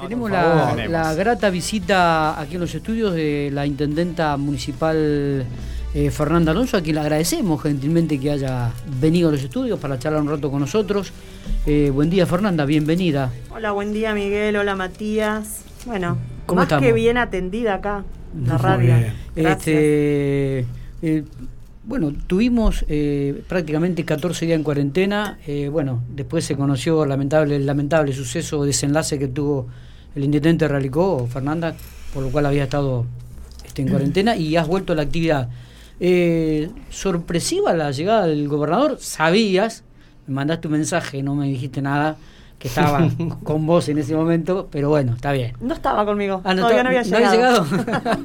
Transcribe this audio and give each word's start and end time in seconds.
Tenemos 0.00 0.30
la, 0.30 1.14
grata 1.14 1.50
visita 1.50 2.40
aquí 2.40 2.54
en 2.54 2.60
los 2.60 2.74
estudios 2.74 3.14
de 3.14 3.50
la 3.52 3.66
intendenta 3.66 4.36
municipal 4.36 5.46
eh, 5.94 6.10
Fernanda 6.10 6.52
Alonso, 6.52 6.76
a 6.76 6.82
quien 6.82 6.96
le 6.96 7.00
agradecemos 7.00 7.62
gentilmente 7.62 8.18
que 8.18 8.30
haya 8.30 8.72
venido 9.00 9.28
a 9.28 9.32
los 9.32 9.42
estudios 9.42 9.78
para 9.78 9.98
charlar 9.98 10.22
un 10.22 10.28
rato 10.28 10.50
con 10.50 10.60
nosotros. 10.60 11.12
Eh, 11.64 11.90
buen 11.92 12.10
día 12.10 12.26
Fernanda, 12.26 12.64
bienvenida. 12.64 13.30
Hola, 13.50 13.72
buen 13.72 13.92
día 13.92 14.14
Miguel, 14.14 14.56
hola 14.56 14.76
Matías. 14.76 15.62
Bueno, 15.86 16.18
¿Cómo 16.46 16.62
más 16.62 16.80
que 16.80 16.92
bien 16.92 17.16
atendida 17.16 17.74
acá, 17.74 18.04
la 18.44 18.58
radio. 18.58 18.94
Este, 19.34 20.66
eh, 21.02 21.24
bueno, 21.86 22.12
tuvimos 22.26 22.84
eh, 22.88 23.42
prácticamente 23.48 24.04
14 24.04 24.44
días 24.44 24.56
en 24.56 24.64
cuarentena. 24.64 25.38
Eh, 25.46 25.68
bueno, 25.68 26.02
después 26.08 26.44
se 26.44 26.56
conoció 26.56 27.06
lamentable, 27.06 27.54
el 27.54 27.64
lamentable 27.64 28.12
suceso 28.12 28.58
o 28.58 28.64
desenlace 28.64 29.20
que 29.20 29.28
tuvo 29.28 29.68
el 30.16 30.24
intendente 30.24 30.66
Ralicó, 30.66 31.28
Fernanda, 31.30 31.76
por 32.12 32.22
lo 32.22 32.30
cual 32.30 32.46
había 32.46 32.64
estado 32.64 33.04
este, 33.64 33.82
en 33.82 33.88
cuarentena 33.88 34.36
y 34.36 34.56
has 34.56 34.66
vuelto 34.66 34.94
a 34.94 34.96
la 34.96 35.02
actividad. 35.02 35.50
Eh, 36.00 36.70
sorpresiva 36.90 37.74
la 37.74 37.90
llegada 37.90 38.26
del 38.26 38.48
gobernador, 38.48 38.98
sabías, 38.98 39.84
me 40.26 40.34
mandaste 40.34 40.68
un 40.68 40.72
mensaje, 40.72 41.22
no 41.22 41.34
me 41.34 41.46
dijiste 41.46 41.82
nada 41.82 42.16
que 42.66 42.80
estaba 42.80 43.08
con 43.44 43.66
vos 43.66 43.88
en 43.88 43.98
ese 43.98 44.14
momento, 44.14 44.68
pero 44.70 44.88
bueno, 44.88 45.14
está 45.14 45.32
bien. 45.32 45.54
No 45.60 45.74
estaba 45.74 46.04
conmigo, 46.04 46.40
ah, 46.44 46.54
no 46.54 46.62
todavía 46.62 46.82
no 46.82 46.88
había 46.88 47.02
llegado. 47.02 47.66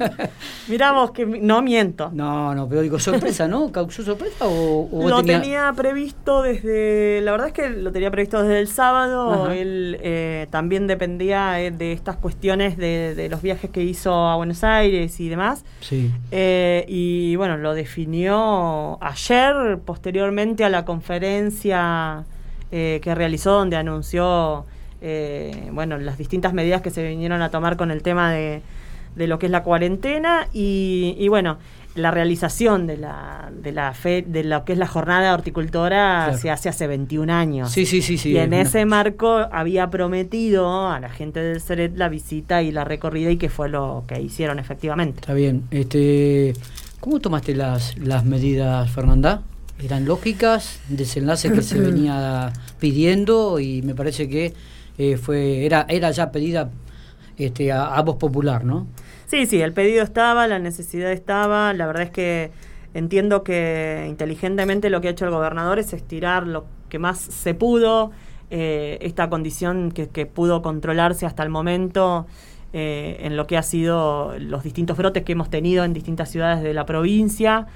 Miramos 0.68 1.12
que 1.12 1.26
no 1.26 1.62
miento. 1.62 2.10
No, 2.12 2.54
no, 2.54 2.68
pero 2.68 2.82
digo, 2.82 2.98
sorpresa, 2.98 3.48
¿no? 3.48 3.70
¿Causó 3.70 4.02
sorpresa 4.02 4.46
o, 4.46 5.08
Lo 5.08 5.22
tenía... 5.22 5.72
previsto 5.76 6.42
desde, 6.42 7.20
la 7.22 7.32
verdad 7.32 7.48
es 7.48 7.52
que 7.52 7.70
lo 7.70 7.92
tenía 7.92 8.10
previsto 8.10 8.42
desde 8.42 8.60
el 8.60 8.68
sábado, 8.68 9.50
él 9.50 9.98
eh, 10.00 10.46
también 10.50 10.86
dependía 10.86 11.60
eh, 11.60 11.70
de 11.70 11.92
estas 11.92 12.16
cuestiones 12.16 12.76
de, 12.76 13.28
los 13.30 13.42
viajes 13.42 13.70
que 13.70 13.82
hizo 13.82 14.12
a 14.12 14.36
Buenos 14.36 14.64
Aires 14.64 15.18
y 15.20 15.28
demás. 15.28 15.64
Sí. 15.80 16.10
Eh, 16.30 16.84
y 16.88 17.36
bueno, 17.36 17.56
lo 17.56 17.74
definió 17.74 18.98
ayer, 19.02 19.78
posteriormente 19.84 20.64
a 20.64 20.68
la 20.68 20.84
conferencia 20.84 22.24
eh, 22.72 23.00
que 23.02 23.14
realizó 23.14 23.52
donde 23.52 23.76
anunció 23.76 24.64
eh, 25.04 25.68
bueno, 25.72 25.98
las 25.98 26.16
distintas 26.16 26.54
medidas 26.54 26.80
que 26.80 26.90
se 26.90 27.06
vinieron 27.06 27.42
a 27.42 27.50
tomar 27.50 27.76
con 27.76 27.90
el 27.90 28.02
tema 28.02 28.30
de, 28.32 28.62
de 29.16 29.26
lo 29.26 29.38
que 29.38 29.46
es 29.46 29.52
la 29.52 29.64
cuarentena 29.64 30.46
y, 30.52 31.26
bueno, 31.28 31.58
la 31.96 32.10
realización 32.10 32.86
de 32.86 32.96
la, 32.96 33.50
de 33.52 33.72
la 33.72 33.92
fe, 33.94 34.24
de 34.26 34.44
lo 34.44 34.64
que 34.64 34.72
es 34.72 34.78
la 34.78 34.86
jornada 34.86 35.34
horticultora 35.34 36.38
se 36.38 36.50
hace 36.50 36.68
hace 36.68 36.86
21 36.86 37.32
años. 37.32 37.70
Sí, 37.70 37.84
sí, 37.84 38.00
sí, 38.00 38.16
sí. 38.16 38.30
Y 38.30 38.38
en 38.38 38.54
ese 38.54 38.86
marco 38.86 39.48
había 39.50 39.90
prometido 39.90 40.88
a 40.88 41.00
la 41.00 41.10
gente 41.10 41.40
del 41.40 41.60
CERET 41.60 41.96
la 41.96 42.08
visita 42.08 42.62
y 42.62 42.70
la 42.70 42.84
recorrida 42.84 43.30
y 43.30 43.36
que 43.36 43.50
fue 43.50 43.68
lo 43.68 44.04
que 44.06 44.20
hicieron 44.22 44.58
efectivamente. 44.58 45.20
Está 45.20 45.34
bien. 45.34 45.64
Este, 45.72 46.54
¿Cómo 47.00 47.18
tomaste 47.18 47.54
las, 47.54 47.98
las 47.98 48.24
medidas, 48.24 48.88
Fernanda? 48.90 49.42
Eran 49.84 50.04
lógicas, 50.04 50.80
desenlace 50.88 51.52
que 51.52 51.62
se 51.62 51.78
venía 51.80 52.52
pidiendo 52.78 53.60
y 53.60 53.82
me 53.82 53.94
parece 53.94 54.28
que 54.28 54.54
eh, 54.98 55.16
fue 55.16 55.64
era 55.64 55.86
era 55.88 56.10
ya 56.10 56.30
pedida 56.30 56.70
este, 57.38 57.72
a, 57.72 58.00
voz 58.02 58.16
popular, 58.16 58.64
¿no? 58.64 58.86
Sí, 59.26 59.46
sí, 59.46 59.60
el 59.60 59.72
pedido 59.72 60.02
estaba, 60.02 60.46
la 60.46 60.58
necesidad 60.58 61.10
estaba, 61.10 61.72
la 61.72 61.86
verdad 61.86 62.02
es 62.04 62.10
que 62.10 62.50
entiendo 62.94 63.42
que 63.42 64.06
inteligentemente 64.08 64.90
lo 64.90 65.00
que 65.00 65.08
ha 65.08 65.10
hecho 65.12 65.24
el 65.24 65.30
gobernador 65.30 65.78
es 65.78 65.92
estirar 65.94 66.46
lo 66.46 66.66
que 66.90 66.98
más 66.98 67.18
se 67.18 67.54
pudo, 67.54 68.10
eh, 68.50 68.98
esta 69.00 69.30
condición 69.30 69.92
que, 69.92 70.08
que, 70.08 70.26
pudo 70.26 70.60
controlarse 70.60 71.24
hasta 71.24 71.42
el 71.42 71.48
momento 71.48 72.26
eh, 72.74 73.18
en 73.20 73.36
lo 73.36 73.46
que 73.46 73.58
ha 73.58 73.62
sido 73.62 74.34
los 74.38 74.62
distintos 74.62 74.96
brotes 74.96 75.24
que 75.24 75.32
hemos 75.32 75.50
tenido 75.50 75.84
en 75.84 75.92
distintas 75.92 76.30
ciudades 76.30 76.62
de 76.62 76.72
la 76.72 76.86
provincia. 76.86 77.66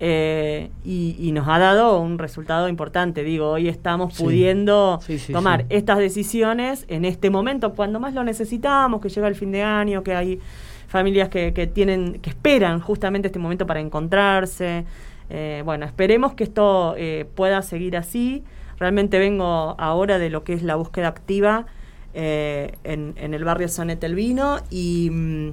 Eh, 0.00 0.70
y, 0.84 1.30
nos 1.32 1.48
ha 1.48 1.58
dado 1.58 2.00
un 2.00 2.18
resultado 2.18 2.68
importante. 2.68 3.22
Digo, 3.22 3.50
hoy 3.50 3.68
estamos 3.68 4.16
pudiendo 4.18 5.00
tomar 5.32 5.66
estas 5.68 5.98
decisiones 5.98 6.84
en 6.88 7.04
este 7.04 7.30
momento, 7.30 7.74
cuando 7.74 8.00
más 8.00 8.14
lo 8.14 8.24
necesitamos, 8.24 9.00
que 9.00 9.08
llega 9.08 9.28
el 9.28 9.34
fin 9.34 9.52
de 9.52 9.62
año, 9.62 10.02
que 10.02 10.14
hay 10.14 10.40
familias 10.88 11.28
que, 11.28 11.70
tienen, 11.72 12.20
que 12.20 12.30
esperan 12.30 12.80
justamente 12.80 13.28
este 13.28 13.38
momento 13.38 13.66
para 13.66 13.80
encontrarse. 13.80 14.84
Eh, 15.30 15.62
bueno, 15.64 15.86
esperemos 15.86 16.34
que 16.34 16.44
esto 16.44 16.94
eh, 16.96 17.26
pueda 17.34 17.62
seguir 17.62 17.96
así. 17.96 18.44
Realmente 18.78 19.18
vengo 19.18 19.76
ahora 19.78 20.18
de 20.18 20.28
lo 20.28 20.44
que 20.44 20.52
es 20.54 20.62
la 20.62 20.74
búsqueda 20.74 21.08
activa 21.08 21.66
en, 22.12 23.14
el 23.16 23.44
barrio 23.44 23.68
San 23.68 23.90
Etelvino 23.90 24.58
y 24.70 25.10
mm, 25.10 25.52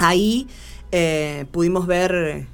ahí 0.00 0.46
pudimos 1.50 1.86
ver 1.86 2.46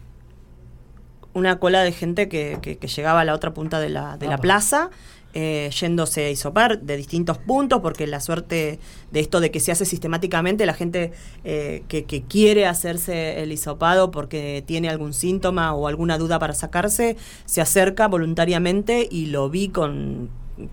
una 1.33 1.59
cola 1.59 1.83
de 1.83 1.93
gente 1.93 2.29
que, 2.29 2.59
que, 2.61 2.89
llegaba 2.89 3.21
a 3.21 3.25
la 3.25 3.35
otra 3.35 3.55
punta 3.55 3.81
de 3.81 3.89
la, 3.89 4.17
de 4.17 4.27
la 4.27 4.39
plaza. 4.39 4.91
Eh, 5.33 5.71
yéndose 5.81 6.25
a 6.25 6.31
isopar 6.31 6.81
de 6.81 6.97
distintos 6.97 7.39
puntos, 7.39 7.81
porque 7.83 8.05
la 8.09 8.19
suerte 8.19 8.81
de 9.13 9.21
esto 9.21 9.39
de 9.39 9.53
que 9.53 9.61
se 9.61 9.71
hace 9.71 9.85
sistemáticamente, 9.85 10.67
la 10.67 10.75
gente 10.75 11.13
eh, 11.45 11.85
que, 11.87 12.03
que, 12.03 12.23
quiere 12.23 12.67
hacerse 12.67 13.41
el 13.41 13.53
hisopado 13.53 14.11
porque 14.11 14.65
tiene 14.67 14.89
algún 14.89 15.13
síntoma 15.13 15.73
o 15.73 15.87
alguna 15.87 16.19
duda 16.19 16.41
para 16.41 16.53
sacarse, 16.53 17.17
se 17.45 17.61
acerca 17.61 18.09
voluntariamente 18.09 19.07
y 19.09 19.27
lo 19.27 19.49
vi 19.51 19.69
con 19.69 20.31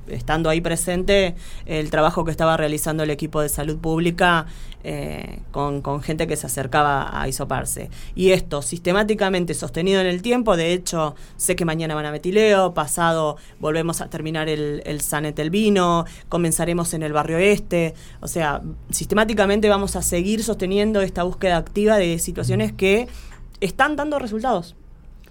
estando 0.08 0.50
ahí 0.50 0.62
presente 0.62 1.36
el 1.66 1.90
trabajo 1.90 2.26
que 2.26 2.32
estaba 2.32 2.58
realizando 2.58 3.04
el 3.04 3.10
equipo 3.10 3.42
de 3.42 3.50
salud 3.50 3.78
pública 3.78 4.48
eh, 4.90 5.40
con, 5.52 5.84
gente 6.02 6.28
que 6.28 6.38
se 6.38 6.48
acercaba 6.48 7.22
a 7.22 7.28
isoparse. 7.28 7.90
Y 8.16 8.32
esto 8.32 8.62
sistemáticamente 8.62 9.54
sostenido 9.54 10.00
en 10.00 10.08
el 10.08 10.22
tiempo, 10.22 10.56
de 10.56 10.72
hecho 10.72 11.14
sé 11.36 11.58
que 11.58 11.66
mañana 11.66 11.94
van 11.94 12.06
a 12.06 12.12
Metileo, 12.14 12.74
pasado 12.74 13.36
volvemos 13.60 14.00
a 14.00 14.10
terminar 14.10 14.48
el, 14.48 14.82
el 14.86 15.02
Sanet 15.02 15.38
el 15.40 15.50
Vino, 15.50 16.06
comenzaremos 16.30 16.94
en 16.94 17.04
el 17.04 17.12
barrio 17.12 17.38
este, 17.38 17.96
o 18.22 18.30
sea, 18.30 18.62
sistemáticamente 18.90 19.68
vamos 19.68 19.98
a 19.98 20.02
seguir 20.02 20.42
sosteniendo 20.42 21.02
esta 21.02 21.24
búsqueda 21.24 21.58
activa 21.58 21.98
de 21.98 22.18
situaciones 22.18 22.72
que 22.72 23.10
están 23.60 23.98
dando 23.98 24.20
resultados. 24.20 24.78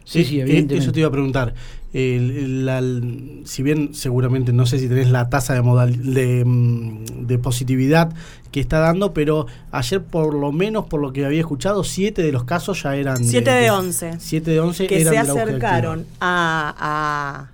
Sí, 0.04 0.22
sí, 0.22 0.38
evidentemente. 0.38 0.76
Eso 0.76 0.92
te 0.92 1.00
iba 1.00 1.08
a 1.08 1.12
preguntar. 1.12 1.54
Si 1.96 3.62
bien 3.62 3.94
seguramente 3.94 4.52
no 4.52 4.66
sé 4.66 4.78
si 4.78 4.86
tenés 4.86 5.08
la 5.08 5.30
tasa 5.30 5.54
de, 5.54 5.62
modal, 5.62 6.12
de, 6.12 6.44
mm, 6.44 7.26
de, 7.26 7.38
positividad 7.38 8.12
que 8.52 8.60
está 8.60 8.80
dando, 8.80 9.14
pero 9.14 9.46
ayer 9.70 10.04
por 10.04 10.34
lo 10.34 10.52
menos 10.52 10.84
por 10.86 11.00
lo 11.00 11.14
que 11.14 11.24
había 11.24 11.40
escuchado, 11.40 11.84
siete 11.84 12.22
de 12.22 12.32
los 12.32 12.44
casos 12.44 12.82
ya 12.82 12.96
eran... 12.96 13.24
Siete 13.24 13.50
de, 13.50 13.70
once. 13.70 14.14
Siete 14.18 14.50
de 14.50 14.60
once 14.60 14.86
que 14.86 15.04
se 15.04 15.16
acercaron 15.16 16.04
a, 16.20 17.48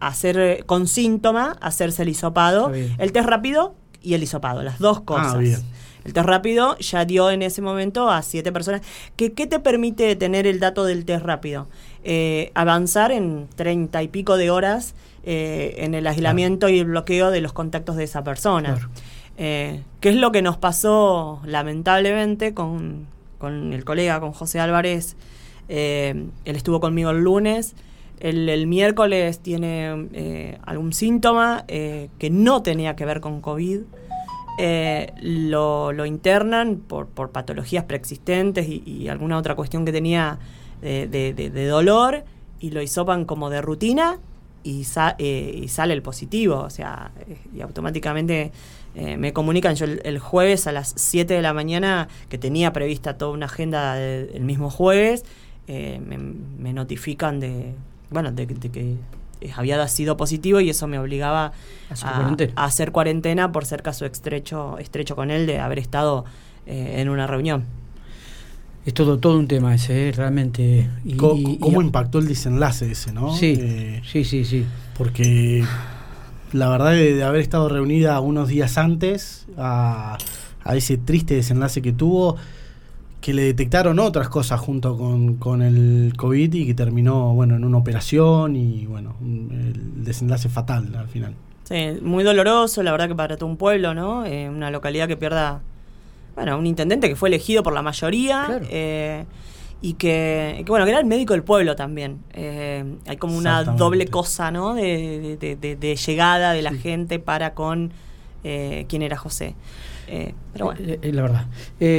a, 0.00 0.06
hacer 0.06 0.38
eh, 0.38 0.62
con 0.64 0.88
síntoma, 0.88 1.58
hacerse 1.60 2.04
el 2.04 2.08
hisopado, 2.08 2.72
el 2.72 3.12
test 3.12 3.28
rápido 3.28 3.74
y 4.00 4.14
el 4.14 4.22
hisopado, 4.22 4.62
las 4.62 4.78
dos 4.78 5.00
ah, 5.00 5.04
cosas. 5.04 5.34
Ah, 5.34 5.38
bien. 5.38 5.60
El 6.04 6.14
test 6.14 6.26
rápido 6.26 6.78
ya 6.78 7.04
dio 7.04 7.30
en 7.30 7.42
ese 7.42 7.60
momento 7.60 8.10
a 8.10 8.22
siete 8.22 8.50
personas. 8.50 8.80
¿Qué, 9.16 9.32
qué 9.32 9.46
te 9.46 9.58
permite 9.58 10.16
tener 10.16 10.46
el 10.46 10.58
dato 10.58 10.84
del 10.84 11.04
test 11.04 11.24
rápido? 11.24 11.68
Eh, 12.06 12.50
avanzar 12.54 13.12
en 13.12 13.48
treinta 13.56 14.02
y 14.02 14.08
pico 14.08 14.36
de 14.36 14.50
horas 14.50 14.94
eh, 15.24 15.76
en 15.78 15.94
el 15.94 16.06
aislamiento 16.06 16.68
y 16.68 16.78
el 16.78 16.84
bloqueo 16.84 17.30
de 17.30 17.40
los 17.40 17.54
contactos 17.54 17.96
de 17.96 18.04
esa 18.04 18.22
persona. 18.22 18.78
Eh, 19.38 19.82
¿Qué 20.00 20.10
es 20.10 20.16
lo 20.16 20.30
que 20.30 20.42
nos 20.42 20.58
pasó 20.58 21.40
lamentablemente 21.46 22.52
con, 22.52 23.06
con 23.38 23.72
el 23.72 23.84
colega, 23.84 24.20
con 24.20 24.32
José 24.32 24.60
Álvarez? 24.60 25.16
él 25.66 26.30
estuvo 26.44 26.78
conmigo 26.78 27.10
el 27.10 27.24
lunes. 27.24 27.74
El, 28.20 28.50
el 28.50 28.66
miércoles 28.66 29.38
tiene 29.38 30.58
algún 30.66 30.92
síntoma 30.92 31.64
que 31.66 32.28
no 32.30 32.62
tenía 32.62 32.96
que 32.96 33.06
ver 33.06 33.22
con 33.22 33.40
COVID. 33.40 33.80
Eh, 34.56 35.12
lo, 35.20 36.06
internan 36.06 36.76
por, 36.76 37.08
por, 37.08 37.30
patologías 37.30 37.84
preexistentes 37.84 38.68
y, 38.68 39.08
alguna 39.08 39.36
otra 39.36 39.56
cuestión 39.56 39.84
que 39.84 39.90
tenía 39.90 40.38
de, 40.80 41.68
dolor 41.68 42.24
y 42.60 42.70
lo 42.70 42.82
hisopan 42.82 43.24
como 43.24 43.50
de 43.50 43.62
rutina 43.62 44.18
y, 44.62 44.86
eh, 45.18 45.60
y 45.62 45.68
sale 45.68 45.94
el 45.94 46.02
positivo, 46.02 46.60
o 46.60 46.70
sea, 46.70 47.12
eh, 47.28 47.38
y 47.54 47.60
automáticamente 47.60 48.52
me 48.94 49.32
comunican 49.32 49.74
yo 49.74 49.86
el, 49.86 50.18
jueves 50.20 50.68
a 50.68 50.72
las 50.72 50.94
7 50.96 51.34
de 51.34 51.42
la 51.42 51.52
mañana, 51.52 52.06
que 52.28 52.38
tenía 52.38 52.72
prevista 52.72 53.18
toda 53.18 53.32
una 53.32 53.46
agenda 53.46 54.00
el 54.00 54.44
mismo 54.44 54.70
jueves, 54.70 55.24
me, 55.66 56.16
me, 56.16 56.72
notifican 56.72 57.40
de, 57.40 57.74
bueno, 58.10 58.30
de 58.30 58.46
que 58.46 58.96
eh, 59.44 59.52
había 59.54 59.86
sido 59.88 60.16
positivo 60.16 60.60
y 60.60 60.70
eso 60.70 60.86
me 60.86 60.98
obligaba 60.98 61.52
a, 62.02 62.64
hacer 62.64 62.92
cuarentena 62.92 63.52
por 63.52 63.66
ser 63.66 63.82
caso 63.82 64.06
estrecho, 64.06 64.78
estrecho 64.78 65.14
con 65.16 65.30
él 65.30 65.46
de 65.46 65.58
haber 65.58 65.78
estado 65.78 66.24
eh, 66.66 66.96
en 66.98 67.10
una 67.10 67.26
reunión. 67.26 67.66
Es 68.84 68.92
todo, 68.92 69.18
todo 69.18 69.38
un 69.38 69.48
tema 69.48 69.74
ese, 69.74 70.08
eh, 70.08 70.12
realmente. 70.12 70.90
Y, 71.04 71.16
¿Cómo, 71.16 71.80
impactó 71.80 72.18
el 72.18 72.28
desenlace 72.28 72.90
ese, 72.90 73.12
no? 73.12 73.34
Sí, 73.34 74.00
sí, 74.04 74.24
sí, 74.24 74.44
sí. 74.44 74.64
Porque 74.96 75.64
la 76.52 76.68
verdad 76.68 76.92
de, 76.92 77.22
haber 77.22 77.40
estado 77.40 77.68
reunida 77.68 78.20
unos 78.20 78.48
días 78.48 78.76
antes 78.78 79.46
a, 79.56 80.18
a, 80.62 80.76
ese 80.76 80.98
triste 80.98 81.34
desenlace 81.34 81.80
que 81.82 81.92
tuvo, 81.92 82.36
que 83.20 83.32
le 83.32 83.42
detectaron 83.42 83.98
otras 83.98 84.28
cosas 84.28 84.60
junto 84.60 84.98
con, 84.98 85.36
con, 85.36 85.62
el 85.62 86.12
COVID 86.16 86.52
y 86.52 86.66
que 86.66 86.74
terminó 86.74 87.32
bueno 87.34 87.56
en 87.56 87.64
una 87.64 87.78
operación 87.78 88.54
y 88.54 88.84
bueno, 88.84 89.16
el 89.22 90.04
desenlace 90.04 90.50
fatal 90.50 90.94
al 90.94 91.08
final. 91.08 91.34
Sí, 91.64 91.98
muy 92.02 92.22
doloroso, 92.22 92.82
la 92.82 92.92
verdad 92.92 93.08
que 93.08 93.14
para 93.14 93.36
todo 93.38 93.48
un 93.48 93.56
pueblo, 93.56 93.94
¿no? 93.94 94.26
Eh, 94.26 94.50
una 94.50 94.70
localidad 94.70 95.08
que 95.08 95.16
pierda, 95.16 95.62
bueno, 96.34 96.58
un 96.58 96.66
intendente 96.66 97.08
que 97.08 97.16
fue 97.16 97.28
elegido 97.28 97.62
por 97.62 97.72
la 97.72 97.82
mayoría. 97.82 98.60
Eh, 98.70 99.24
y 99.80 99.94
que, 99.94 100.64
bueno, 100.66 100.86
que 100.86 100.92
era 100.92 101.00
el 101.00 101.06
médico 101.06 101.34
del 101.34 101.42
pueblo 101.42 101.76
también. 101.76 102.20
Eh, 102.32 102.84
hay 103.06 103.16
como 103.18 103.36
una 103.36 103.64
doble 103.64 104.06
cosa, 104.06 104.50
¿no? 104.50 104.74
De, 104.74 105.36
de, 105.38 105.96
llegada 105.96 106.52
de 106.54 106.62
la 106.62 106.72
gente 106.72 107.18
para 107.18 107.52
con 107.52 107.92
eh, 108.44 108.86
quién 108.88 109.02
era 109.02 109.18
José. 109.18 109.54
Eh, 110.06 110.34
pero 110.52 110.66
bueno. 110.66 110.80
la 111.02 111.22
verdad. 111.22 111.46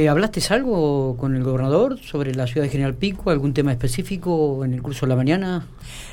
¿Hablaste 0.08 0.40
algo 0.54 1.16
con 1.16 1.36
el 1.36 1.42
gobernador 1.44 1.98
sobre 1.98 2.34
la 2.34 2.46
ciudad 2.46 2.64
de 2.64 2.70
General 2.70 2.94
Pico? 2.94 3.30
¿Algún 3.30 3.52
tema 3.52 3.72
específico 3.72 4.64
en 4.64 4.74
el 4.74 4.82
curso 4.82 5.06
de 5.06 5.10
la 5.10 5.16
mañana? 5.16 5.66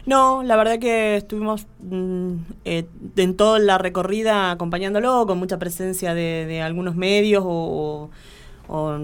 No, 0.05 0.43
la 0.43 0.55
verdad 0.55 0.79
que 0.79 1.17
estuvimos 1.17 1.67
mm, 1.79 2.33
en 2.65 3.37
toda 3.37 3.59
la 3.59 3.77
recorrida 3.77 4.51
acompañándolo, 4.51 5.25
con 5.25 5.37
mucha 5.37 5.57
presencia 5.59 6.13
de, 6.13 6.61
algunos 6.61 6.95
medios 6.95 7.43
o 7.45 7.63
o 7.73 8.09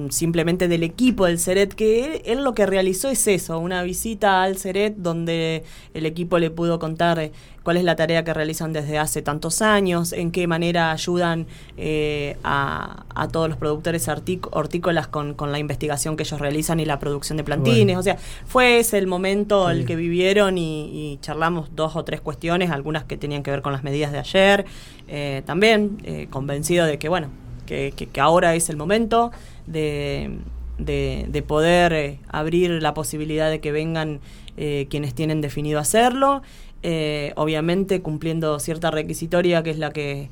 simplemente 0.09 0.67
del 0.67 0.83
equipo 0.83 1.25
del 1.25 1.37
Ceret, 1.37 1.73
que 1.73 2.23
él, 2.25 2.43
lo 2.43 2.53
que 2.53 2.65
realizó 2.65 3.09
es 3.09 3.27
eso, 3.27 3.59
una 3.59 3.83
visita 3.83 4.41
al 4.41 4.57
Ceret 4.57 4.95
donde 4.95 5.63
el 5.93 6.05
equipo 6.05 6.39
le 6.39 6.49
pudo 6.49 6.79
contar 6.79 7.19
eh, 7.19 7.31
cuál 7.61 7.77
es 7.77 7.83
la 7.83 7.95
tarea 7.95 8.23
que 8.23 8.33
realizan 8.33 8.71
desde 8.71 8.97
hace 8.97 9.21
tantos 9.21 9.61
años, 9.61 10.13
en 10.13 10.31
qué 10.31 10.47
manera 10.47 10.91
ayudan 10.91 11.45
eh, 11.77 12.37
a, 12.43 13.05
todos 13.31 13.49
los 13.49 13.57
productores 13.57 14.07
hortícolas 14.07 15.07
con, 15.07 15.35
la 15.51 15.59
investigación 15.59 16.15
que 16.15 16.23
ellos 16.23 16.39
realizan 16.39 16.79
y 16.79 16.85
la 16.85 16.97
producción 16.97 17.37
de 17.37 17.43
plantines. 17.43 17.97
O 17.97 18.01
sea, 18.01 18.17
fue 18.45 18.79
ese 18.79 18.97
el 18.97 19.07
momento 19.07 19.69
el 19.69 19.85
que 19.85 19.95
vivieron 19.95 20.57
y, 20.57 21.19
charlamos 21.21 21.75
dos 21.75 21.95
o 21.95 22.03
tres 22.03 22.21
cuestiones, 22.21 22.71
algunas 22.71 23.03
que 23.03 23.17
tenían 23.17 23.43
que 23.43 23.51
ver 23.51 23.61
con 23.61 23.73
las 23.73 23.83
medidas 23.83 24.11
de 24.11 24.19
ayer, 24.19 24.65
eh, 25.07 25.43
también 25.45 26.27
convencido 26.31 26.85
de 26.85 26.97
que, 26.97 27.09
bueno, 27.09 27.29
que, 27.69 28.09
ahora 28.19 28.55
es 28.55 28.69
el 28.69 28.77
momento 28.77 29.31
de, 29.67 30.31
de, 30.77 31.43
poder 31.47 31.93
eh, 31.93 32.19
abrir 32.27 32.71
la 32.81 32.93
posibilidad 32.93 33.49
de 33.49 33.59
que 33.59 33.71
vengan 33.71 34.19
eh, 34.57 34.87
quienes 34.89 35.13
tienen 35.13 35.41
definido 35.41 35.79
hacerlo, 35.79 36.41
eh, 36.81 37.33
obviamente 37.35 38.01
cumpliendo 38.01 38.59
cierta 38.59 38.89
requisitoria 38.89 39.63
que 39.63 39.69
es 39.69 39.77
la 39.77 39.91
que 39.91 40.29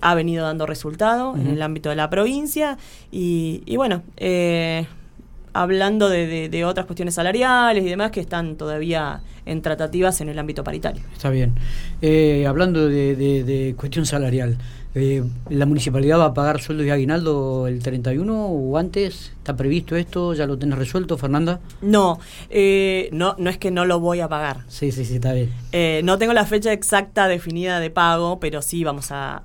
ha 0.00 0.14
venido 0.14 0.44
dando 0.44 0.66
resultado 0.66 1.34
en 1.34 1.48
el 1.48 1.60
ámbito 1.60 1.88
de 1.88 1.96
la 1.96 2.08
provincia 2.08 2.78
y, 3.10 3.64
y 3.66 3.74
bueno, 3.74 4.04
hablando 5.52 6.08
de, 6.08 6.48
de, 6.48 6.64
otras 6.64 6.86
cuestiones 6.86 7.16
salariales 7.16 7.84
y 7.84 7.88
demás 7.88 8.12
que 8.12 8.20
están 8.20 8.54
todavía 8.54 9.22
en 9.46 9.62
tratativas 9.62 10.20
en 10.20 10.28
el 10.28 10.38
ámbito 10.38 10.62
paritario. 10.62 11.02
Está 11.12 11.30
bien. 11.30 11.54
hablando 12.46 12.86
de, 12.86 13.16
de 13.16 13.74
cuestión 13.76 14.06
salarial, 14.06 14.58
eh, 14.94 15.24
¿La 15.48 15.66
municipalidad 15.66 16.18
va 16.18 16.26
a 16.26 16.34
pagar 16.34 16.60
sueldos 16.60 16.86
de 16.86 16.92
aguinaldo 16.92 17.66
el 17.66 17.82
31 17.82 18.46
o 18.46 18.78
antes? 18.78 19.32
¿Está 19.38 19.56
previsto 19.56 19.96
esto? 19.96 20.34
¿Ya 20.34 20.46
lo 20.46 20.56
tenés 20.56 20.78
resuelto, 20.78 21.18
Fernanda? 21.18 21.60
No, 21.82 22.20
eh, 22.48 23.08
no, 23.12 23.34
no 23.38 23.50
es 23.50 23.58
que 23.58 23.70
no 23.70 23.84
lo 23.84 23.98
voy 23.98 24.20
a 24.20 24.28
pagar. 24.28 24.60
Sí, 24.68 24.92
sí, 24.92 25.04
sí, 25.04 25.16
está 25.16 25.32
bien. 25.32 25.52
Eh, 25.72 26.00
no 26.04 26.16
tengo 26.18 26.32
la 26.32 26.46
fecha 26.46 26.72
exacta 26.72 27.26
definida 27.26 27.80
de 27.80 27.90
pago, 27.90 28.38
pero 28.38 28.62
sí 28.62 28.84
vamos 28.84 29.08
a, 29.10 29.42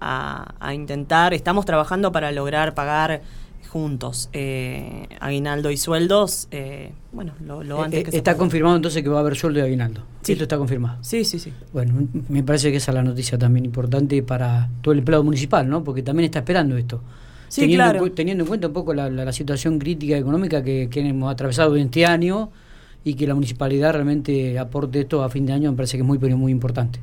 a 0.60 0.74
intentar. 0.74 1.34
Estamos 1.34 1.66
trabajando 1.66 2.12
para 2.12 2.32
lograr 2.32 2.76
pagar 2.76 3.22
juntos, 3.70 4.30
eh, 4.34 5.08
aguinaldo 5.20 5.70
y 5.70 5.78
sueldos, 5.78 6.48
eh, 6.52 6.92
bueno, 7.14 7.34
lo, 7.40 7.62
eh, 7.62 7.86
antes 7.86 8.10
que 8.10 8.18
Está 8.18 8.36
confirmado 8.36 8.76
entonces 8.76 9.04
que 9.04 9.10
va 9.10 9.18
a 9.18 9.20
haber 9.22 9.36
sueldo 9.36 9.60
y 9.60 9.62
aguinaldo. 9.62 10.02
Sí. 10.24 10.34
Esto 10.34 10.44
está 10.44 10.58
confirmado. 10.58 10.98
Sí, 11.02 11.24
sí, 11.24 11.40
sí. 11.40 11.54
Bueno, 11.72 12.08
me 12.28 12.44
parece 12.44 12.72
que 12.72 12.78
esa 12.78 12.92
es 12.92 12.96
la 12.96 13.04
noticia 13.04 13.38
también 13.38 13.66
importante 13.66 14.22
para 14.24 14.70
todo 14.82 14.92
el 14.92 15.00
empleado 15.00 15.24
municipal, 15.24 15.70
¿no? 15.70 15.84
Porque 15.84 16.02
también 16.02 16.26
está 16.26 16.40
esperando 16.40 16.78
esto. 16.78 17.02
Sí, 17.48 17.62
teniendo, 17.62 17.84
claro. 17.84 18.12
teniendo 18.12 18.44
en 18.44 18.48
cuenta 18.48 18.68
un 18.68 18.74
poco 18.74 18.94
la, 18.94 19.32
situación 19.32 19.80
crítica 19.80 20.18
económica 20.18 20.64
que, 20.64 20.90
que, 20.90 21.00
hemos 21.08 21.32
atravesado 21.32 21.76
en 21.78 21.86
este 21.86 22.06
año 22.06 22.50
y 23.04 23.14
que 23.14 23.28
la 23.28 23.36
municipalidad 23.36 23.94
realmente 23.94 24.60
aporte 24.60 25.02
esto 25.02 25.24
a 25.24 25.30
fin 25.30 25.46
de 25.46 25.54
año, 25.54 25.72
me 25.72 25.78
parece 25.78 25.98
que 25.98 26.02
es 26.02 26.08
muy, 26.08 26.18
muy 26.18 26.52
importante. 26.52 27.00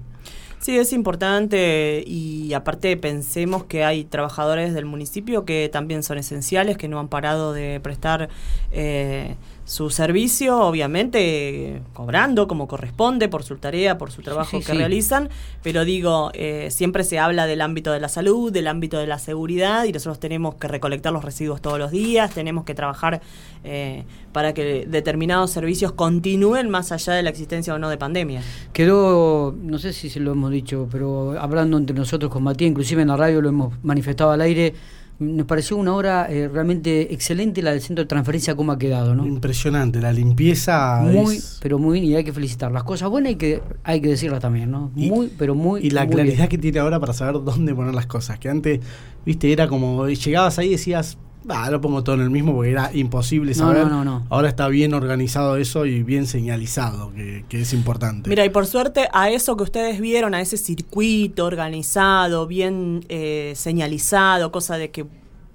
Sí, 0.66 0.76
es 0.76 0.92
importante 0.92 2.02
y 2.04 2.52
aparte 2.52 2.96
pensemos 2.96 3.62
que 3.66 3.84
hay 3.84 4.02
trabajadores 4.02 4.74
del 4.74 4.84
municipio 4.84 5.44
que 5.44 5.68
también 5.72 6.02
son 6.02 6.18
esenciales, 6.18 6.76
que 6.76 6.88
no 6.88 6.98
han 6.98 7.06
parado 7.06 7.52
de 7.52 7.78
prestar 7.78 8.30
eh, 8.72 9.36
su 9.66 9.90
servicio, 9.90 10.60
obviamente 10.60 11.82
cobrando 11.92 12.46
como 12.46 12.68
corresponde 12.68 13.28
por 13.28 13.42
su 13.42 13.56
tarea, 13.56 13.98
por 13.98 14.12
su 14.12 14.22
trabajo 14.22 14.60
que 14.60 14.72
realizan, 14.72 15.28
pero 15.64 15.84
digo, 15.84 16.30
eh, 16.34 16.68
siempre 16.70 17.02
se 17.02 17.18
habla 17.18 17.48
del 17.48 17.60
ámbito 17.60 17.90
de 17.90 17.98
la 17.98 18.08
salud, 18.08 18.52
del 18.52 18.68
ámbito 18.68 18.96
de 18.98 19.08
la 19.08 19.18
seguridad 19.18 19.82
y 19.82 19.92
nosotros 19.92 20.20
tenemos 20.20 20.54
que 20.54 20.68
recolectar 20.68 21.12
los 21.12 21.24
residuos 21.24 21.60
todos 21.60 21.80
los 21.80 21.90
días, 21.90 22.32
tenemos 22.32 22.64
que 22.64 22.74
trabajar 22.74 23.20
eh, 23.64 24.04
para 24.32 24.54
que 24.54 24.86
determinados 24.86 25.50
servicios 25.50 25.90
continúen 25.90 26.70
más 26.70 26.92
allá 26.92 27.14
de 27.14 27.24
la 27.24 27.30
existencia 27.30 27.74
o 27.74 27.78
no 27.80 27.90
de 27.90 27.98
pandemia. 27.98 28.42
Quedó, 28.72 29.52
no 29.60 29.78
sé 29.78 29.92
si 29.92 30.10
se 30.10 30.20
lo 30.20 30.30
hemos 30.30 30.52
dicho, 30.52 30.86
pero 30.92 31.40
hablando 31.40 31.76
entre 31.76 31.96
nosotros 31.96 32.30
con 32.30 32.44
Matías, 32.44 32.70
inclusive 32.70 33.02
en 33.02 33.08
la 33.08 33.16
radio 33.16 33.42
lo 33.42 33.48
hemos 33.48 33.74
manifestado 33.82 34.30
al 34.30 34.42
aire, 34.42 34.74
nos 35.18 35.46
pareció 35.46 35.76
una 35.76 35.94
obra 35.94 36.26
eh, 36.30 36.48
realmente 36.48 37.12
excelente 37.14 37.62
la 37.62 37.70
del 37.72 37.80
centro 37.80 38.04
de 38.04 38.08
transferencia 38.08 38.54
cómo 38.54 38.72
ha 38.72 38.78
quedado, 38.78 39.14
¿no? 39.14 39.26
Impresionante, 39.26 40.00
la 40.00 40.12
limpieza 40.12 41.00
muy, 41.02 41.40
pero 41.60 41.78
muy 41.78 42.00
bien 42.00 42.12
y 42.12 42.16
hay 42.16 42.24
que 42.24 42.32
felicitar. 42.32 42.70
Las 42.70 42.84
cosas 42.84 43.08
buenas 43.08 43.30
hay 43.30 43.36
que 43.36 43.62
hay 43.82 44.00
que 44.00 44.08
decirlas 44.08 44.40
también, 44.40 44.70
¿no? 44.70 44.90
muy, 44.94 45.32
pero 45.38 45.54
muy 45.54 45.80
y 45.82 45.90
la 45.90 46.06
claridad 46.06 46.48
que 46.48 46.58
tiene 46.58 46.80
ahora 46.80 47.00
para 47.00 47.12
saber 47.12 47.42
dónde 47.42 47.74
poner 47.74 47.94
las 47.94 48.06
cosas, 48.06 48.38
que 48.38 48.48
antes, 48.48 48.80
viste, 49.24 49.52
era 49.52 49.68
como 49.68 50.06
llegabas 50.06 50.58
ahí 50.58 50.68
y 50.68 50.72
decías 50.72 51.18
Ah, 51.48 51.70
lo 51.70 51.80
pongo 51.80 52.02
todo 52.02 52.16
en 52.16 52.22
el 52.22 52.30
mismo 52.30 52.54
porque 52.54 52.72
era 52.72 52.90
imposible 52.92 53.54
saber. 53.54 53.86
No, 53.86 54.04
no, 54.04 54.04
no, 54.04 54.26
Ahora 54.30 54.48
está 54.48 54.68
bien 54.68 54.94
organizado 54.94 55.56
eso 55.56 55.86
y 55.86 56.02
bien 56.02 56.26
señalizado, 56.26 57.12
que, 57.12 57.44
es 57.50 57.72
importante. 57.72 58.28
Mira, 58.28 58.44
y 58.44 58.48
por 58.48 58.66
suerte 58.66 59.08
a 59.12 59.30
eso 59.30 59.56
que 59.56 59.62
ustedes 59.62 60.00
vieron, 60.00 60.34
a 60.34 60.40
ese 60.40 60.56
circuito 60.56 61.44
organizado, 61.44 62.46
bien 62.46 63.04
eh, 63.08 63.52
señalizado, 63.56 64.50
cosa 64.50 64.76
de 64.76 64.90
que 64.90 65.06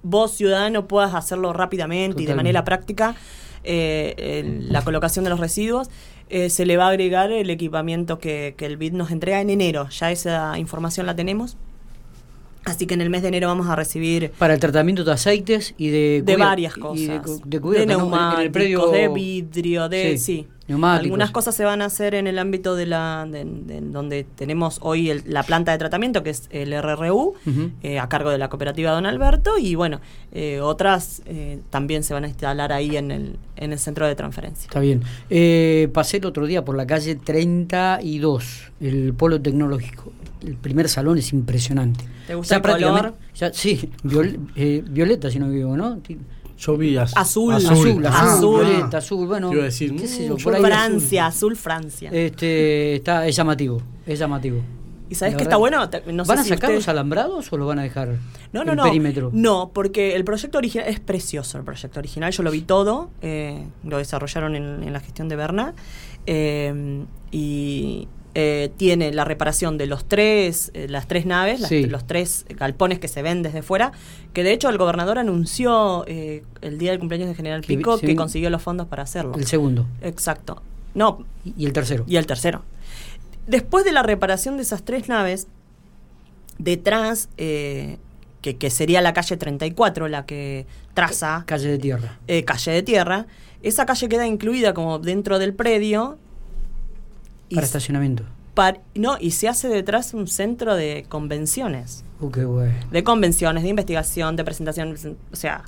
vos, 0.04 0.32
ciudadano, 0.32 0.88
puedas 0.88 1.14
hacerlo 1.14 1.54
rápidamente 1.54 2.24
y 2.24 2.26
de 2.26 2.36
manera 2.36 2.64
práctica, 2.64 3.16
eh, 3.64 4.60
la 4.70 4.84
colocación 4.84 5.24
de 5.24 5.30
los 5.30 5.40
residuos. 5.40 5.90
Eh, 6.30 6.50
se 6.50 6.66
le 6.66 6.78
va 6.78 6.86
a 6.86 6.90
agregar 6.90 7.30
el 7.32 7.50
equipamiento 7.50 8.18
que, 8.18 8.56
que 8.58 8.66
el 8.66 8.78
BID 8.78 8.94
nos 8.94 9.12
entrega 9.12 9.42
en 9.42 9.50
enero. 9.50 9.90
Ya 9.90 10.12
esa 10.12 10.58
información 10.58 11.06
la 11.06 11.14
tenemos. 11.14 11.58
Así 12.64 12.86
que 12.86 12.94
en 12.94 13.02
el 13.02 13.10
mes 13.10 13.24
de 13.24 13.30
enero 13.30 13.48
vamos 13.48 13.68
a 13.68 13.76
recibir... 13.76 14.32
Para 14.38 14.54
el 14.54 14.60
tratamiento 14.60 15.04
de 15.04 15.12
aceites 15.12 15.74
y 15.78 15.90
de... 15.90 16.22
De 16.24 16.38
varias 16.38 16.76
cosas. 16.76 17.42
de, 17.46 17.60
de, 17.60 17.86
neumáticos, 17.86 18.92
de 18.92 19.08
vidrio, 19.08 19.90
de... 19.90 20.18
Sí. 20.18 20.48
Algunas 20.82 21.32
cosas 21.32 21.56
se 21.56 21.66
van 21.66 21.82
a 21.82 21.86
hacer 21.86 22.16
en 22.16 22.28
el 22.28 22.40
ámbito 22.40 22.76
de 22.76 22.86
la 22.86 23.28
donde 23.28 24.24
tenemos 24.36 24.78
hoy 24.82 25.22
la 25.26 25.44
planta 25.44 25.72
de 25.72 25.78
tratamiento, 25.78 26.24
que 26.24 26.30
es 26.30 26.48
el 26.52 26.72
RRU, 26.82 27.34
eh, 27.84 28.00
a 28.00 28.08
cargo 28.08 28.30
de 28.30 28.38
la 28.38 28.50
cooperativa 28.50 28.92
Don 28.92 29.06
Alberto, 29.06 29.58
y 29.58 29.76
bueno, 29.76 30.00
eh, 30.32 30.60
otras 30.62 31.22
eh, 31.26 31.60
también 31.70 32.04
se 32.04 32.14
van 32.14 32.24
a 32.26 32.28
instalar 32.28 32.72
ahí 32.72 32.96
en 32.96 33.12
el, 33.12 33.38
en 33.58 33.74
el 33.74 33.80
centro 33.80 34.08
de 34.08 34.16
transferencia. 34.16 34.68
Está 34.68 34.80
bien. 34.80 35.02
pasé 35.92 36.18
el 36.18 36.26
otro 36.26 36.46
día 36.46 36.64
por 36.64 36.78
la 36.78 36.88
calle 36.88 37.16
32, 37.16 38.72
el 38.80 39.14
polo 39.14 39.42
tecnológico 39.42 40.14
el 40.46 40.56
primer 40.56 40.90
salón 40.90 41.18
es 41.18 41.34
impresionante. 41.34 42.06
¿Te 42.32 42.36
gusta 42.36 42.56
el 42.56 42.62
color? 42.62 43.16
Ya, 43.36 43.52
sí, 43.52 43.92
eh, 44.56 44.82
violeta 44.88 45.30
si 45.30 45.38
no 45.38 45.50
vivo, 45.50 45.76
¿no? 45.76 46.00
Yo 46.58 46.78
vi 46.78 46.96
azul. 46.96 47.20
Azul, 47.20 47.54
azul, 47.56 48.06
azul, 48.06 48.66
violeta, 48.66 49.00
azul, 49.00 49.28
bueno, 49.28 49.52
qué 49.52 49.70
sé 49.70 50.28
yo, 50.30 50.38
por 50.38 50.56
ahí 50.56 50.62
Francia, 50.62 51.26
azul. 51.26 51.58
Francia. 51.58 52.10
Este, 52.10 52.96
está, 52.96 53.28
es 53.28 53.36
llamativo, 53.36 53.82
es 54.06 54.18
llamativo. 54.18 54.62
¿Y 55.10 55.16
sabes 55.16 55.36
qué 55.36 55.44
está 55.44 55.58
bueno? 55.58 55.90
No 56.06 56.24
¿Van 56.24 56.40
a 56.40 56.46
sacar 56.46 56.72
los 56.72 56.88
alambrados 56.88 57.52
o 57.52 57.58
lo 57.58 57.66
van 57.66 57.80
a 57.80 57.84
dejar 57.84 58.16
no, 58.54 58.64
no, 58.64 58.76
no. 58.76 58.84
perímetro? 58.84 59.30
No, 59.34 59.72
porque 59.74 60.16
el 60.16 60.24
proyecto 60.24 60.58
original 60.58 60.88
es 60.88 61.02
precioso. 61.02 61.58
El 61.58 61.66
proyecto 61.66 62.00
original, 62.00 62.32
yo 62.32 62.44
lo 62.44 62.52
vi 62.52 62.62
todo, 62.62 63.10
eh, 63.22 63.68
lo 63.84 63.98
desarrollaron 63.98 64.56
en, 64.56 64.84
en, 64.84 64.94
la 64.94 65.02
gestión 65.02 65.28
de 65.28 65.36
Berna. 65.36 65.74
Eh, 66.28 67.04
y, 67.30 68.08
eh, 68.34 68.72
tiene 68.78 69.12
la 69.14 69.26
reparación 69.26 69.78
de 69.78 69.88
los 69.88 70.06
tres, 70.06 70.72
eh, 70.74 70.88
las 70.88 71.08
tres 71.08 71.26
naves, 71.26 71.70
los 71.90 72.08
tres 72.08 72.46
galpones 72.50 72.98
que 72.98 73.10
se 73.10 73.22
ven 73.22 73.44
desde 73.44 73.62
fuera, 73.62 73.92
que 74.32 74.44
de 74.44 74.54
hecho 74.54 74.70
el 74.70 74.78
gobernador 74.78 75.20
anunció 75.20 76.06
eh, 76.08 76.44
el 76.62 76.78
día 76.78 76.92
del 76.92 77.00
cumpleaños 77.00 77.28
de 77.28 77.36
General 77.36 77.62
Pico 77.62 77.98
que, 77.98 78.16
consiguió 78.16 78.50
los 78.50 78.62
fondos 78.62 78.88
para 78.88 79.04
hacerlo. 79.04 79.34
El 79.36 79.46
segundo. 79.48 79.86
Exacto. 80.02 80.62
No. 80.94 81.26
Y 81.58 81.66
el 81.66 81.74
tercero. 81.74 82.06
Y 82.08 82.16
el 82.16 82.26
tercero. 82.26 82.64
Después 83.48 83.84
de 83.84 83.92
la 83.92 84.02
reparación 84.02 84.56
de 84.56 84.64
esas 84.64 84.84
tres 84.84 85.10
naves, 85.10 85.48
detrás, 86.58 87.28
que, 87.36 87.98
que 88.42 88.70
sería 88.70 89.02
la 89.02 89.14
calle 89.14 89.36
34, 89.36 90.08
la 90.08 90.26
que 90.26 90.66
traza 90.94 91.44
Calle 91.48 91.68
de 91.68 91.78
tierra. 91.80 92.20
calle 92.46 92.72
de 92.72 92.84
tierra, 92.84 93.26
esa 93.62 93.86
calle 93.86 94.08
queda 94.08 94.26
incluida 94.26 94.74
como 94.74 95.00
dentro 95.00 95.38
del 95.38 95.54
predio. 95.54 96.18
Para 97.56 97.66
estacionamiento. 97.66 98.24
par- 98.54 98.82
no, 98.96 99.18
y 99.20 99.32
se 99.32 99.48
hace 99.48 99.68
detrás 99.70 100.14
un 100.14 100.28
centro 100.28 100.76
de 100.76 101.06
convenciones. 101.10 102.04
Uh, 102.20 102.30
qué 102.32 102.46
bueno. 102.46 102.74
De 102.92 103.04
convenciones, 103.04 103.64
de 103.64 103.70
investigación, 103.70 104.36
de 104.36 104.44
presentación, 104.44 104.96
o 105.32 105.36
sea, 105.36 105.64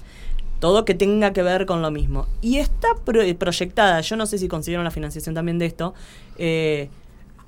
todo 0.60 0.86
que 0.86 0.94
tenga 0.94 1.34
que 1.34 1.44
ver 1.44 1.66
con 1.66 1.82
lo 1.82 1.92
mismo. 1.92 2.28
Y 2.42 2.58
está 2.58 2.90
pro- 3.04 3.22
proyectada, 3.38 4.00
yo 4.02 4.16
no 4.16 4.26
sé 4.26 4.38
si 4.38 4.48
consiguieron 4.48 4.84
la 4.84 4.92
financiación 4.92 5.34
también 5.36 5.60
de 5.60 5.66
esto, 5.66 5.94
eh, 6.38 6.90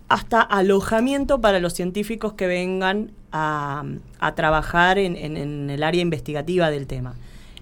hasta 0.07 0.41
alojamiento 0.41 1.41
para 1.41 1.59
los 1.59 1.73
científicos 1.73 2.33
que 2.33 2.45
vengan 2.47 3.11
a, 3.31 3.83
a 4.19 4.35
trabajar 4.35 4.97
en, 4.97 5.15
en- 5.15 5.37
en 5.37 5.69
el 5.69 5.83
área 5.83 6.01
investigativa 6.01 6.69
del 6.69 6.87
tema, 6.87 7.15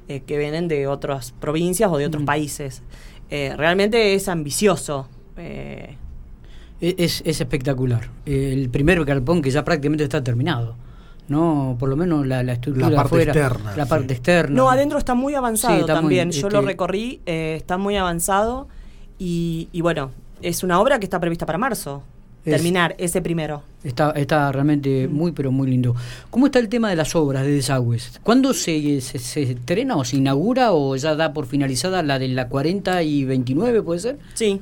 eh, 0.07 0.21
que 0.21 0.37
vienen 0.37 0.67
de 0.67 0.87
otras 0.87 1.31
provincias 1.31 1.89
o 1.91 1.97
de 1.97 2.05
otros 2.05 2.23
Mm. 2.23 2.25
países. 2.25 2.81
Eh, 3.29 3.53
realmente 3.57 4.13
es 4.13 4.27
ambicioso. 4.27 5.07
eh, 5.37 5.97
Es, 6.97 7.21
es 7.25 7.39
espectacular. 7.41 8.09
El 8.25 8.69
primer 8.69 9.03
galpón 9.05 9.41
que 9.41 9.49
ya 9.51 9.63
prácticamente 9.63 10.03
está 10.03 10.23
terminado. 10.23 10.75
¿no? 11.29 11.77
Por 11.79 11.87
lo 11.87 11.95
menos 11.95 12.27
la, 12.27 12.43
la 12.43 12.53
estructura 12.53 12.89
La 12.89 12.97
parte 12.97 13.07
afuera, 13.15 13.31
externa, 13.31 13.77
la 13.77 13.83
sí. 13.85 13.89
parte 13.89 14.13
externa. 14.13 14.55
No, 14.55 14.69
adentro 14.69 14.97
está 14.97 15.13
muy 15.15 15.35
avanzado 15.35 15.73
Sí, 15.75 15.79
está 15.79 15.93
muy- 15.93 16.01
también. 16.01 16.31
Yo 16.31 16.49
lo 16.49 16.61
recorrí, 16.61 17.21
eh, 17.25 17.53
está 17.57 17.77
muy 17.77 17.95
avanzado 17.95 18.67
y, 19.17 19.69
y 19.71 19.79
bueno, 19.79 20.11
es 20.41 20.63
una 20.63 20.81
obra 20.81 20.99
que 20.99 21.05
está 21.05 21.19
prevista 21.21 21.45
para 21.45 21.57
marzo. 21.57 22.03
Es- 22.45 22.51
terminar 22.55 22.93
ese 22.97 23.21
primero. 23.21 23.63
Está, 23.85 24.11
está 24.11 24.51
realmente 24.51 25.07
muy, 25.07 25.31
pero 25.31 25.49
muy 25.49 25.69
lindo. 25.69 25.95
¿Cómo 26.29 26.47
está 26.47 26.59
el 26.59 26.67
tema 26.67 26.89
de 26.89 26.97
las 26.97 27.15
obras 27.15 27.45
de 27.45 27.51
desagües? 27.53 28.19
¿Cuándo 28.21 28.53
se, 28.53 28.99
se, 28.99 29.17
se 29.17 29.43
estrena 29.43 29.95
o 29.95 30.03
se 30.03 30.17
inaugura 30.17 30.73
o 30.73 30.93
ya 30.97 31.15
da 31.15 31.31
por 31.31 31.45
finalizada 31.45 32.03
la 32.03 32.19
de 32.19 32.27
la 32.27 32.49
40 32.49 33.01
y 33.03 33.23
29, 33.23 33.81
puede 33.81 34.01
ser? 34.01 34.19
Sí. 34.33 34.59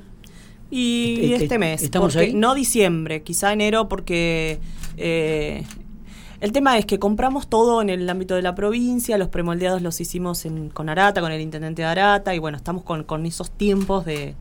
Y 0.71 1.31
Este- 1.33 1.43
este 1.43 1.59
mes. 1.59 1.83
¿estamos 1.83 2.13
porque- 2.13 2.27
ahí? 2.29 2.33
No 2.33 2.55
diciembre, 2.55 3.21
quizá 3.23 3.51
enero, 3.53 3.87
porque 3.89 4.59
eh, 4.97 5.63
el 6.39 6.51
tema 6.53 6.77
es 6.77 6.85
que 6.85 6.97
compramos 6.97 7.47
todo 7.49 7.81
en 7.81 7.89
el 7.89 8.09
ámbito 8.09 8.35
de 8.35 8.41
la 8.41 8.55
provincia, 8.55 9.17
los 9.17 9.27
premoldeados 9.27 9.81
los 9.81 9.99
hicimos 10.01 10.45
en- 10.45 10.69
con 10.69 10.87
Arata, 10.89 11.21
con 11.21 11.31
el 11.31 11.41
intendente 11.41 11.81
de 11.81 11.87
Arata, 11.89 12.33
y 12.33 12.39
bueno, 12.39 12.57
estamos 12.57 12.83
con, 12.83 13.03
con 13.03 13.25
esos 13.25 13.51
tiempos 13.51 14.05
de, 14.05 14.33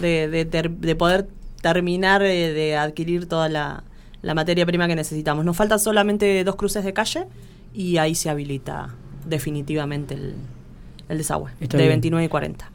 de, 0.00 0.28
de 0.28 0.44
ter- 0.44 0.70
de 0.70 0.94
poder 0.94 1.28
terminar 1.62 2.22
eh, 2.22 2.52
de 2.52 2.76
adquirir 2.76 3.26
toda 3.26 3.48
la, 3.48 3.82
la 4.22 4.34
materia 4.34 4.66
prima 4.66 4.86
que 4.86 4.96
necesitamos. 4.96 5.44
Nos 5.44 5.56
faltan 5.56 5.78
solamente 5.80 6.44
dos 6.44 6.56
cruces 6.56 6.84
de 6.84 6.92
calle 6.92 7.24
y 7.72 7.96
ahí 7.96 8.14
se 8.14 8.28
habilita 8.30 8.94
definitivamente 9.26 10.14
el, 10.14 10.34
el 11.08 11.18
desagüe 11.18 11.50
Está 11.60 11.76
de 11.78 11.84
bien. 11.84 11.94
29 11.94 12.24
y 12.24 12.28
40. 12.28 12.70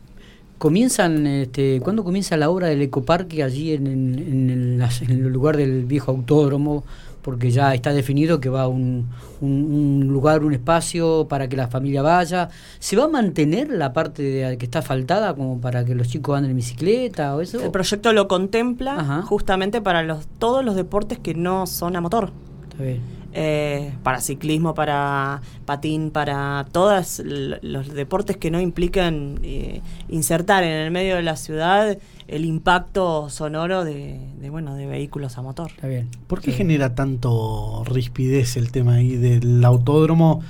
Comienzan, 0.58 1.28
este, 1.28 1.82
¿cuándo 1.82 2.04
comienza 2.04 2.38
la 2.38 2.50
obra 2.50 2.68
del 2.68 2.82
ecoparque 2.82 3.44
allí 3.44 3.74
en, 3.74 3.88
en- 3.88 4.20
en 4.20 4.50
el, 4.50 4.78
las- 4.80 5.02
en 5.02 5.12
el 5.12 5.28
lugar 5.28 5.58
del 5.58 5.86
viejo 5.86 6.12
autódromo? 6.12 6.84
Porque 7.22 7.50
ya 7.50 7.74
está 7.74 7.92
definido 7.92 8.40
que 8.40 8.50
va 8.50 8.68
un, 8.68 9.08
un, 9.42 9.50
un 9.50 10.08
lugar, 10.08 10.44
un 10.44 10.54
espacio 10.54 11.26
para 11.28 11.50
que 11.50 11.58
la 11.58 11.68
familia 11.68 12.04
vaya. 12.04 12.50
¿Se 12.80 12.96
va 12.96 13.06
a 13.06 13.08
mantener 13.08 13.70
la 13.72 13.94
parte 13.94 14.22
de- 14.22 14.58
que 14.58 14.66
está 14.66 14.82
faltada 14.84 15.34
como 15.34 15.60
para 15.60 15.84
que 15.84 15.96
los 15.96 16.08
chicos 16.08 16.38
anden 16.38 16.52
en 16.52 16.58
bicicleta 16.58 17.36
o 17.36 17.42
eso? 17.42 17.60
El 17.64 17.72
proyecto 17.72 18.14
lo 18.14 18.28
contempla 18.28 19.00
Ajá. 19.00 19.22
justamente 19.24 19.82
para 19.82 20.04
los, 20.04 20.28
todos 20.40 20.64
los 20.64 20.76
deportes 20.76 21.18
que 21.20 21.34
no 21.34 21.66
son 21.68 21.96
a 21.96 22.02
motor. 22.02 22.32
Está 22.72 22.84
bien. 22.84 23.00
Eh, 23.38 23.92
para 24.02 24.22
ciclismo, 24.22 24.74
para 24.74 25.42
patín, 25.66 26.10
para 26.10 26.66
todos 26.72 27.22
los 27.26 27.94
deportes 27.94 28.38
que 28.38 28.50
no 28.50 28.62
implican 28.62 29.40
eh, 29.44 29.82
insertar 30.08 30.64
en 30.64 30.72
el 30.72 30.90
medio 30.90 31.18
de 31.18 31.22
la 31.22 31.36
ciudad 31.36 31.98
el 32.30 32.46
impacto 32.46 33.30
sonoro 33.30 33.84
de, 33.84 34.22
de, 34.40 34.50
bueno 34.50 34.76
de 34.76 34.86
vehículos 34.86 35.38
a 35.38 35.42
motor. 35.42 35.70
Está 35.70 35.88
bien. 35.88 36.08
¿Por 36.28 36.40
qué 36.40 36.52
Sí. 36.52 36.58
genera 36.60 36.96
tanto 36.96 37.84
rispidez 37.86 38.56
el 38.56 38.72
tema 38.72 38.94
ahí 38.96 39.18
del 39.18 39.66
autódromo 39.66 40.42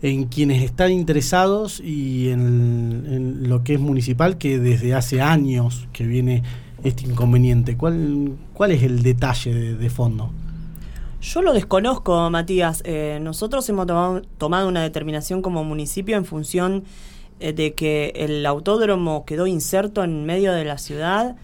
en 0.00 0.26
quienes 0.26 0.62
están 0.62 0.92
interesados 0.92 1.80
y 1.80 2.28
en, 2.28 3.04
en 3.10 3.48
lo 3.48 3.64
que 3.64 3.74
es 3.74 3.80
municipal 3.80 4.38
que 4.38 4.60
desde 4.60 4.94
hace 4.94 5.20
años 5.20 5.88
que 5.92 6.06
viene 6.06 6.44
este 6.84 7.04
inconveniente? 7.04 7.76
¿Cuál, 7.76 8.36
cuál 8.52 8.70
es 8.70 8.84
el 8.84 9.02
detalle 9.02 9.52
de, 9.52 9.74
de 9.76 9.90
fondo? 9.90 10.30
Yo 11.22 11.40
lo 11.40 11.52
desconozco, 11.52 12.28
Matías. 12.30 12.82
Eh, 12.84 13.20
nosotros 13.22 13.68
hemos 13.68 13.86
tomado, 14.38 14.68
una 14.68 14.82
determinación 14.82 15.40
como 15.40 15.62
municipio 15.62 16.16
en 16.16 16.24
función 16.24 16.82
eh, 17.38 17.52
de 17.52 17.74
que 17.74 18.12
el 18.16 18.44
autódromo 18.44 19.24
quedó 19.24 19.46
inserto 19.46 20.02
en 20.02 20.26
medio 20.26 20.52
de 20.52 20.64
la 20.64 20.78
ciudad. 20.78 21.36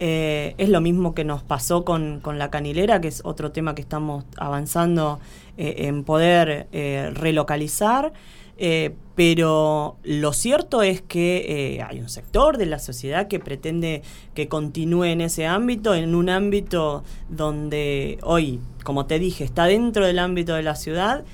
Eh, 0.00 0.54
es 0.56 0.70
lo 0.70 0.80
mismo 0.80 1.14
que 1.14 1.24
nos 1.24 1.42
pasó 1.42 1.84
con, 1.84 2.20
con 2.20 2.38
la 2.38 2.48
canilera, 2.50 3.02
que 3.02 3.08
es 3.08 3.20
otro 3.26 3.52
tema 3.52 3.74
que 3.74 3.82
estamos 3.82 4.24
avanzando 4.38 5.20
en 5.58 6.04
poder 6.04 6.68
relocalizar. 7.14 8.12
Eh, 8.58 8.94
pero 9.14 9.96
lo 10.02 10.32
cierto 10.32 10.82
es 10.82 11.02
que 11.02 11.76
eh, 11.76 11.82
hay 11.82 12.00
un 12.00 12.08
sector 12.08 12.58
de 12.58 12.66
la 12.66 12.78
sociedad 12.78 13.28
que 13.28 13.38
pretende 13.38 14.02
que 14.34 14.48
continúe 14.48 15.04
en 15.04 15.20
ese 15.20 15.46
ámbito, 15.46 15.94
en 15.94 16.14
un 16.14 16.28
ámbito 16.28 17.02
donde 17.28 18.18
hoy, 18.22 18.60
como 18.84 19.06
te 19.06 19.18
dije, 19.18 19.44
está 19.44 19.64
dentro 19.64 20.06
del 20.06 20.18
ámbito 20.18 20.54
de 20.54 20.62
la 20.62 20.74
ciudad. 20.74 21.24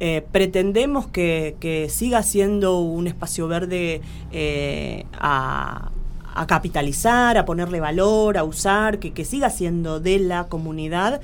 Eh, 0.00 0.24
pretendemos 0.32 1.06
que, 1.06 1.56
que 1.60 1.88
siga 1.88 2.22
siendo 2.22 2.78
un 2.80 3.06
espacio 3.06 3.46
verde 3.48 4.00
a, 5.12 5.90
a 6.34 6.46
capitalizar, 6.46 7.38
a 7.38 7.44
ponerle 7.44 7.80
valor, 7.80 8.38
a 8.38 8.44
usar, 8.44 8.98
que, 8.98 9.12
que 9.12 9.24
siga 9.24 9.50
siendo 9.50 10.00
de 10.00 10.18
la 10.18 10.48
comunidad 10.48 11.20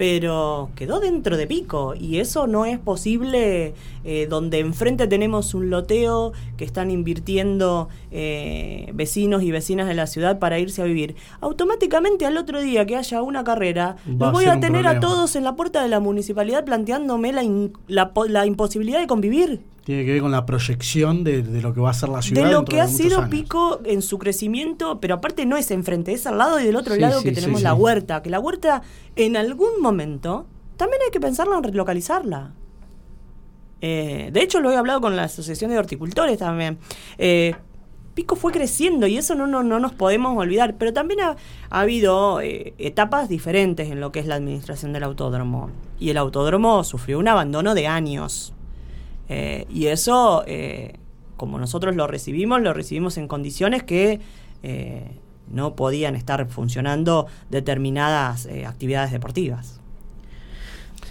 pero 0.00 0.70
quedó 0.76 0.98
dentro 0.98 1.36
de 1.36 1.46
Pico 1.46 1.92
y 1.94 2.20
eso 2.20 2.46
no 2.46 2.64
es 2.64 2.78
posible 2.78 3.74
eh, 4.02 4.26
donde 4.30 4.58
enfrente 4.60 5.06
tenemos 5.06 5.52
un 5.52 5.68
loteo 5.68 6.32
que 6.56 6.64
están 6.64 6.90
invirtiendo 6.90 7.90
eh, 8.10 8.90
vecinos 8.94 9.42
y 9.42 9.50
vecinas 9.50 9.86
de 9.88 9.92
la 9.92 10.06
ciudad 10.06 10.38
para 10.38 10.58
irse 10.58 10.80
a 10.80 10.86
vivir. 10.86 11.16
Automáticamente 11.42 12.24
al 12.24 12.38
otro 12.38 12.62
día 12.62 12.86
que 12.86 12.96
haya 12.96 13.20
una 13.20 13.44
carrera, 13.44 13.96
Va 14.08 14.28
los 14.28 14.32
voy 14.32 14.44
a 14.46 14.58
tener 14.58 14.86
a 14.86 14.92
todos 15.00 15.36
en 15.36 15.44
la 15.44 15.54
puerta 15.54 15.82
de 15.82 15.90
la 15.90 16.00
municipalidad 16.00 16.64
planteándome 16.64 17.34
la, 17.34 17.42
in- 17.42 17.74
la, 17.86 18.14
po- 18.14 18.24
la 18.24 18.46
imposibilidad 18.46 19.00
de 19.00 19.06
convivir. 19.06 19.60
Tiene 19.84 20.04
que 20.04 20.12
ver 20.12 20.20
con 20.20 20.30
la 20.30 20.44
proyección 20.46 21.24
de, 21.24 21.42
de 21.42 21.62
lo 21.62 21.72
que 21.74 21.80
va 21.80 21.90
a 21.90 21.94
ser 21.94 22.10
la 22.10 22.22
ciudad. 22.22 22.44
De 22.44 22.52
lo 22.52 22.64
que 22.64 22.80
ha 22.80 22.86
sido 22.88 23.18
años. 23.18 23.30
Pico 23.30 23.80
en 23.84 24.02
su 24.02 24.18
crecimiento, 24.18 25.00
pero 25.00 25.14
aparte 25.14 25.46
no 25.46 25.56
es 25.56 25.70
enfrente, 25.70 26.12
es 26.12 26.26
al 26.26 26.38
lado 26.38 26.60
y 26.60 26.64
del 26.64 26.76
otro 26.76 26.94
Sí, 26.94 27.00
lado 27.00 27.18
sí, 27.20 27.24
que 27.24 27.34
sí, 27.34 27.40
tenemos 27.40 27.60
sí. 27.60 27.64
la 27.64 27.74
huerta. 27.74 28.22
Que 28.22 28.30
la 28.30 28.40
huerta 28.40 28.82
en 29.16 29.36
algún 29.36 29.80
momento 29.80 30.46
también 30.76 31.00
hay 31.04 31.10
que 31.10 31.20
pensarla 31.20 31.56
en 31.56 31.64
relocalizarla. 31.64 32.52
Eh, 33.80 34.30
de 34.32 34.42
hecho, 34.42 34.60
lo 34.60 34.70
he 34.70 34.76
hablado 34.76 35.00
con 35.00 35.16
la 35.16 35.24
Asociación 35.24 35.70
de 35.70 35.78
Horticultores 35.78 36.38
también. 36.38 36.78
Eh, 37.18 37.54
Pico 38.14 38.36
fue 38.36 38.52
creciendo 38.52 39.06
y 39.06 39.16
eso 39.16 39.34
no, 39.34 39.46
no, 39.46 39.62
no 39.62 39.78
nos 39.80 39.92
podemos 39.92 40.36
olvidar, 40.36 40.76
pero 40.76 40.92
también 40.92 41.20
ha, 41.20 41.36
ha 41.70 41.80
habido 41.80 42.40
eh, 42.42 42.74
etapas 42.78 43.28
diferentes 43.28 43.90
en 43.90 44.00
lo 44.00 44.12
que 44.12 44.20
es 44.20 44.26
la 44.26 44.34
administración 44.34 44.92
del 44.92 45.04
autódromo. 45.04 45.70
Y 45.98 46.10
el 46.10 46.18
autódromo 46.18 46.84
sufrió 46.84 47.18
un 47.18 47.28
abandono 47.28 47.74
de 47.74 47.86
años. 47.86 48.52
Eh, 49.32 49.64
y 49.70 49.86
eso, 49.86 50.42
eh, 50.46 50.94
como 51.36 51.58
nosotros 51.58 51.94
lo 51.94 52.06
recibimos, 52.08 52.60
lo 52.60 52.74
recibimos 52.74 53.16
en 53.16 53.28
condiciones 53.28 53.84
que 53.84 54.20
eh, 54.64 55.12
no 55.50 55.76
podían 55.76 56.16
estar 56.16 56.46
funcionando 56.48 57.26
determinadas 57.48 58.46
actividades 58.66 59.12
deportivas. 59.12 59.80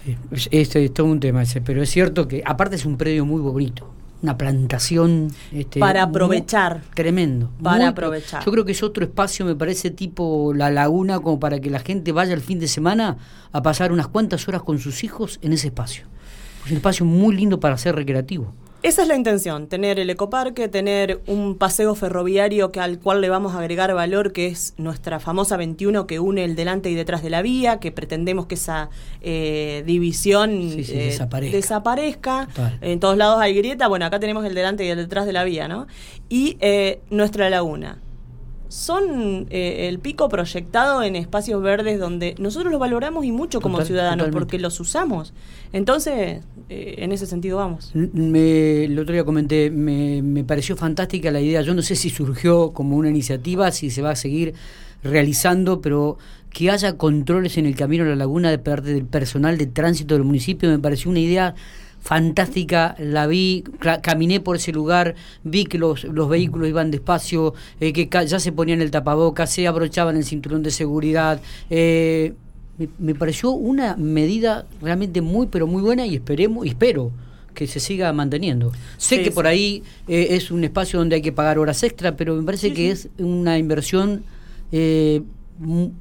Sí, 0.04 0.16
es, 0.30 0.48
es- 0.52 0.76
es 0.76 0.94
todo 0.94 1.06
un 1.06 1.20
tema 1.20 1.42
ese, 1.42 1.60
pero 1.60 1.82
es 1.82 1.90
cierto 1.90 2.28
que 2.28 2.42
aparte 2.44 2.76
es 2.76 2.84
un 2.86 2.96
predio 2.96 3.24
muy 3.26 3.40
bonito, 3.40 3.90
una 4.22 4.36
plantación 4.38 5.28
este, 5.52 5.80
Para 5.80 6.06
muy- 6.06 6.10
aprovechar. 6.10 6.82
tremendo. 6.94 7.50
Para 7.62 7.76
muy- 7.78 7.84
aprovechar. 7.86 8.44
Yo 8.44 8.52
creo 8.52 8.64
que 8.64 8.72
es 8.72 8.82
otro 8.82 9.04
espacio, 9.04 9.44
me 9.44 9.54
parece 9.56 9.90
tipo 9.90 10.52
la 10.54 10.70
laguna, 10.70 11.20
como 11.20 11.38
para 11.40 11.58
que 11.60 11.70
la 11.70 11.80
gente 11.80 12.12
vaya 12.12 12.32
el 12.34 12.40
fin 12.40 12.58
de 12.60 12.68
semana 12.68 13.16
a 13.52 13.62
pasar 13.62 13.92
unas 13.92 14.08
cuantas 14.08 14.46
horas 14.48 14.62
con 14.62 14.78
sus 14.78 15.04
hijos 15.04 15.38
en 15.42 15.52
ese 15.52 15.68
espacio. 15.68 16.06
Es 16.64 16.70
un 16.70 16.76
espacio 16.76 17.04
muy 17.04 17.34
lindo 17.34 17.60
para 17.60 17.76
ser 17.78 17.94
recreativo. 17.94 18.52
Esa 18.82 19.02
es 19.02 19.08
la 19.08 19.14
intención, 19.14 19.66
tener 19.66 19.98
el 19.98 20.08
ecoparque, 20.08 20.66
tener 20.66 21.20
un 21.26 21.58
paseo 21.58 21.94
ferroviario 21.94 22.72
que, 22.72 22.80
al 22.80 22.98
cual 22.98 23.20
le 23.20 23.28
vamos 23.28 23.54
a 23.54 23.58
agregar 23.58 23.92
valor, 23.92 24.32
que 24.32 24.46
es 24.46 24.72
nuestra 24.78 25.20
famosa 25.20 25.58
21 25.58 26.06
que 26.06 26.18
une 26.18 26.44
el 26.44 26.56
delante 26.56 26.90
y 26.90 26.94
detrás 26.94 27.22
de 27.22 27.28
la 27.28 27.42
vía, 27.42 27.78
que 27.78 27.92
pretendemos 27.92 28.46
que 28.46 28.54
esa 28.54 28.88
eh, 29.20 29.82
división 29.84 30.70
Sí, 30.72 30.84
sí, 30.84 30.92
eh, 30.94 31.18
desaparezca. 31.52 32.48
En 32.80 33.00
todos 33.00 33.18
lados 33.18 33.38
hay 33.42 33.54
grieta, 33.54 33.86
bueno, 33.86 34.06
acá 34.06 34.18
tenemos 34.18 34.46
el 34.46 34.54
delante 34.54 34.86
y 34.86 34.88
el 34.88 34.96
detrás 34.96 35.26
de 35.26 35.34
la 35.34 35.44
vía, 35.44 35.68
¿no? 35.68 35.86
Y 36.30 36.56
eh, 36.60 37.00
nuestra 37.10 37.50
laguna. 37.50 37.98
Son 38.70 39.48
eh, 39.50 39.88
el 39.88 39.98
pico 39.98 40.28
proyectado 40.28 41.02
en 41.02 41.16
espacios 41.16 41.60
verdes 41.60 41.98
donde 41.98 42.36
nosotros 42.38 42.70
los 42.70 42.78
valoramos 42.80 43.24
y 43.24 43.32
mucho 43.32 43.60
como 43.60 43.80
ciudadanos 43.84 44.28
porque 44.30 44.60
los 44.60 44.78
usamos. 44.78 45.32
Entonces, 45.72 46.42
eh, 46.68 46.94
en 46.98 47.10
ese 47.10 47.26
sentido 47.26 47.56
vamos. 47.56 47.90
Me, 47.94 48.84
el 48.84 48.96
otro 48.96 49.12
día 49.12 49.24
comenté, 49.24 49.70
me, 49.72 50.22
me 50.22 50.44
pareció 50.44 50.76
fantástica 50.76 51.32
la 51.32 51.40
idea. 51.40 51.62
Yo 51.62 51.74
no 51.74 51.82
sé 51.82 51.96
si 51.96 52.10
surgió 52.10 52.70
como 52.70 52.96
una 52.96 53.10
iniciativa, 53.10 53.72
si 53.72 53.90
se 53.90 54.02
va 54.02 54.10
a 54.10 54.16
seguir 54.16 54.54
realizando, 55.02 55.80
pero 55.80 56.18
que 56.50 56.70
haya 56.70 56.96
controles 56.96 57.58
en 57.58 57.66
el 57.66 57.74
camino 57.74 58.04
a 58.04 58.08
la 58.08 58.16
laguna 58.16 58.50
de 58.50 58.58
parte 58.58 58.92
del 58.94 59.04
personal 59.04 59.58
de 59.58 59.66
tránsito 59.66 60.14
del 60.14 60.24
municipio 60.24 60.68
me 60.68 60.78
pareció 60.78 61.10
una 61.10 61.20
idea 61.20 61.54
fantástica, 62.00 62.96
la 62.98 63.26
vi, 63.26 63.62
caminé 64.02 64.40
por 64.40 64.56
ese 64.56 64.72
lugar, 64.72 65.14
vi 65.44 65.66
que 65.66 65.78
los, 65.78 66.04
los 66.04 66.28
vehículos 66.28 66.68
iban 66.68 66.90
despacio, 66.90 67.54
eh, 67.78 67.92
que 67.92 68.08
ya 68.26 68.40
se 68.40 68.52
ponían 68.52 68.80
el 68.80 68.90
tapabocas, 68.90 69.50
se 69.50 69.66
abrochaban 69.66 70.16
el 70.16 70.24
cinturón 70.24 70.62
de 70.62 70.70
seguridad. 70.70 71.40
Eh, 71.68 72.34
me, 72.98 73.14
pareció 73.14 73.50
una 73.50 73.96
medida 73.96 74.66
realmente 74.80 75.20
muy, 75.20 75.46
pero 75.48 75.66
muy 75.66 75.82
buena 75.82 76.06
y 76.06 76.14
esperemos, 76.14 76.64
y 76.66 76.70
espero 76.70 77.12
que 77.54 77.66
se 77.66 77.78
siga 77.78 78.10
manteniendo. 78.12 78.72
Sé 78.96 79.22
que 79.22 79.30
por 79.30 79.46
ahí 79.46 79.82
eh, 80.08 80.28
es 80.30 80.50
un 80.50 80.64
espacio 80.64 80.98
donde 80.98 81.16
hay 81.16 81.22
que 81.22 81.32
pagar 81.32 81.58
horas 81.58 81.82
extra, 81.82 82.16
pero 82.16 82.34
me 82.34 82.42
parece 82.42 82.72
que 82.72 82.90
es 82.90 83.08
una 83.18 83.58
inversión 83.58 84.24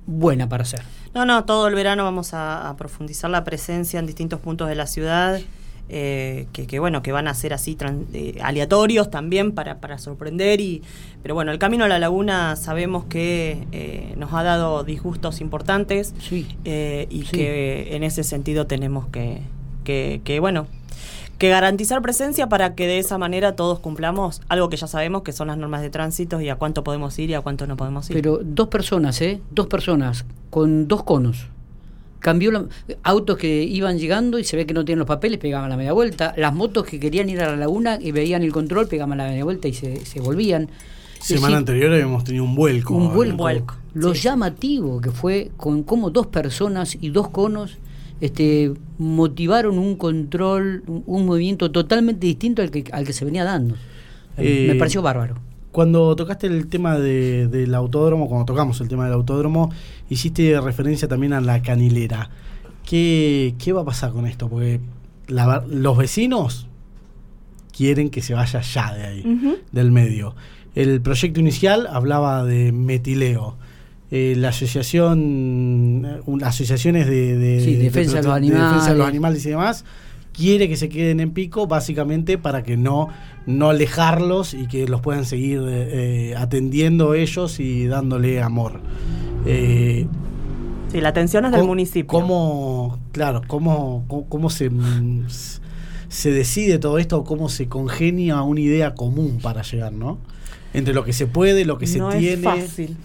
buena 0.06 0.48
para 0.48 0.64
hacer. 0.64 0.82
No, 1.14 1.26
no, 1.26 1.44
todo 1.44 1.68
el 1.68 1.76
verano 1.76 2.04
vamos 2.04 2.30
a 2.34 2.74
profundizar 2.78 3.30
la 3.30 3.44
presencia 3.44 4.00
en 4.00 4.06
distintos 4.06 4.40
puntos 4.40 4.70
de 4.70 4.76
la 4.76 4.88
ciudad. 4.88 5.42
Eh, 5.92 6.46
que, 6.54 6.80
bueno, 6.80 7.02
que 7.02 7.12
van 7.12 7.28
a 7.28 7.34
ser 7.34 7.52
así 7.52 7.76
eh, 8.14 8.38
aleatorios 8.44 9.10
también 9.10 9.52
para, 9.54 9.80
para 9.80 9.98
sorprender. 9.98 10.62
Y, 10.62 10.84
pero 11.24 11.34
bueno, 11.34 11.52
el 11.52 11.58
camino 11.58 11.86
a 11.86 11.88
la 11.88 11.98
laguna 11.98 12.56
sabemos 12.56 13.06
que 13.06 13.66
eh, 13.72 14.14
nos 14.16 14.32
ha 14.34 14.44
dado 14.44 14.84
disgustos 14.84 15.42
importantes 15.42 16.14
y 16.64 17.24
que 17.24 17.96
en 17.96 18.04
ese 18.04 18.24
sentido 18.24 18.68
tenemos 18.68 19.08
que, 19.08 19.42
que, 19.84 20.40
bueno, 20.40 20.68
que 21.40 21.50
garantizar 21.50 22.04
presencia 22.04 22.48
para 22.50 22.76
que 22.76 22.86
de 22.86 23.00
esa 23.00 23.18
manera 23.18 23.56
todos 23.56 23.80
cumplamos 23.80 24.42
algo 24.48 24.70
que 24.70 24.78
ya 24.78 24.86
sabemos 24.86 25.24
que 25.24 25.32
son 25.32 25.48
las 25.48 25.58
normas 25.58 25.82
de 25.82 25.90
tránsito 25.90 26.40
y 26.40 26.50
a 26.50 26.56
cuánto 26.58 26.84
podemos 26.84 27.18
ir 27.18 27.32
y 27.32 27.34
a 27.34 27.42
cuánto 27.42 27.66
no 27.66 27.78
podemos 27.78 28.08
ir. 28.12 28.16
Pero 28.16 28.40
dos 28.44 28.68
personas, 28.68 29.20
¿eh? 29.22 29.42
Dos 29.50 29.66
personas 29.66 30.26
con 30.52 30.88
dos 30.88 31.04
conos 31.04 31.48
cambió 32.20 32.68
autos 33.04 33.38
que 33.38 33.64
iban 33.64 33.98
llegando 33.98 34.40
y 34.40 34.44
se 34.44 34.58
ve 34.58 34.66
que 34.66 34.74
no 34.74 34.86
tienen 34.86 35.00
los 35.00 35.08
papeles, 35.08 35.40
pegaban 35.40 35.70
la 35.70 35.78
media 35.78 35.94
vuelta. 35.94 36.34
Las 36.38 36.54
motos 36.54 36.86
que 36.86 37.00
querían 37.00 37.30
ir 37.30 37.42
a 37.42 37.48
la 37.48 37.56
laguna 37.56 37.98
y 38.00 38.12
veían 38.12 38.44
el 38.44 38.52
control, 38.52 38.88
pegaban 38.88 39.18
la 39.18 39.26
media 39.26 39.44
vuelta 39.44 39.68
y 39.68 39.74
se, 39.74 40.06
se 40.06 40.20
volvían. 40.20 40.70
Semana 41.20 41.58
anterior 41.58 41.92
habíamos 41.92 42.24
tenido 42.24 42.44
un 42.44 42.56
vuelco. 42.56 42.96
Un 42.96 43.38
vuelco. 43.38 43.76
Lo 43.94 44.14
llamativo 44.14 45.02
que 45.02 45.12
fue 45.12 45.52
con 45.58 45.84
cómo 45.84 46.10
dos 46.12 46.28
personas 46.28 46.98
y 47.00 47.10
dos 47.10 47.30
conos 47.30 47.78
este, 48.22 48.74
motivaron 48.98 49.80
un 49.80 49.96
control, 49.96 50.84
un, 50.88 51.26
movimiento 51.26 51.72
totalmente 51.72 52.28
distinto 52.28 52.62
al 52.62 52.72
que, 52.72 52.84
al 52.92 53.06
que 53.06 53.14
se 53.14 53.26
venía 53.26 53.44
dando. 53.44 53.76
Me 54.38 54.72
eh, 54.72 54.76
pareció 54.76 55.02
bárbaro. 55.02 55.36
Cuando 55.80 56.14
tocaste 56.14 56.48
el 56.48 56.68
tema 56.68 57.00
del 57.00 57.74
autódromo, 57.74 58.28
cuando 58.28 58.44
tocamos 58.44 58.82
el 58.82 58.90
tema 58.90 59.06
del 59.06 59.14
autódromo, 59.14 59.72
hiciste 60.10 60.60
referencia 60.60 61.08
también 61.08 61.32
a 61.32 61.40
la 61.40 61.62
canilera. 61.62 62.30
¿Qué, 62.86 63.56
qué 63.58 63.72
va 63.72 63.84
a 63.84 63.86
pasar 63.86 64.12
con 64.12 64.28
esto? 64.28 64.50
Porque 64.50 64.82
los 65.30 65.98
vecinos 65.98 66.68
quieren 67.72 68.10
que 68.10 68.22
se 68.22 68.34
vaya 68.34 68.60
ya 68.60 68.94
de 68.94 69.06
ahí, 69.06 69.24
del 69.72 69.92
medio. 69.94 70.36
El 70.76 71.00
proyecto 71.00 71.40
inicial 71.40 71.88
hablaba 71.90 72.44
de 72.44 72.74
metileo. 72.74 73.56
Eh, 74.12 74.34
la 74.36 74.50
asociación, 74.50 76.02
las 76.28 76.56
asociaciones 76.56 77.08
de, 77.08 77.38
defensa, 77.78 78.18
de, 78.18 78.24
los 78.24 78.36
animales. 78.36 78.66
defensa 78.66 78.92
de 78.92 78.98
los 78.98 79.08
animales 79.08 79.46
y 79.46 79.50
demás, 79.52 79.86
quiere 80.40 80.70
que 80.70 80.78
se 80.78 80.88
queden 80.88 81.20
en 81.20 81.32
pico 81.32 81.68
básicamente 81.68 82.38
para 82.38 82.64
que 82.64 82.78
no 82.78 83.10
no 83.46 83.70
alejarlos 83.70 84.54
y 84.54 84.68
que 84.68 84.88
los 84.88 85.02
puedan 85.02 85.26
seguir 85.26 85.62
eh, 85.68 86.34
atendiendo 86.38 87.14
ellos 87.14 87.60
y 87.60 87.88
dándole 87.88 88.42
amor. 88.42 88.80
Eh, 89.46 90.08
sí, 90.92 91.02
la 91.02 91.10
atención 91.10 91.46
es 91.46 91.52
del 91.52 91.64
municipio. 91.64 92.08
¿Cómo, 92.08 93.00
claro, 93.12 93.42
cómo, 93.48 94.06
cómo, 94.30 94.50
se, 94.50 94.72
se 96.08 96.32
decide 96.32 96.80
todo 96.80 97.00
esto, 97.00 97.24
cómo 97.24 97.50
se 97.50 97.68
congenia 97.68 98.42
una 98.44 98.62
idea 98.62 98.96
común 98.96 99.40
para 99.42 99.64
llegar, 99.64 99.92
¿no? 99.92 100.20
Entre 100.74 100.94
lo 100.94 101.04
que 101.04 101.14
se 101.14 101.26
puede, 101.28 101.66
lo 101.66 101.78
que 101.78 101.88
se 101.88 102.00
tiene. 102.00 102.34
Es 102.34 102.42
fácil. 102.42 102.98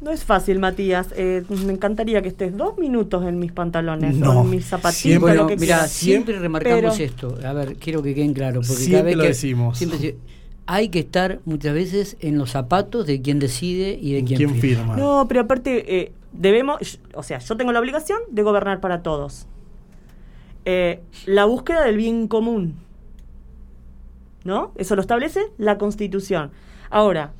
No 0.00 0.12
es 0.12 0.24
fácil, 0.24 0.60
Matías. 0.60 1.08
Eh, 1.16 1.42
me 1.48 1.72
encantaría 1.72 2.22
que 2.22 2.28
estés 2.28 2.56
dos 2.56 2.78
minutos 2.78 3.24
en 3.26 3.38
mis 3.38 3.50
pantalones 3.50 4.14
no, 4.16 4.40
o 4.40 4.44
en 4.44 4.50
mis 4.50 4.64
zapatillas. 4.64 5.20
lo 5.20 5.46
que 5.46 5.56
mira, 5.56 5.88
siempre 5.88 6.38
remarcamos 6.38 7.00
esto. 7.00 7.36
A 7.44 7.52
ver, 7.52 7.76
quiero 7.76 8.02
que 8.02 8.14
queden 8.14 8.32
claros. 8.32 8.68
Porque 8.68 8.84
siempre 8.84 9.00
cada 9.00 9.04
vez 9.04 9.16
lo 9.16 9.22
que, 9.22 9.28
decimos. 9.28 9.84
hay 10.66 10.88
que 10.90 11.00
estar 11.00 11.40
muchas 11.44 11.74
veces 11.74 12.16
en 12.20 12.38
los 12.38 12.50
zapatos 12.50 13.06
de 13.06 13.20
quien 13.20 13.40
decide 13.40 13.98
y 14.00 14.12
de 14.12 14.24
quien, 14.24 14.54
firma. 14.54 14.96
No, 14.96 15.26
pero 15.28 15.40
aparte, 15.40 16.00
eh, 16.00 16.12
debemos. 16.32 17.00
O 17.14 17.24
sea, 17.24 17.40
yo 17.40 17.56
tengo 17.56 17.72
la 17.72 17.80
obligación 17.80 18.20
de 18.30 18.42
gobernar 18.42 18.80
para 18.80 19.02
todos. 19.02 19.46
Eh, 20.64 21.00
la 21.26 21.44
búsqueda 21.44 21.84
del 21.84 21.96
bien 21.96 22.28
común. 22.28 22.76
¿No? 24.44 24.72
Eso 24.76 24.94
lo 24.94 25.00
establece 25.00 25.40
la 25.58 25.76
Constitución. 25.76 26.52
Ahora, 26.88 27.32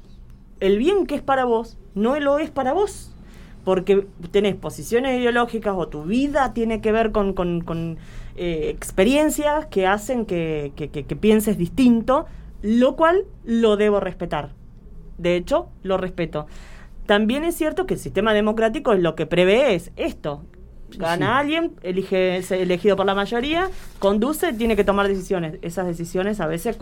el 0.60 0.76
bien 0.76 1.06
que 1.06 1.14
es 1.14 1.22
para 1.22 1.44
vos 1.44 1.77
no 1.94 2.18
lo 2.20 2.38
es 2.38 2.50
para 2.50 2.72
vos. 2.72 3.12
Porque 3.64 4.06
tenés 4.30 4.54
posiciones 4.54 5.18
ideológicas 5.18 5.74
o 5.76 5.88
tu 5.88 6.04
vida 6.04 6.54
tiene 6.54 6.80
que 6.80 6.92
ver 6.92 7.12
con, 7.12 7.34
con, 7.34 7.98
eh, 8.36 8.70
experiencias 8.70 9.66
que 9.66 9.86
hacen 9.86 10.24
que, 10.24 10.72
pienses 11.20 11.58
distinto, 11.58 12.26
lo 12.62 12.96
cual 12.96 13.24
lo 13.44 13.76
debo 13.76 14.00
respetar. 14.00 14.50
De 15.18 15.36
hecho, 15.36 15.68
lo 15.82 15.98
respeto. 15.98 16.46
También 17.06 17.44
es 17.44 17.56
cierto 17.56 17.86
que 17.86 17.94
el 17.94 18.00
sistema 18.00 18.32
democrático 18.32 18.92
es 18.92 19.00
lo 19.00 19.14
que 19.14 19.26
prevé 19.26 19.74
es 19.74 19.90
esto. 19.96 20.44
Gana 20.96 21.38
alguien, 21.38 21.72
elige, 21.82 22.38
es 22.38 22.50
elegido 22.50 22.96
por 22.96 23.04
la 23.04 23.14
mayoría, 23.14 23.68
conduce, 23.98 24.52
tiene 24.54 24.74
que 24.74 24.84
tomar 24.84 25.06
decisiones. 25.06 25.58
Esas 25.60 25.86
decisiones 25.86 26.40
a 26.40 26.46
veces 26.46 26.78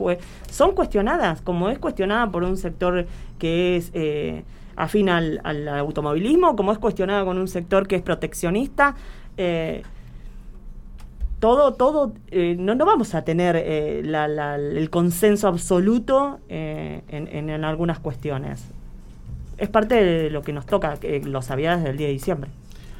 son 0.51 0.75
cuestionadas, 0.75 1.41
como 1.41 1.71
es 1.71 1.79
cuestionada 1.79 2.31
por 2.31 2.45
un 2.45 2.57
sector 2.57 3.07
que 3.39 3.77
es 3.77 3.91
eh, 3.95 4.45
afín 4.77 5.09
al, 5.09 5.41
automovilismo, 5.69 6.55
como 6.55 6.73
es 6.73 6.79
cuestionada 6.79 7.25
con 7.25 7.39
un 7.39 7.49
sector 7.49 7.89
que 7.89 7.97
es 7.97 8.03
proteccionista. 8.03 8.95
Eh, 9.37 9.83
todo, 11.41 11.75
todo, 11.75 12.13
eh, 12.31 12.57
no, 12.59 12.75
no 12.75 12.87
vamos 12.87 13.15
a 13.15 13.23
tener 13.23 13.57
eh, 13.57 14.01
el 14.01 14.91
consenso 14.91 15.49
absoluto 15.49 16.39
en, 16.49 17.65
algunas 17.65 17.99
cuestiones. 17.99 18.65
Es 19.59 19.69
parte 19.69 19.95
de 19.95 20.31
lo 20.31 20.43
que 20.43 20.53
nos 20.53 20.67
toca, 20.67 20.99
lo 21.25 21.43
sabía 21.43 21.77
desde 21.77 21.91
el 21.91 21.97
día 21.97 22.07
de 22.07 22.13
diciembre. 22.13 22.51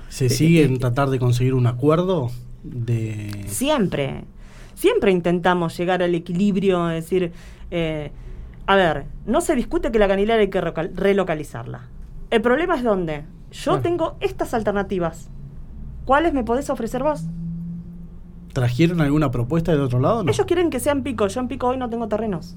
¿Se 0.09 0.29
sigue 0.29 0.65
en 0.65 0.79
tratar 0.79 1.11
de 1.11 1.19
conseguir 1.19 1.55
un 1.55 1.67
acuerdo? 1.67 2.31
de 2.63 3.45
Siempre, 3.47 4.25
siempre 4.75 5.13
intentamos 5.13 5.77
llegar 5.77 6.03
al 6.03 6.15
equilibrio, 6.15 6.91
es 6.91 7.05
decir, 7.05 7.33
a 8.67 8.77
ver, 8.77 9.07
no 9.27 9.41
se 9.41 9.55
discute 9.55 9.93
que 9.93 9.99
la 9.99 10.09
canilera 10.09 10.41
hay 10.41 10.51
que 10.51 10.61
relocalizarla. 10.61 11.83
El 12.31 12.43
problema 12.43 12.77
es 12.77 12.83
dónde. 12.83 13.25
Yo 13.53 13.81
tengo 13.81 14.17
estas 14.21 14.55
alternativas. 14.55 15.31
¿Cuáles 16.05 16.35
me 16.35 16.45
podés 16.45 16.69
ofrecer 16.71 17.03
vos? 17.03 17.25
¿Trajeron 18.53 19.01
alguna 19.01 19.31
propuesta 19.31 19.73
de 19.73 19.79
otro 19.79 20.01
lado? 20.01 20.25
Ellos 20.27 20.47
quieren 20.47 20.71
que 20.71 20.81
sea 20.81 20.93
en 20.93 21.03
pico. 21.03 21.27
Yo 21.29 21.41
en 21.41 21.49
pico 21.49 21.69
hoy 21.69 21.77
no 21.77 21.89
tengo 21.91 22.09
terrenos. 22.09 22.57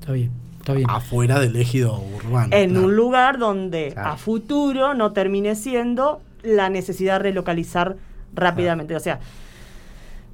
Está 0.00 0.12
bien, 0.12 0.32
está 0.58 0.72
bien. 0.72 0.88
Afuera 0.90 1.38
del 1.38 1.56
ejido 1.56 2.00
urbano. 2.16 2.48
En 2.56 2.76
un 2.76 2.96
lugar 2.96 3.38
donde 3.38 3.94
a 3.96 4.16
futuro 4.16 4.94
no 4.94 5.12
termine 5.12 5.54
siendo 5.54 6.22
la 6.42 6.70
necesidad 6.70 7.14
de 7.14 7.30
relocalizar 7.30 7.96
rápidamente. 8.34 8.96
O 8.96 9.00
sea, 9.00 9.20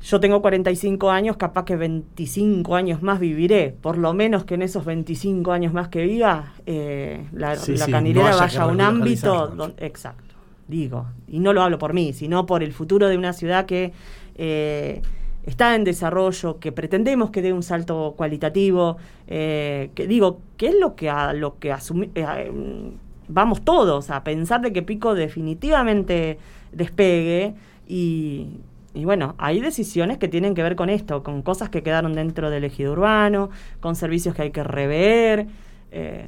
yo 0.03 0.21
tengo 0.21 0.41
45 0.41 1.11
años, 1.11 1.37
capaz 1.37 1.65
que 1.65 1.77
25 1.77 2.75
años 2.77 3.03
más 3.03 3.19
viviré. 3.19 3.75
Por 3.81 3.99
lo 3.99 4.13
menos 4.15 4.45
que 4.45 4.55
en 4.55 4.63
esos 4.63 4.85
25 4.85 5.53
años 5.53 5.73
más 5.73 5.89
que 5.89 6.03
viva, 6.03 6.53
eh, 6.67 7.27
la, 7.33 7.57
canilera 7.91 8.37
vaya 8.37 8.63
a 8.63 8.67
un 8.67 8.81
ámbito. 8.81 9.49
Donde, 9.49 9.85
exacto, 9.85 10.35
digo. 10.69 11.07
Y 11.27 11.41
no 11.41 11.53
lo 11.53 11.63
hablo 11.63 11.79
por 11.79 11.93
mí, 11.93 12.13
sino 12.13 12.47
por 12.47 12.63
el 12.63 12.73
futuro 12.73 13.09
de 13.09 13.17
una 13.17 13.33
ciudad 13.33 13.67
que 13.67 13.93
eh, 14.37 15.03
está 15.45 15.75
en 15.75 15.85
desarrollo, 15.85 16.59
que 16.59 16.73
pretendemos 16.73 17.31
que 17.31 17.43
dé 17.43 17.53
un 17.53 17.63
salto 17.63 18.15
cualitativo. 18.17 18.99
Eh, 19.27 19.91
que 19.95 20.07
digo, 20.07 20.41
¿qué 20.57 20.69
es 20.69 20.75
lo 20.79 20.95
que, 20.95 21.09
a, 21.11 21.33
lo 21.33 21.59
que 21.59 21.75
vamos 23.29 23.65
todos 23.65 24.11
a 24.11 24.23
pensar 24.23 24.61
de 24.61 24.73
que 24.73 24.83
Pico 24.83 25.15
definitivamente 25.15 26.39
despegue 26.73 27.55
y 27.89 28.61
y 28.97 29.05
bueno, 29.05 29.35
hay 29.39 29.61
decisiones 29.61 30.19
que 30.19 30.27
tienen 30.29 30.55
que 30.55 30.63
ver 30.63 30.75
con 30.75 30.89
esto, 30.91 31.23
con 31.23 31.43
cosas 31.43 31.69
que 31.69 31.83
quedaron 31.83 32.15
dentro 32.15 32.51
del 32.51 32.65
ejido 32.65 32.93
urbano, 32.93 33.51
con 33.81 33.95
servicios 33.95 34.35
que 34.35 34.43
hay 34.43 34.51
que 34.51 34.65
rever. 34.65 35.47
Eh. 35.93 36.27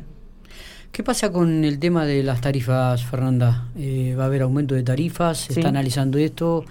¿Qué 0.92 1.02
pasa 1.02 1.32
con 1.32 1.64
el 1.64 1.78
tema 1.78 2.04
de 2.04 2.22
las 2.22 2.40
tarifas, 2.40 3.04
Fernanda? 3.04 3.68
Eh, 3.76 4.14
¿Va 4.18 4.24
a 4.24 4.26
haber 4.26 4.42
aumento 4.42 4.74
de 4.74 4.82
tarifas? 4.82 5.38
¿Se 5.38 5.54
Sí. 5.54 5.60
está 5.60 5.68
analizando 5.70 6.18
esto? 6.18 6.64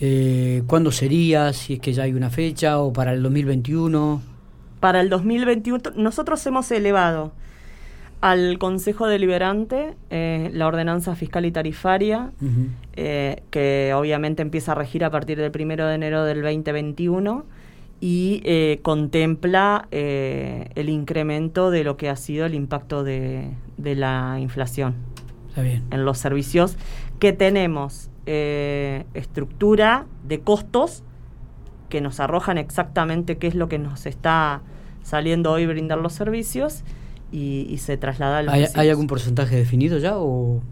Eh, 0.00 0.62
¿Cuándo 0.66 0.90
sería? 0.90 1.52
Si 1.52 1.74
es 1.74 1.80
que 1.80 1.92
ya 1.92 2.02
hay 2.04 2.12
una 2.12 2.30
fecha 2.30 2.78
o 2.78 2.92
para 2.92 3.12
el 3.12 3.22
2021. 3.22 4.20
Para 4.80 5.00
el 5.00 5.08
2021, 5.08 5.92
nosotros 5.96 6.44
hemos 6.46 6.70
elevado 6.70 7.32
al 8.26 8.58
Consejo 8.58 9.06
Deliberante 9.06 9.94
eh, 10.10 10.50
la 10.52 10.66
ordenanza 10.66 11.14
fiscal 11.14 11.46
y 11.46 11.52
tarifaria, 11.52 12.32
eh, 12.96 13.44
que 13.50 13.92
obviamente 13.94 14.42
empieza 14.42 14.72
a 14.72 14.74
regir 14.74 15.04
a 15.04 15.10
partir 15.10 15.38
del 15.38 15.52
primero 15.52 15.86
de 15.86 15.94
enero 15.94 16.24
del 16.24 16.42
2021 16.42 17.44
y 18.00 18.42
eh, 18.44 18.80
contempla 18.82 19.86
el 19.92 20.88
incremento 20.88 21.70
de 21.70 21.84
lo 21.84 21.96
que 21.96 22.08
ha 22.08 22.16
sido 22.16 22.46
el 22.46 22.54
impacto 22.54 23.04
de, 23.04 23.52
de 23.76 23.94
la 23.94 24.38
inflación 24.40 24.96
Está 25.50 25.62
bien. 25.62 25.84
en 25.92 26.04
los 26.04 26.18
servicios 26.18 26.76
que 27.20 27.32
tenemos 27.32 28.10
estructura 28.26 30.06
de 30.26 30.40
costos 30.40 31.04
que 31.88 32.00
nos 32.00 32.18
arrojan 32.18 32.58
exactamente 32.58 33.38
qué 33.38 33.46
es 33.46 33.54
lo 33.54 33.68
que 33.68 33.78
nos 33.78 34.04
está 34.04 34.62
saliendo 35.04 35.52
hoy 35.52 35.66
brindar 35.66 35.98
los 35.98 36.12
servicios 36.12 36.82
y, 37.32 37.66
y 37.70 37.78
se 37.78 37.96
traslada 37.96 38.38
a 38.38 38.42
los 38.42 38.54
¿Hay, 38.54 38.60
vecinos. 38.62 38.78
hay 38.80 38.88
algún 38.90 39.06
porcentaje 39.06 39.56
definido 39.56 39.98
ya 39.98 40.16
o 40.16 40.62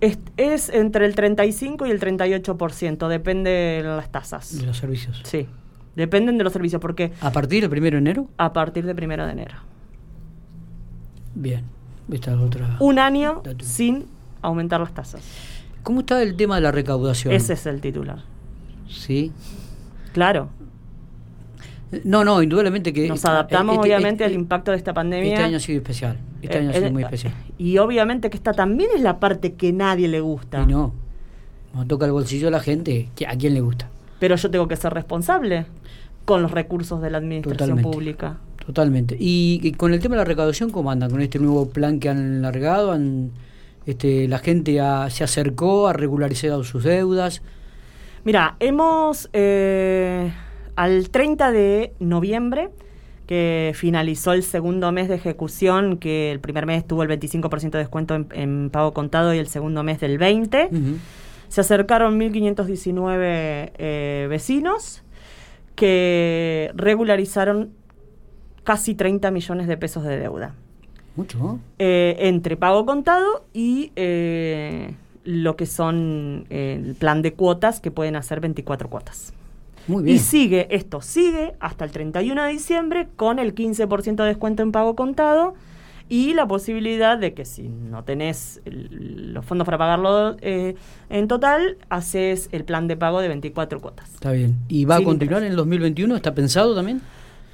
es, 0.00 0.18
es 0.36 0.68
entre 0.70 1.04
el 1.06 1.14
35 1.14 1.86
y 1.86 1.90
el 1.90 2.00
38%, 2.00 3.08
depende 3.08 3.50
de 3.50 3.82
las 3.82 4.10
tasas. 4.10 4.58
de 4.58 4.66
los 4.66 4.78
servicios? 4.78 5.20
Sí, 5.24 5.46
dependen 5.96 6.38
de 6.38 6.44
los 6.44 6.52
servicios, 6.52 6.80
porque 6.80 7.12
¿A 7.20 7.30
partir 7.32 7.60
del 7.62 7.70
primero 7.70 7.96
de 7.96 7.98
enero? 7.98 8.28
a 8.38 8.52
partir 8.52 8.86
de 8.86 8.94
primero 8.94 9.26
de 9.26 9.32
enero. 9.32 9.56
Bien. 11.34 11.64
Esta 12.10 12.32
es 12.32 12.38
otra. 12.38 12.76
Un 12.80 12.98
año 12.98 13.42
sin 13.62 14.06
aumentar 14.42 14.80
las 14.80 14.92
tasas. 14.92 15.22
¿Cómo 15.82 16.00
está 16.00 16.20
el 16.22 16.34
tema 16.36 16.56
de 16.56 16.60
la 16.62 16.72
recaudación? 16.72 17.32
Ese 17.32 17.52
es 17.52 17.66
el 17.66 17.80
titular. 17.80 18.24
Sí. 18.88 19.32
Claro, 20.12 20.48
No, 22.04 22.24
no, 22.24 22.42
indudablemente 22.42 22.92
que... 22.92 23.08
nos 23.08 23.24
adaptamos 23.24 23.76
este- 23.76 23.88
obviamente 23.88 24.24
este- 24.24 24.34
al 24.34 24.40
impacto 24.40 24.70
de 24.70 24.76
esta 24.76 24.94
pandemia. 24.94 25.32
Este 25.32 25.42
año 25.44 25.56
ha 25.56 25.60
sido 25.60 25.78
especial. 25.78 26.18
Este 26.42 26.56
Eh, 26.56 26.60
año 26.60 26.70
ha 26.70 26.72
sido 26.74 26.86
eh, 26.86 26.90
muy 26.92 27.02
especial. 27.02 27.34
Y 27.58 27.78
obviamente 27.78 28.30
que 28.30 28.36
esta 28.36 28.52
también 28.52 28.90
es 28.94 29.00
la 29.02 29.18
parte 29.18 29.54
que 29.54 29.72
nadie 29.72 30.06
le 30.08 30.20
gusta. 30.20 30.62
Y 30.62 30.66
no. 30.72 30.94
Nos 31.74 31.88
toca 31.88 32.06
el 32.06 32.12
bolsillo 32.12 32.46
de 32.46 32.50
la 32.52 32.60
gente. 32.60 33.08
¿A 33.28 33.36
quién 33.36 33.54
le 33.54 33.60
gusta? 33.60 33.88
Pero 34.18 34.36
yo 34.36 34.50
tengo 34.50 34.68
que 34.68 34.76
ser 34.76 34.92
responsable 34.94 35.66
con 36.24 36.42
los 36.42 36.50
recursos 36.52 37.00
de 37.02 37.10
la 37.10 37.18
administración 37.18 37.58
Totalmente. 37.70 37.90
pública. 37.90 38.38
Totalmente. 38.64 39.16
Y, 39.18 39.60
y 39.62 39.72
con 39.72 39.92
el 39.92 40.00
tema 40.00 40.14
de 40.14 40.18
la 40.20 40.24
recaudación, 40.24 40.70
¿cómo 40.70 40.90
andan? 40.90 41.10
Con 41.10 41.20
este 41.20 41.38
nuevo 41.38 41.70
plan 41.70 41.98
que 41.98 42.08
han 42.08 42.42
largado, 42.42 42.92
han, 42.92 43.30
este, 43.86 44.28
la 44.28 44.38
gente 44.38 44.80
ha- 44.80 45.10
se 45.10 45.24
acercó, 45.24 45.88
ha 45.88 45.92
regularizado 45.92 46.62
sus 46.62 46.84
deudas. 46.84 47.42
Mira, 48.24 48.56
hemos 48.60 49.28
eh, 49.32 50.30
al 50.80 51.10
30 51.10 51.52
de 51.52 51.92
noviembre, 51.98 52.70
que 53.26 53.72
finalizó 53.74 54.32
el 54.32 54.42
segundo 54.42 54.90
mes 54.92 55.10
de 55.10 55.16
ejecución, 55.16 55.98
que 55.98 56.32
el 56.32 56.40
primer 56.40 56.64
mes 56.64 56.86
tuvo 56.86 57.02
el 57.02 57.10
25% 57.10 57.72
de 57.72 57.78
descuento 57.80 58.14
en, 58.14 58.28
en 58.32 58.70
pago 58.70 58.94
contado 58.94 59.34
y 59.34 59.38
el 59.38 59.46
segundo 59.46 59.82
mes 59.82 60.00
del 60.00 60.18
20%. 60.18 60.68
Ujú. 60.70 60.96
Se 61.48 61.60
acercaron 61.60 62.18
1.519 62.18 63.72
eh, 63.76 64.26
vecinos 64.30 65.02
que 65.74 66.70
regularizaron 66.74 67.74
casi 68.64 68.94
30 68.94 69.30
millones 69.32 69.66
de 69.66 69.76
pesos 69.76 70.02
de 70.02 70.16
deuda. 70.16 70.54
Mucho. 71.14 71.58
Eh, 71.78 72.16
entre 72.20 72.56
pago 72.56 72.86
contado 72.86 73.44
y 73.52 73.92
eh, 73.96 74.94
lo 75.24 75.56
que 75.56 75.66
son 75.66 76.46
el 76.48 76.94
plan 76.94 77.20
de 77.20 77.34
cuotas, 77.34 77.80
que 77.80 77.90
pueden 77.90 78.16
hacer 78.16 78.40
24 78.40 78.88
cuotas. 78.88 79.34
Muy 79.90 80.02
bien. 80.04 80.16
Y 80.16 80.18
sigue, 80.18 80.66
esto 80.70 81.00
sigue 81.02 81.54
hasta 81.60 81.84
el 81.84 81.90
31 81.90 82.44
de 82.44 82.50
diciembre 82.52 83.08
con 83.16 83.38
el 83.38 83.54
15% 83.54 84.16
de 84.22 84.28
descuento 84.28 84.62
en 84.62 84.72
pago 84.72 84.94
contado 84.96 85.54
y 86.08 86.34
la 86.34 86.46
posibilidad 86.48 87.18
de 87.18 87.34
que 87.34 87.44
si 87.44 87.68
no 87.68 88.02
tenés 88.04 88.60
el- 88.64 89.32
los 89.32 89.44
fondos 89.44 89.64
para 89.64 89.78
pagarlo 89.78 90.36
eh, 90.40 90.74
en 91.08 91.28
total, 91.28 91.76
haces 91.88 92.48
el 92.52 92.64
plan 92.64 92.88
de 92.88 92.96
pago 92.96 93.20
de 93.20 93.28
24 93.28 93.80
cuotas. 93.80 94.12
Está 94.14 94.32
bien. 94.32 94.56
¿Y 94.68 94.84
va 94.86 94.96
a 94.96 95.02
continuar 95.04 95.42
interés. 95.42 95.46
en 95.46 95.50
el 95.52 95.56
2021? 95.56 96.16
¿Está 96.16 96.34
pensado 96.34 96.74
también? 96.74 97.00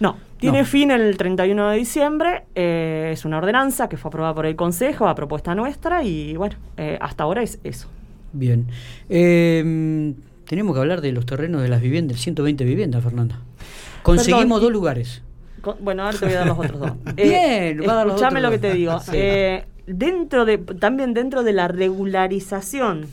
No, 0.00 0.16
tiene 0.38 0.58
No. 0.60 0.64
fin 0.66 0.90
el 0.90 1.16
31 1.16 1.68
de 1.70 1.76
diciembre, 1.78 2.44
eh, 2.54 3.10
es 3.12 3.24
una 3.24 3.38
ordenanza 3.38 3.88
que 3.88 3.96
fue 3.96 4.08
aprobada 4.10 4.34
por 4.34 4.44
el 4.46 4.54
Consejo 4.56 5.06
a 5.08 5.14
propuesta 5.14 5.54
nuestra 5.54 6.02
y 6.04 6.36
bueno, 6.36 6.56
eh, 6.76 6.98
hasta 7.00 7.24
ahora 7.24 7.42
es 7.42 7.58
eso. 7.64 7.88
Bien. 8.32 8.66
Eh, 10.46 10.48
tenemos 10.48 10.74
que 10.74 10.80
hablar 10.80 11.00
de 11.00 11.12
los 11.12 11.26
terrenos 11.26 11.62
de 11.62 11.68
las 11.68 11.80
viviendas, 11.80 12.20
120 12.20 12.64
viviendas, 12.64 13.02
Fernanda. 13.02 13.40
Conseguimos 14.02 14.44
Perdón, 14.44 14.60
dos 14.62 14.72
lugares. 14.72 15.22
Bueno, 15.80 16.04
ahora 16.04 16.16
te 16.18 16.26
voy 16.26 16.34
a 16.34 16.38
dar 16.38 16.46
los 16.46 16.58
otros 16.58 16.78
dos. 16.80 16.92
Bien, 17.16 17.80
va 17.86 17.92
a 17.92 17.96
dar 17.96 18.06
los 18.06 18.22
otros 18.22 18.40
lo 18.42 18.50
que 18.50 18.58
te 18.58 18.74
digo. 18.74 19.00
Sí. 19.04 19.10
Eh, 19.14 19.64
dentro 19.86 20.44
de, 20.44 20.58
también 20.58 21.12
dentro 21.14 21.42
de 21.42 21.52
la 21.52 21.68
regularización 21.68 23.06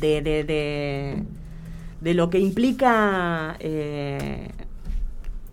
de, 0.00 0.22
de, 0.22 0.44
de, 0.44 1.22
de 2.00 2.14
lo 2.14 2.30
que 2.30 2.38
implica 2.40 3.56
eh, 3.60 4.48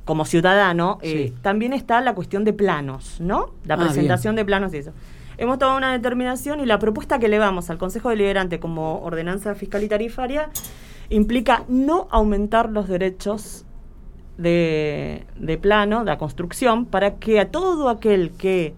como 0.06 0.26
ciudadano, 0.26 1.00
eh, 1.02 1.28
Sí. 1.30 1.34
también 1.42 1.74
está 1.74 2.02
la 2.02 2.14
cuestión 2.16 2.44
de 2.44 2.54
planos, 2.54 3.18
¿no? 3.22 3.52
La 3.66 3.76
Ah, 3.76 3.78
presentación 3.78 4.36
de 4.36 4.44
planos 4.46 4.74
y 4.74 4.78
eso. 4.78 4.92
Hemos 5.38 5.60
tomado 5.60 5.78
una 5.78 5.92
determinación 5.92 6.60
y 6.60 6.66
la 6.66 6.80
propuesta 6.80 7.20
que 7.20 7.26
elevamos 7.26 7.70
al 7.70 7.78
Consejo 7.78 8.10
Deliberante 8.10 8.60
como 8.60 9.02
ordenanza 9.02 9.56
fiscal 9.56 9.84
y 9.84 9.88
tarifaria 9.88 10.50
implica 11.10 11.64
no 11.68 12.08
aumentar 12.12 12.70
los 12.70 12.88
derechos 12.88 13.66
de, 14.38 15.26
de 15.38 15.58
plano, 15.58 16.00
de 16.00 16.06
la 16.06 16.18
construcción, 16.18 16.86
para 16.86 17.16
que 17.16 17.40
a 17.40 17.50
todo 17.50 17.90
aquel 17.90 18.32
que 18.32 18.74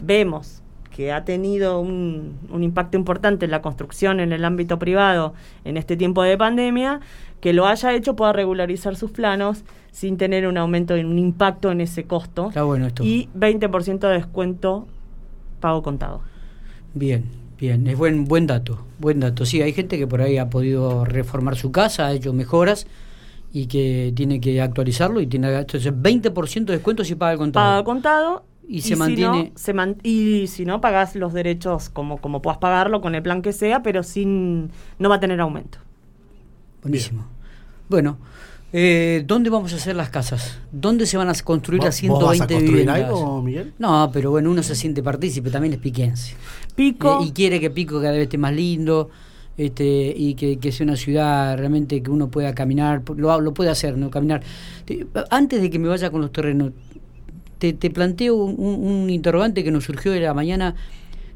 vemos 0.00 0.62
que 0.94 1.12
ha 1.12 1.24
tenido 1.24 1.80
un, 1.80 2.38
un 2.50 2.62
impacto 2.62 2.96
importante 2.96 3.46
en 3.46 3.50
la 3.50 3.62
construcción 3.62 4.20
en 4.20 4.32
el 4.32 4.44
ámbito 4.44 4.78
privado 4.78 5.34
en 5.64 5.76
este 5.76 5.96
tiempo 5.96 6.22
de 6.22 6.38
pandemia, 6.38 7.00
que 7.40 7.52
lo 7.52 7.66
haya 7.66 7.92
hecho 7.92 8.14
pueda 8.14 8.32
regularizar 8.32 8.94
sus 8.94 9.10
planos 9.10 9.64
sin 9.90 10.16
tener 10.16 10.46
un 10.46 10.56
aumento, 10.56 10.94
un 10.94 11.18
impacto 11.18 11.72
en 11.72 11.80
ese 11.80 12.04
costo. 12.04 12.48
Está 12.48 12.62
bueno 12.62 12.86
esto. 12.86 13.02
Y 13.02 13.28
20% 13.36 13.98
de 13.98 14.14
descuento 14.14 14.86
pago 15.64 15.82
contado. 15.82 16.20
Bien, 16.92 17.24
bien, 17.58 17.86
es 17.86 17.96
buen 17.96 18.24
buen 18.26 18.46
dato, 18.46 18.84
buen 18.98 19.18
dato. 19.20 19.46
Sí, 19.46 19.62
hay 19.62 19.72
gente 19.72 19.96
que 19.98 20.06
por 20.06 20.20
ahí 20.20 20.36
ha 20.36 20.50
podido 20.50 21.04
reformar 21.06 21.56
su 21.56 21.72
casa, 21.72 22.06
ha 22.08 22.12
hecho 22.12 22.32
mejoras 22.34 22.86
y 23.50 23.66
que 23.66 24.12
tiene 24.14 24.40
que 24.40 24.60
actualizarlo 24.60 25.20
y 25.22 25.26
tiene 25.26 25.48
entonces 25.56 25.90
20% 25.94 26.72
de 26.72 26.78
descuento 26.78 27.02
si 27.02 27.14
paga 27.14 27.32
el 27.32 27.38
contado. 27.38 27.66
Paga 27.66 27.84
contado. 27.84 28.44
Y 28.66 28.80
se 28.80 28.88
si 28.88 28.96
mantiene- 28.96 29.44
no, 29.52 29.58
se 29.58 29.72
man- 29.74 29.96
y 30.02 30.46
si 30.48 30.64
no, 30.64 30.80
pagás 30.80 31.16
los 31.16 31.32
derechos 31.32 31.88
como, 31.90 32.18
como 32.18 32.40
puedas 32.42 32.58
pagarlo 32.58 33.00
con 33.00 33.14
el 33.14 33.22
plan 33.22 33.42
que 33.42 33.52
sea, 33.52 33.82
pero 33.82 34.02
sin 34.02 34.70
no 34.98 35.08
va 35.08 35.16
a 35.16 35.20
tener 35.20 35.40
aumento. 35.40 35.78
Buenísimo. 36.82 37.26
Bueno, 37.88 38.18
eh, 38.76 39.22
¿dónde 39.24 39.50
vamos 39.50 39.72
a 39.72 39.76
hacer 39.76 39.94
las 39.94 40.10
casas? 40.10 40.58
¿Dónde 40.72 41.06
se 41.06 41.16
van 41.16 41.28
a 41.28 41.34
construir 41.34 41.78
¿Vos- 41.80 41.86
las 41.86 42.02
vos 42.08 42.24
vas 42.24 42.36
120 42.36 42.42
a 42.54 42.56
construir 42.58 42.86
viviendas? 42.86 42.96
algo, 43.08 43.42
Miguel? 43.42 43.72
No, 43.78 44.10
pero 44.12 44.30
bueno, 44.32 44.50
uno 44.50 44.62
se 44.64 44.74
siente 44.74 45.00
partícipe, 45.02 45.48
también 45.50 45.74
es 45.74 45.78
piquense. 45.80 46.34
Pico. 46.74 47.20
Eh, 47.22 47.26
y 47.26 47.30
quiere 47.30 47.60
que 47.60 47.70
Pico 47.70 48.00
cada 48.00 48.12
vez 48.12 48.22
esté 48.22 48.36
más 48.36 48.52
lindo 48.52 49.10
este, 49.56 50.12
y 50.16 50.34
que, 50.34 50.58
que 50.58 50.72
sea 50.72 50.84
una 50.84 50.96
ciudad 50.96 51.56
realmente 51.56 52.02
que 52.02 52.10
uno 52.10 52.28
pueda 52.28 52.52
caminar, 52.52 53.02
lo, 53.16 53.40
lo 53.40 53.54
puede 53.54 53.70
hacer, 53.70 53.96
¿no? 53.96 54.10
Caminar. 54.10 54.42
Te- 54.84 55.06
Antes 55.30 55.62
de 55.62 55.70
que 55.70 55.78
me 55.78 55.86
vaya 55.86 56.10
con 56.10 56.20
los 56.20 56.32
terrenos, 56.32 56.72
te, 57.58 57.72
te 57.74 57.90
planteo 57.90 58.34
un 58.34 59.08
interrogante 59.08 59.62
que 59.62 59.70
nos 59.70 59.84
surgió 59.84 60.10
de 60.10 60.18
la 60.20 60.34
mañana, 60.34 60.74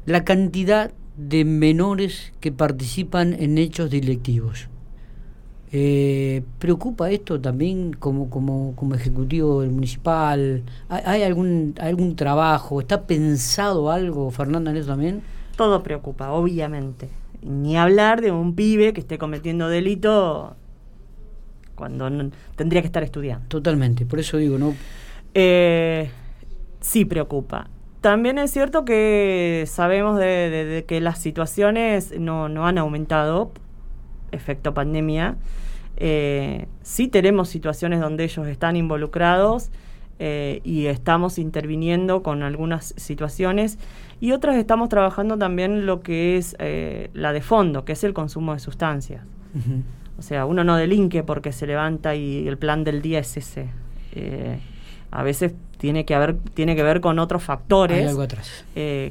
la 0.05 0.25
cantidad 0.25 0.91
de 1.15 1.45
menores 1.45 2.33
que 2.41 2.51
participan 2.51 3.33
en 3.39 3.57
hechos 3.57 3.89
delictivos. 3.89 4.67
Eh, 5.71 6.41
¿Preocupa 6.57 7.11
esto 7.11 7.39
también 7.39 7.93
como, 7.93 8.29
como, 8.29 8.73
como 8.75 8.95
ejecutivo 8.95 9.61
del 9.61 9.69
municipal? 9.71 10.63
¿Hay, 10.89 11.01
hay 11.05 11.23
algún, 11.23 11.75
algún 11.79 12.15
trabajo? 12.15 12.81
¿Está 12.81 13.03
pensado 13.05 13.91
algo, 13.91 14.31
Fernanda, 14.31 14.71
en 14.71 14.77
eso 14.77 14.87
también? 14.87 15.21
Todo 15.55 15.83
preocupa, 15.83 16.31
obviamente. 16.31 17.09
Ni 17.41 17.77
hablar 17.77 18.21
de 18.21 18.31
un 18.31 18.55
pibe 18.55 18.93
que 18.93 18.99
esté 19.01 19.17
cometiendo 19.17 19.69
delito 19.69 20.55
cuando 21.75 22.09
no- 22.09 22.31
tendría 22.55 22.81
que 22.81 22.87
estar 22.87 23.03
estudiando. 23.03 23.47
Totalmente, 23.47 24.05
por 24.05 24.19
eso 24.19 24.37
digo, 24.37 24.57
¿no? 24.57 24.73
Eh, 25.33 26.09
sí 26.81 27.05
preocupa. 27.05 27.69
También 28.01 28.37
es 28.39 28.51
cierto 28.51 28.85
que 28.85 29.65
sabemos 29.67 30.17
de, 30.17 30.25
de- 30.49 30.65
de 30.65 30.85
que 30.85 30.99
las 31.01 31.19
situaciones 31.19 32.17
no, 32.19 32.49
no 32.49 32.65
han 32.65 32.77
aumentado, 32.77 33.51
efecto 34.31 34.73
pandemia. 34.73 35.37
Eh, 35.97 36.65
sí 36.81 37.07
tenemos 37.09 37.49
situaciones 37.49 37.99
donde 37.99 38.23
ellos 38.23 38.47
están 38.47 38.77
involucrados 38.77 39.69
eh, 40.17 40.61
y 40.63 40.85
estamos 40.85 41.37
interviniendo 41.37 42.23
con 42.23 42.41
algunas 42.41 42.93
situaciones 42.97 43.77
y 44.21 44.31
otras 44.31 44.55
estamos 44.55 44.89
trabajando 44.89 45.37
también 45.37 45.85
lo 45.85 46.01
que 46.01 46.37
es 46.37 46.55
eh, 46.59 47.09
la 47.13 47.33
de 47.33 47.41
fondo, 47.41 47.83
que 47.83 47.93
es 47.93 48.03
el 48.03 48.13
consumo 48.13 48.53
de 48.53 48.59
sustancias. 48.59 49.23
O 50.17 50.21
sea, 50.21 50.45
uno 50.45 50.63
no 50.63 50.75
delinque 50.77 51.23
porque 51.23 51.51
se 51.51 51.65
levanta 51.65 52.15
y 52.15 52.47
el 52.47 52.57
plan 52.57 52.83
del 52.83 53.01
día 53.01 53.19
es 53.19 53.35
ese. 53.35 53.69
A 55.11 55.23
veces 55.23 55.53
tiene 55.77 56.05
que 56.05 56.13
haber 56.13 56.37
tiene 56.53 56.75
que 56.75 56.83
ver 56.83 57.01
con 57.01 57.19
otros 57.19 57.43
factores. 57.43 57.97
Hay 57.97 58.05
algo 58.05 58.21
atrás. 58.21 58.65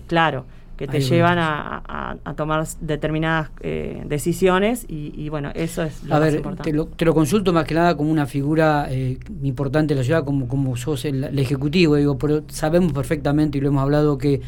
claro 0.07 0.47
que 0.79 0.87
te 0.87 1.01
llevan 1.01 1.39
a, 1.41 2.15
tomar 2.37 2.65
determinadas 2.81 3.51
eh, 3.61 4.01
decisiones 4.07 4.87
y, 4.89 5.29
bueno, 5.29 5.51
eso 5.55 5.83
es 5.83 6.05
lo 6.05 6.15
a 6.15 6.19
ver, 6.21 6.41
Te 6.63 6.73
lo, 6.73 6.87
te 6.87 7.05
lo, 7.05 7.15
consulto 7.15 7.53
más 7.53 7.65
que 7.65 7.75
nada 7.75 7.97
como 7.97 8.13
una 8.13 8.27
figura 8.27 8.87
eh, 8.89 9.19
importante 9.43 9.95
de 9.95 10.01
la 10.01 10.05
ciudad, 10.05 10.25
como, 10.25 10.47
como 10.47 10.77
sos 10.77 11.05
el, 11.05 11.25
el, 11.25 11.39
ejecutivo, 11.39 11.97
digo, 11.97 12.17
pero 12.17 12.45
sabemos 12.47 12.93
perfectamente 12.93 13.59
y 13.59 13.61
lo 13.61 13.69
hemos 13.69 13.83
hablado 13.83 14.19
que 14.19 14.41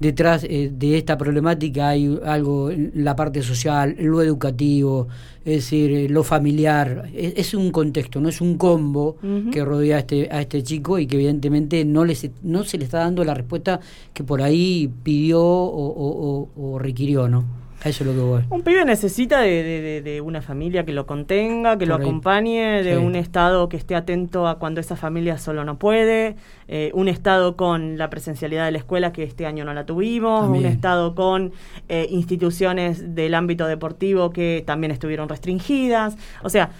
detrás 0.00 0.44
eh, 0.44 0.70
de 0.72 0.98
esta 0.98 1.16
problemática 1.16 1.88
hay 1.88 2.18
algo 2.24 2.70
la 2.94 3.16
parte 3.16 3.42
social, 3.42 3.96
lo 3.98 4.22
educativo, 4.22 5.08
es 5.44 5.56
decir, 5.56 5.92
eh, 5.92 6.08
lo 6.08 6.24
familiar. 6.24 7.08
Es, 7.14 7.54
un 7.54 7.70
contexto, 7.70 8.20
no 8.20 8.28
es 8.28 8.40
un 8.40 8.56
combo 8.56 9.16
que 9.52 9.64
rodea 9.64 9.96
a 9.96 10.00
este, 10.00 10.28
a 10.30 10.40
este 10.40 10.62
chico 10.62 10.98
y 10.98 11.06
que 11.06 11.16
evidentemente 11.16 11.84
no, 11.84 12.04
les, 12.04 12.28
no 12.42 12.64
se 12.64 12.78
le 12.78 12.84
está 12.84 12.98
dando 12.98 13.24
la 13.24 13.34
respuesta 13.34 13.80
que 14.12 14.24
por 14.24 14.42
ahí 14.42 14.90
pidió 15.02 15.40
o, 15.42 16.48
o 16.56 16.78
requirió, 16.78 17.28
¿no? 17.28 17.63
Eso 17.84 18.02
es 18.02 18.08
lo 18.08 18.14
que 18.14 18.20
voy. 18.20 18.42
Un 18.48 18.62
pibe 18.62 18.82
necesita 18.86 19.40
de, 19.42 20.22
una 20.24 20.40
familia 20.40 20.86
que 20.86 20.92
lo 20.92 21.06
contenga, 21.06 21.76
que 21.76 21.84
lo 21.84 21.94
acompañe, 21.94 22.82
de 22.82 22.96
un 22.96 23.14
Estado 23.14 23.68
que 23.68 23.76
esté 23.76 23.94
atento 23.94 24.48
a 24.48 24.58
cuando 24.58 24.80
esa 24.80 24.96
familia 24.96 25.36
solo 25.36 25.64
no 25.64 25.78
puede, 25.78 26.36
eh, 26.66 26.90
un 26.94 27.08
Estado 27.08 27.56
con 27.56 27.98
la 27.98 28.08
presencialidad 28.08 28.64
de 28.64 28.72
la 28.72 28.78
escuela 28.78 29.12
que 29.12 29.22
este 29.22 29.44
año 29.44 29.66
no 29.66 29.74
la 29.74 29.84
tuvimos, 29.84 30.48
un 30.48 30.64
Estado 30.64 31.14
con 31.14 31.52
eh, 31.90 32.06
instituciones 32.10 33.14
del 33.14 33.34
ámbito 33.34 33.66
deportivo 33.66 34.30
que 34.30 34.64
también 34.66 34.90
estuvieron 34.90 35.28
restringidas. 35.28 36.16
O 36.42 36.48
sea, 36.48 36.70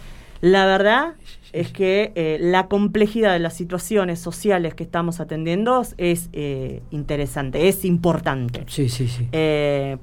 la 0.41 0.65
verdad 0.65 1.15
es 1.53 1.71
que 1.71 2.13
eh, 2.15 2.39
la 2.41 2.67
complejidad 2.69 3.35
de 3.35 3.41
las 3.41 3.55
situaciones 3.55 4.21
sociales 4.21 4.75
que 4.75 4.85
estamos 4.85 5.21
atendiendo 5.21 5.83
es 5.99 6.31
interesante, 6.91 7.69
es 7.69 7.85
importante. 7.85 8.65
Sí, 8.69 8.89
sí, 8.89 9.07
sí. 9.07 9.29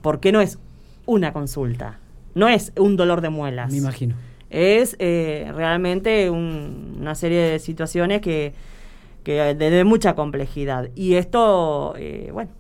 porque 0.02 0.32
no 0.32 0.42
es 0.42 0.60
una 1.06 1.34
consulta. 1.34 2.00
No 2.34 2.48
es 2.48 2.72
un 2.78 2.96
dolor 2.96 3.22
de 3.22 3.30
muelas. 3.30 3.72
Me 3.72 3.78
imagino. 3.78 4.16
Es 4.50 4.96
eh, 5.00 5.52
realmente 5.56 6.30
una 6.30 7.16
serie 7.16 7.40
de 7.40 7.60
situaciones 7.60 8.22
que, 8.22 8.54
que 9.24 9.54
de, 9.56 9.84
mucha 9.84 10.16
complejidad. 10.16 10.90
Y 10.96 11.16
esto, 11.16 11.94
eh, 11.98 12.30
bueno, 12.34 12.52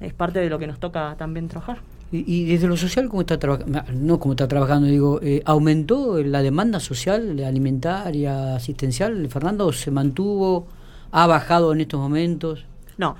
es 0.00 0.12
parte 0.12 0.40
de 0.40 0.50
lo 0.50 0.58
que 0.58 0.66
nos 0.66 0.80
toca 0.80 1.14
también 1.16 1.48
trabajar. 1.48 1.78
Y, 2.12 2.44
desde 2.46 2.68
lo 2.68 2.76
social, 2.76 3.08
¿cómo 3.08 3.22
está 3.22 3.36
trabajando? 3.38 3.82
No, 3.92 4.20
¿cómo 4.20 4.34
está 4.34 4.46
trabajando? 4.46 4.86
Digo, 4.86 5.18
eh, 5.22 5.42
¿aumentó 5.44 6.22
la 6.22 6.40
demanda 6.40 6.78
social, 6.78 7.42
alimentaria, 7.44 8.54
asistencial, 8.54 9.28
Fernando? 9.28 9.72
¿Se 9.72 9.90
mantuvo? 9.90 10.68
¿Ha 11.10 11.26
bajado 11.26 11.72
en 11.72 11.80
estos 11.80 11.98
momentos? 11.98 12.64
No. 12.96 13.16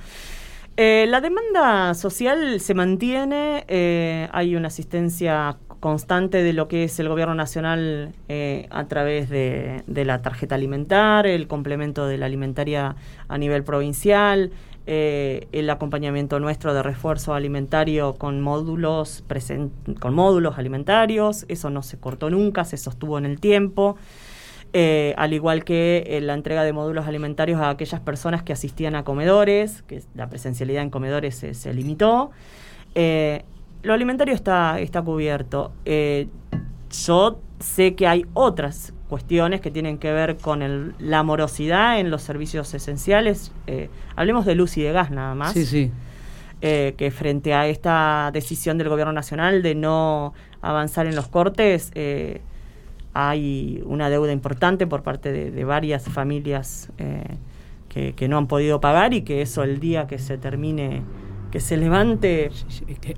Eh, 0.79 1.07
la 1.09 1.23
demanda 1.23 1.95
social 1.95 2.61
se 2.61 2.75
mantiene, 2.75 3.65
eh, 3.67 4.29
hay 4.33 4.57
una 4.57 4.69
asistencia 4.69 5.57
constante 5.81 6.43
de 6.43 6.53
lo 6.53 6.69
que 6.69 6.85
es 6.85 7.01
el 7.01 7.09
gobierno 7.09 7.35
nacional 7.35 8.13
eh, 8.29 8.67
a 8.71 8.87
través 8.87 9.31
de, 9.31 9.83
la 9.87 10.21
tarjeta 10.21 10.55
alimentar, 10.55 11.27
el 11.27 11.47
complemento 11.47 12.07
de 12.07 12.19
la 12.19 12.27
alimentaria 12.27 12.95
a 13.27 13.39
nivel 13.39 13.65
provincial, 13.65 14.51
el 14.87 15.71
acompañamiento 15.71 16.39
nuestro 16.39 16.73
de 16.73 16.83
refuerzo 16.83 17.35
alimentario 17.35 18.15
con 18.15 18.41
módulos, 18.41 19.25
con 19.99 20.15
módulos 20.15 20.59
alimentarios, 20.59 21.45
eso 21.49 21.71
no 21.71 21.83
se 21.83 21.99
cortó 21.99 22.31
nunca, 22.31 22.65
se 22.65 22.77
sostuvo 22.77 23.19
en 23.19 23.25
el 23.27 23.41
tiempo. 23.41 23.97
Eh, 24.79 25.15
al 25.17 25.33
igual 25.33 25.65
que 25.65 26.05
eh, 26.07 26.21
la 26.21 26.35
entrega 26.35 26.63
de 26.63 26.75
módulos 26.75 27.07
alimentarios 27.07 27.63
a 27.63 27.71
aquellas 27.71 27.99
personas 28.03 28.43
que 28.43 28.53
asistían 28.53 28.95
a 28.95 29.05
comedores, 29.05 29.81
que 29.85 30.03
la 30.15 30.29
presencialidad 30.29 30.83
en 30.83 30.91
comedores 30.91 31.35
se, 31.35 31.73
limitó. 31.73 32.31
Eh, 32.95 33.43
lo 33.83 33.95
alimentario 33.95 34.35
está, 34.35 34.79
está 34.79 35.01
cubierto. 35.01 35.73
yo 37.07 37.41
sé 37.59 37.95
que 37.95 38.07
hay 38.07 38.27
otras 38.35 38.93
cuestiones 39.09 39.63
que 39.63 39.71
tienen 39.71 39.97
que 39.97 40.13
ver 40.13 40.37
con 40.37 40.95
la 40.99 41.23
morosidad 41.23 41.99
en 41.99 42.11
los 42.11 42.21
servicios 42.21 42.75
esenciales. 42.75 43.53
hablemos 44.15 44.45
de 44.45 44.57
luz 44.57 44.77
y 44.77 44.83
de 44.83 44.93
gas 44.93 45.11
nada 45.11 45.35
más. 45.35 45.55
Sí, 45.55 45.65
sí. 45.65 45.91
que 46.61 47.13
frente 47.17 47.55
a 47.55 47.67
esta 47.67 48.29
decisión 48.31 48.77
del 48.77 48.91
gobierno 48.91 49.15
nacional 49.15 49.63
de 49.63 49.75
no 49.75 50.35
avanzar 50.61 51.07
en 51.07 51.17
los 51.17 51.29
cortes, 51.29 51.93
hay 53.19 53.83
una 53.87 54.11
deuda 54.11 54.31
importante 54.31 54.87
por 54.87 55.03
parte 55.03 55.33
de, 55.33 55.65
varias 55.65 56.05
familias 56.05 56.91
eh, 56.99 57.39
que, 57.89 58.29
no 58.29 58.37
han 58.37 58.47
podido 58.47 58.79
pagar 58.79 59.15
y 59.15 59.23
que 59.23 59.41
eso 59.41 59.63
el 59.63 59.81
día 59.81 60.07
que 60.07 60.19
se 60.19 60.37
termine, 60.37 61.03
que 61.51 61.59
se 61.59 61.79
levante... 61.79 62.51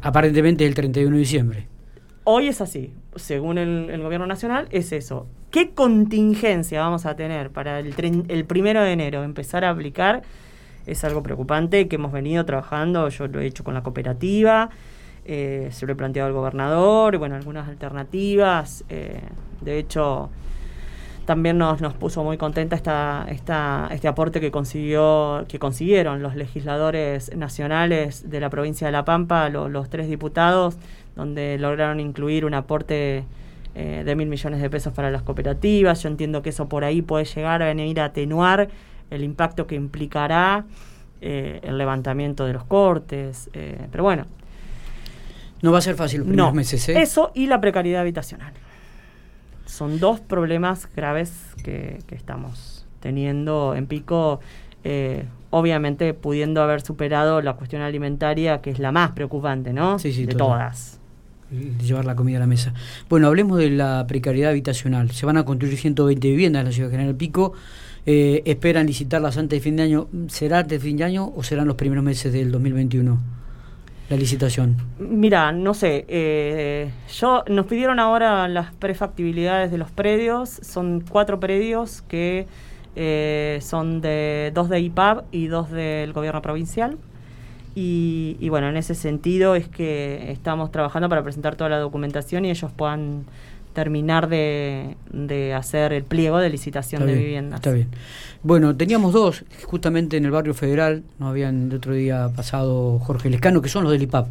Aparentemente 0.01 0.65
el 0.65 0.75
31 0.77 1.11
de 1.11 1.19
diciembre. 1.19 1.67
Hoy 2.23 2.47
es 2.47 2.61
así, 2.61 2.93
según 3.17 3.59
el, 3.59 4.01
gobierno 4.01 4.29
nacional, 4.29 4.69
es 4.71 4.93
eso. 4.93 5.27
¿Qué 5.51 5.71
contingencia 5.71 6.81
vamos 6.81 7.05
a 7.05 7.17
tener 7.17 7.51
para 7.51 7.81
el, 7.81 7.93
el 8.29 8.45
primero 8.45 8.81
de 8.83 8.93
enero 8.93 9.25
empezar 9.25 9.65
a 9.65 9.71
aplicar? 9.71 10.23
Es 10.87 11.03
algo 11.03 11.25
preocupante 11.25 11.89
que 11.89 11.97
hemos 11.97 12.13
venido 12.13 12.45
trabajando, 12.45 13.09
yo 13.09 13.27
lo 13.27 13.41
he 13.41 13.47
hecho 13.47 13.65
con 13.65 13.75
la 13.75 13.83
cooperativa, 13.83 14.71
eh, 15.31 15.69
se 15.73 15.85
lo 15.85 15.93
he 15.93 15.95
planteado 15.95 16.27
al 16.27 16.33
gobernador, 16.33 17.19
bueno, 17.19 17.35
algunas 17.35 17.69
alternativas. 17.69 18.83
Eh, 18.89 19.21
de 19.61 19.79
hecho, 19.79 20.31
también 21.27 21.59
nos, 21.59 21.83
nos 21.83 21.93
puso 21.93 22.25
muy 22.25 22.39
contenta 22.39 22.75
esta, 22.75 23.27
esta, 23.29 23.91
este 23.93 24.09
aporte 24.09 24.41
que 24.41 24.51
consiguió, 24.51 25.45
que 25.47 25.59
consiguieron 25.59 26.23
los 26.23 26.35
legisladores 26.35 27.37
nacionales 27.37 28.31
de 28.31 28.41
la 28.41 28.49
provincia 28.49 28.87
de 28.87 28.93
La 28.93 29.05
Pampa, 29.05 29.51
los 29.51 29.91
tres 29.91 30.09
diputados, 30.09 30.79
donde 31.15 31.59
lograron 31.59 32.01
incluir 32.01 32.47
un 32.47 32.55
aporte 32.55 33.25
eh, 33.75 34.05
de 34.07 34.17
mil 34.17 34.29
millones 34.29 34.63
de 34.63 34.71
pesos 34.71 34.95
para 34.95 35.11
las 35.11 35.21
cooperativas. 35.21 36.03
Yo 36.03 36.09
entiendo 36.09 36.41
que 36.41 36.49
eso 36.49 36.71
por 36.71 36.85
ahí 36.85 37.03
puede 37.03 37.27
llegar 37.27 37.63
a 37.63 37.67
venir 37.67 38.01
a 38.01 38.07
atenuar 38.07 38.71
el 39.11 39.23
impacto 39.23 39.67
que 39.67 39.75
implicará 39.75 40.65
el 41.21 41.77
levantamiento 41.77 42.47
de 42.47 42.53
los 42.53 42.63
cortes. 42.63 43.51
pero 43.91 44.05
bueno, 44.05 44.27
no 45.63 45.73
va 45.73 45.79
a 45.79 45.83
ser 45.83 45.97
fácil 45.97 46.21
los 46.21 46.29
primeros 46.29 46.55
meses, 46.55 46.89
¿eh? 46.89 47.01
Eso 47.01 47.33
y 47.35 47.47
la 47.47 47.61
precariedad 47.61 48.03
habitacional. 48.03 48.53
Son 49.67 50.01
dos 50.01 50.21
problemas 50.21 50.89
graves 50.95 51.33
que, 51.63 51.99
estamos 52.11 52.87
teniendo 53.01 53.75
en 53.75 53.87
pico. 53.87 54.41
Eh, 54.85 55.25
obviamente 55.51 56.15
pudiendo 56.15 56.63
haber 56.63 56.81
superado 56.81 57.41
la 57.41 57.55
cuestión 57.55 57.83
alimentaria, 57.83 58.61
que 58.61 58.71
es 58.71 58.79
la 58.79 58.93
más 58.93 59.13
preocupante, 59.13 59.73
¿no? 59.73 59.99
Sí, 59.99 60.13
sí, 60.13 60.27
de 60.27 60.35
todas. 60.35 61.01
Llevar 61.51 62.05
la 62.05 62.15
comida 62.15 62.37
a 62.37 62.41
la 62.41 62.47
mesa. 62.47 62.75
Bueno, 63.09 63.27
hablemos 63.27 63.59
de 63.59 63.71
la 63.71 64.07
precariedad 64.07 64.51
habitacional. 64.51 65.11
Se 65.13 65.25
van 65.25 65.39
a 65.39 65.45
construir 65.45 65.79
120 65.79 66.29
viviendas 66.29 66.61
en 66.61 66.67
la 66.67 66.73
ciudad 66.73 66.89
de 66.91 66.97
General 66.97 67.15
Pico. 67.15 67.55
Eh, 68.05 68.43
esperan 68.45 68.87
licitarlas 68.87 69.39
antes 69.39 69.59
de 69.59 69.63
fin 69.63 69.77
de 69.77 69.85
año. 69.85 70.09
¿Será 70.29 70.59
antes 70.59 70.81
de 70.81 70.87
fin 70.87 70.99
de 70.99 71.05
año 71.05 71.33
o 71.35 71.43
serán 71.43 71.67
los 71.67 71.77
primeros 71.77 72.05
meses 72.05 72.33
del 72.33 72.53
2021? 72.53 73.38
La 74.09 74.17
licitación? 74.17 74.77
Mira, 74.99 75.53
no 75.53 75.75
sé. 75.75 76.05
Eh, 76.09 76.91
yo 77.13 77.45
Nos 77.49 77.67
pidieron 77.67 77.99
ahora 78.01 78.49
las 78.49 78.73
prefactibilidades 78.75 79.71
de 79.71 79.79
los 79.79 79.91
predios. 79.91 80.49
Son 80.49 81.05
cuatro 81.09 81.39
predios 81.41 82.03
que 82.03 82.47
eh, 82.97 83.59
son 83.61 84.01
de 84.01 84.51
dos 84.55 84.69
de 84.69 84.81
IPAB 84.81 85.25
y 85.31 85.47
dos 85.49 85.71
del 85.71 86.13
gobierno 86.13 86.41
provincial. 86.43 86.97
Y, 87.75 88.37
y, 88.41 88.49
bueno, 88.49 88.69
en 88.69 88.77
ese 88.77 88.95
sentido 88.95 89.55
es 89.55 89.69
que 89.69 90.33
estamos 90.33 90.73
trabajando 90.73 91.09
para 91.09 91.23
presentar 91.23 91.55
toda 91.55 91.71
la 91.71 91.79
documentación 91.79 92.45
y 92.45 92.51
ellos 92.51 92.73
puedan 92.73 93.25
terminar 93.79 94.29
de, 94.29 94.97
hacer 95.57 95.93
el 95.93 96.03
pliego 96.03 96.39
de 96.39 96.51
licitación 96.51 97.07
de 97.07 97.15
viviendas. 97.15 97.59
Está 97.61 97.71
bien. 97.71 97.87
Bueno, 98.43 98.77
teníamos 98.77 99.13
dos, 99.13 99.45
justamente 99.67 100.17
en 100.17 100.25
el 100.25 100.33
barrio 100.33 100.53
federal, 100.53 101.05
nos 101.21 101.31
habían 101.31 101.71
el 101.71 101.77
otro 101.77 101.95
día 101.95 102.29
pasado 102.35 102.99
Jorge 102.99 103.31
Lescano, 103.31 103.63
que 103.63 103.69
son 103.69 103.85
los 103.85 103.93
del 103.93 104.03
IPAP, 104.03 104.27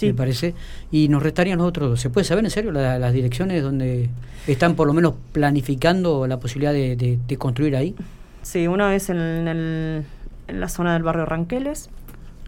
me 0.00 0.14
parece, 0.14 0.54
y 0.92 1.08
nos 1.08 1.24
restarían 1.24 1.58
los 1.58 1.66
otros 1.66 1.90
dos. 1.90 2.00
¿Se 2.00 2.08
puede 2.08 2.24
saber 2.24 2.44
en 2.44 2.52
serio 2.52 2.70
las 2.70 3.12
direcciones 3.12 3.64
donde 3.64 4.10
están 4.46 4.76
por 4.76 4.86
lo 4.86 4.92
menos 4.92 5.14
planificando 5.32 6.28
la 6.28 6.38
posibilidad 6.38 6.72
de, 6.72 7.36
construir 7.36 7.74
ahí? 7.74 7.96
Sí, 8.42 8.68
una 8.68 8.94
es 8.94 9.10
en, 9.10 9.16
el, 9.16 10.04
en 10.46 10.60
la 10.60 10.68
zona 10.68 10.92
del 10.92 11.02
barrio 11.02 11.26
Ranqueles. 11.26 11.90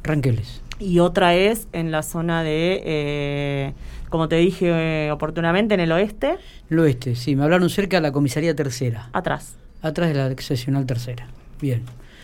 Ranqueles. 0.05 0.63
Y 0.79 1.01
otra 1.01 1.35
es 1.35 1.67
en 1.73 1.91
la 1.91 2.05
zona 2.05 2.45
de... 2.45 2.83
Eh, 2.85 3.73
como 4.09 4.29
te 4.29 4.37
dije 4.37 5.07
eh, 5.07 5.11
oportunamente, 5.12 5.75
en 5.75 5.81
el 5.81 5.92
oeste. 5.92 6.37
El 6.71 6.79
oeste, 6.79 7.14
sí, 7.14 7.37
me 7.37 7.45
hablaron 7.45 7.69
cerca 7.71 7.97
de 7.99 8.03
la 8.03 8.12
comisaría 8.12 8.55
tercera. 8.55 9.09
Atrás. 9.12 9.57
Atrás 9.83 10.09
de 10.09 10.14
la 10.14 10.35
seccional 10.40 10.87
tercera. 10.87 11.27
Bien. 11.61 11.83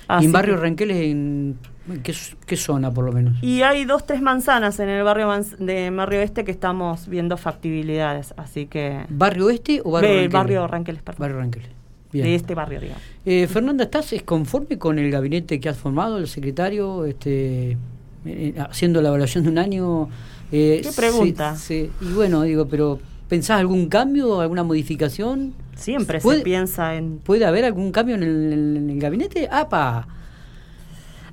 Así 0.08 0.24
¿Y 0.24 0.26
en 0.26 0.32
Barrio 0.32 0.54
que- 0.56 0.60
Ranqueles 0.62 0.96
en 0.96 1.56
qué, 2.02 2.14
qué 2.46 2.56
zona 2.56 2.90
por 2.92 3.04
lo 3.04 3.12
menos? 3.12 3.42
Y 3.42 3.62
hay 3.62 3.84
dos, 3.84 4.04
tres 4.06 4.20
manzanas 4.20 4.78
en 4.80 4.88
el 4.88 5.02
barrio 5.04 5.28
manz- 5.28 5.56
de 5.58 5.90
Barrio 5.90 6.20
Este 6.20 6.44
que 6.44 6.50
estamos 6.50 7.06
viendo 7.08 7.36
factibilidades, 7.36 8.34
así 8.36 8.66
que... 8.66 9.04
¿Barrio 9.08 9.46
Oeste 9.46 9.80
o 9.84 9.92
Barrio 9.92 10.08
Del 10.10 10.18
Ranqueles? 10.18 10.32
barrio 10.32 10.66
Ranqueles, 10.66 11.02
perdón. 11.02 11.20
Barrio 11.20 11.38
Ranqueles. 11.38 11.68
Bien. 12.12 12.26
De 12.26 12.34
este 12.34 12.54
barrio, 12.54 12.78
digamos. 12.80 13.02
Eh, 13.24 13.46
Fernanda, 13.46 13.84
¿estás 13.84 14.12
es 14.12 14.22
conforme 14.22 14.76
con 14.76 14.98
el 14.98 15.10
gabinete 15.10 15.58
que 15.60 15.68
has 15.70 15.78
formado, 15.78 16.18
el 16.18 16.28
secretario, 16.28 17.06
este, 17.06 17.78
eh, 18.26 18.54
haciendo 18.68 19.00
la 19.00 19.08
evaluación 19.08 19.44
de 19.44 19.50
un 19.50 19.58
año? 19.58 20.08
Eh, 20.52 20.80
¿Qué 20.82 20.92
se- 20.92 21.00
pregunta? 21.00 21.56
se- 21.56 21.90
y 22.00 22.12
bueno, 22.14 22.42
digo, 22.42 22.68
pero 22.68 22.98
¿pensás 23.28 23.58
algún 23.58 23.88
cambio, 23.88 24.40
alguna 24.40 24.62
modificación? 24.62 25.54
Siempre 25.74 26.20
¿Puede- 26.20 26.38
se 26.38 26.44
piensa 26.44 26.94
en... 26.94 27.18
¿Puede 27.18 27.44
haber 27.46 27.64
algún 27.64 27.90
cambio 27.90 28.14
en 28.16 28.22
el, 28.22 28.52
en 28.76 28.90
el 28.90 29.00
gabinete? 29.00 29.48
¡Apa! 29.50 30.06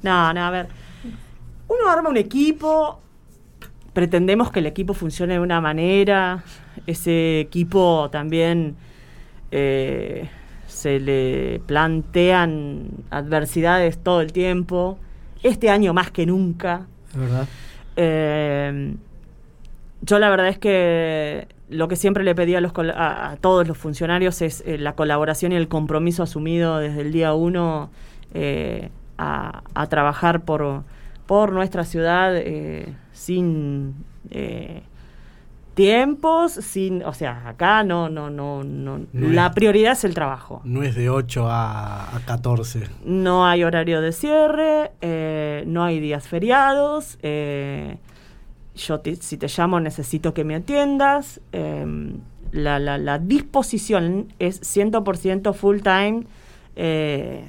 No, 0.01 0.33
no, 0.33 0.41
a 0.45 0.49
ver. 0.49 0.67
Uno 1.67 1.89
arma 1.89 2.09
un 2.09 2.17
equipo, 2.17 2.99
pretendemos 3.93 4.49
que 4.51 4.59
el 4.59 4.65
equipo 4.65 4.93
funcione 4.93 5.33
de 5.33 5.39
una 5.39 5.59
manera, 5.61 6.43
ese 6.87 7.41
equipo 7.41 8.09
también 8.11 8.75
eh, 9.51 10.29
se 10.67 10.99
le 10.99 11.59
plantean 11.65 12.87
adversidades 13.09 13.97
todo 14.01 14.21
el 14.21 14.31
tiempo, 14.31 14.97
este 15.43 15.69
año 15.69 15.93
más 15.93 16.09
que 16.11 16.25
nunca. 16.25 16.87
Verdad. 17.13 17.47
Eh, 17.97 18.95
yo 20.01 20.19
la 20.19 20.29
verdad 20.29 20.47
es 20.47 20.57
que 20.59 21.47
lo 21.69 21.87
que 21.87 21.95
siempre 21.95 22.23
le 22.23 22.33
pedí 22.35 22.55
a, 22.55 22.61
los, 22.61 22.71
a, 22.95 23.31
a 23.31 23.35
todos 23.37 23.67
los 23.67 23.77
funcionarios 23.77 24.41
es 24.41 24.63
eh, 24.65 24.77
la 24.77 24.93
colaboración 24.93 25.51
y 25.51 25.55
el 25.55 25.67
compromiso 25.67 26.23
asumido 26.23 26.77
desde 26.79 27.01
el 27.01 27.11
día 27.11 27.33
uno 27.33 27.89
eh, 28.33 28.89
a, 29.17 29.61
a 29.75 29.87
trabajar 29.87 30.41
por, 30.41 30.83
por 31.27 31.51
nuestra 31.51 31.83
ciudad 31.83 32.35
eh, 32.35 32.93
sin 33.11 33.93
eh, 34.31 34.81
tiempos, 35.75 36.51
sin, 36.53 37.03
o 37.03 37.13
sea, 37.13 37.47
acá 37.47 37.83
no, 37.83 38.09
no, 38.09 38.29
no, 38.29 38.63
no, 38.63 38.99
No 39.13 39.27
la 39.29 39.47
es- 39.47 39.53
prioridad 39.53 39.93
es 39.93 40.03
el 40.03 40.13
trabajo. 40.13 40.61
No 40.65 40.83
es 40.83 40.95
de 40.95 41.09
8 41.09 41.47
a, 41.49 42.15
a 42.15 42.19
14. 42.25 42.83
No 43.05 43.45
hay 43.45 43.63
horario 43.63 44.01
de 44.01 44.11
cierre, 44.11 44.91
eh, 45.01 45.63
no 45.67 45.83
hay 45.83 45.99
días 45.99 46.27
feriados. 46.27 47.17
eh, 47.21 47.97
yo 48.79 48.99
te- 48.99 49.15
si 49.17 49.37
te 49.37 49.47
llamo 49.47 49.79
necesito 49.79 50.33
que 50.33 50.43
me 50.43 50.55
atiendas. 50.55 51.39
eh, 51.51 51.85
la, 52.51 52.79
la- 52.79 52.97
la 52.97 53.19
disposición 53.19 54.33
es 54.39 54.59
100% 54.61 55.53
full 55.53 55.81
time, 55.81 56.23
eh, 56.75 57.45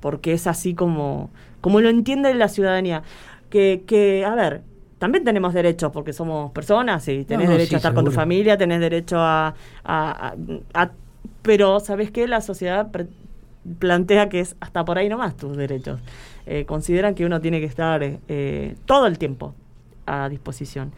porque 0.00 0.32
es 0.32 0.46
así 0.48 0.74
como, 0.74 1.30
como 1.60 1.80
lo 1.80 1.88
entiende 1.88 2.34
la 2.34 2.48
ciudadanía. 2.48 3.02
Que, 3.48 3.84
que, 3.86 4.24
a 4.24 4.34
ver, 4.34 4.62
también 4.98 5.22
tenemos 5.24 5.54
derechos 5.54 5.92
porque 5.92 6.12
somos 6.12 6.50
personas 6.50 7.06
y 7.08 7.24
tenés 7.24 7.46
no, 7.46 7.52
derecho 7.52 7.68
sí, 7.68 7.74
a 7.74 7.78
estar 7.78 7.94
con 7.94 8.04
tu 8.04 8.10
familia, 8.10 8.56
tenés 8.58 8.80
derecho 8.80 9.18
a... 9.20 9.54
a- 9.84 10.34
a- 10.34 10.34
a- 10.82 10.90
pero, 11.42 11.78
¿sabes 11.78 12.10
qué? 12.10 12.26
La 12.26 12.40
sociedad 12.40 12.90
plantea 13.78 14.28
que 14.28 14.40
es 14.40 14.56
hasta 14.60 14.84
por 14.84 14.98
ahí 14.98 15.08
nomás 15.08 15.36
tus 15.36 15.56
derechos. 15.56 16.00
Eh, 16.46 16.64
consideran 16.66 17.14
que 17.14 17.24
uno 17.24 17.40
tiene 17.40 17.60
que 17.60 17.66
estar 17.66 18.02
eh, 18.02 18.74
todo 18.86 19.06
el 19.06 19.18
tiempo 19.18 19.54
a 20.06 20.28
disposición. 20.28 20.92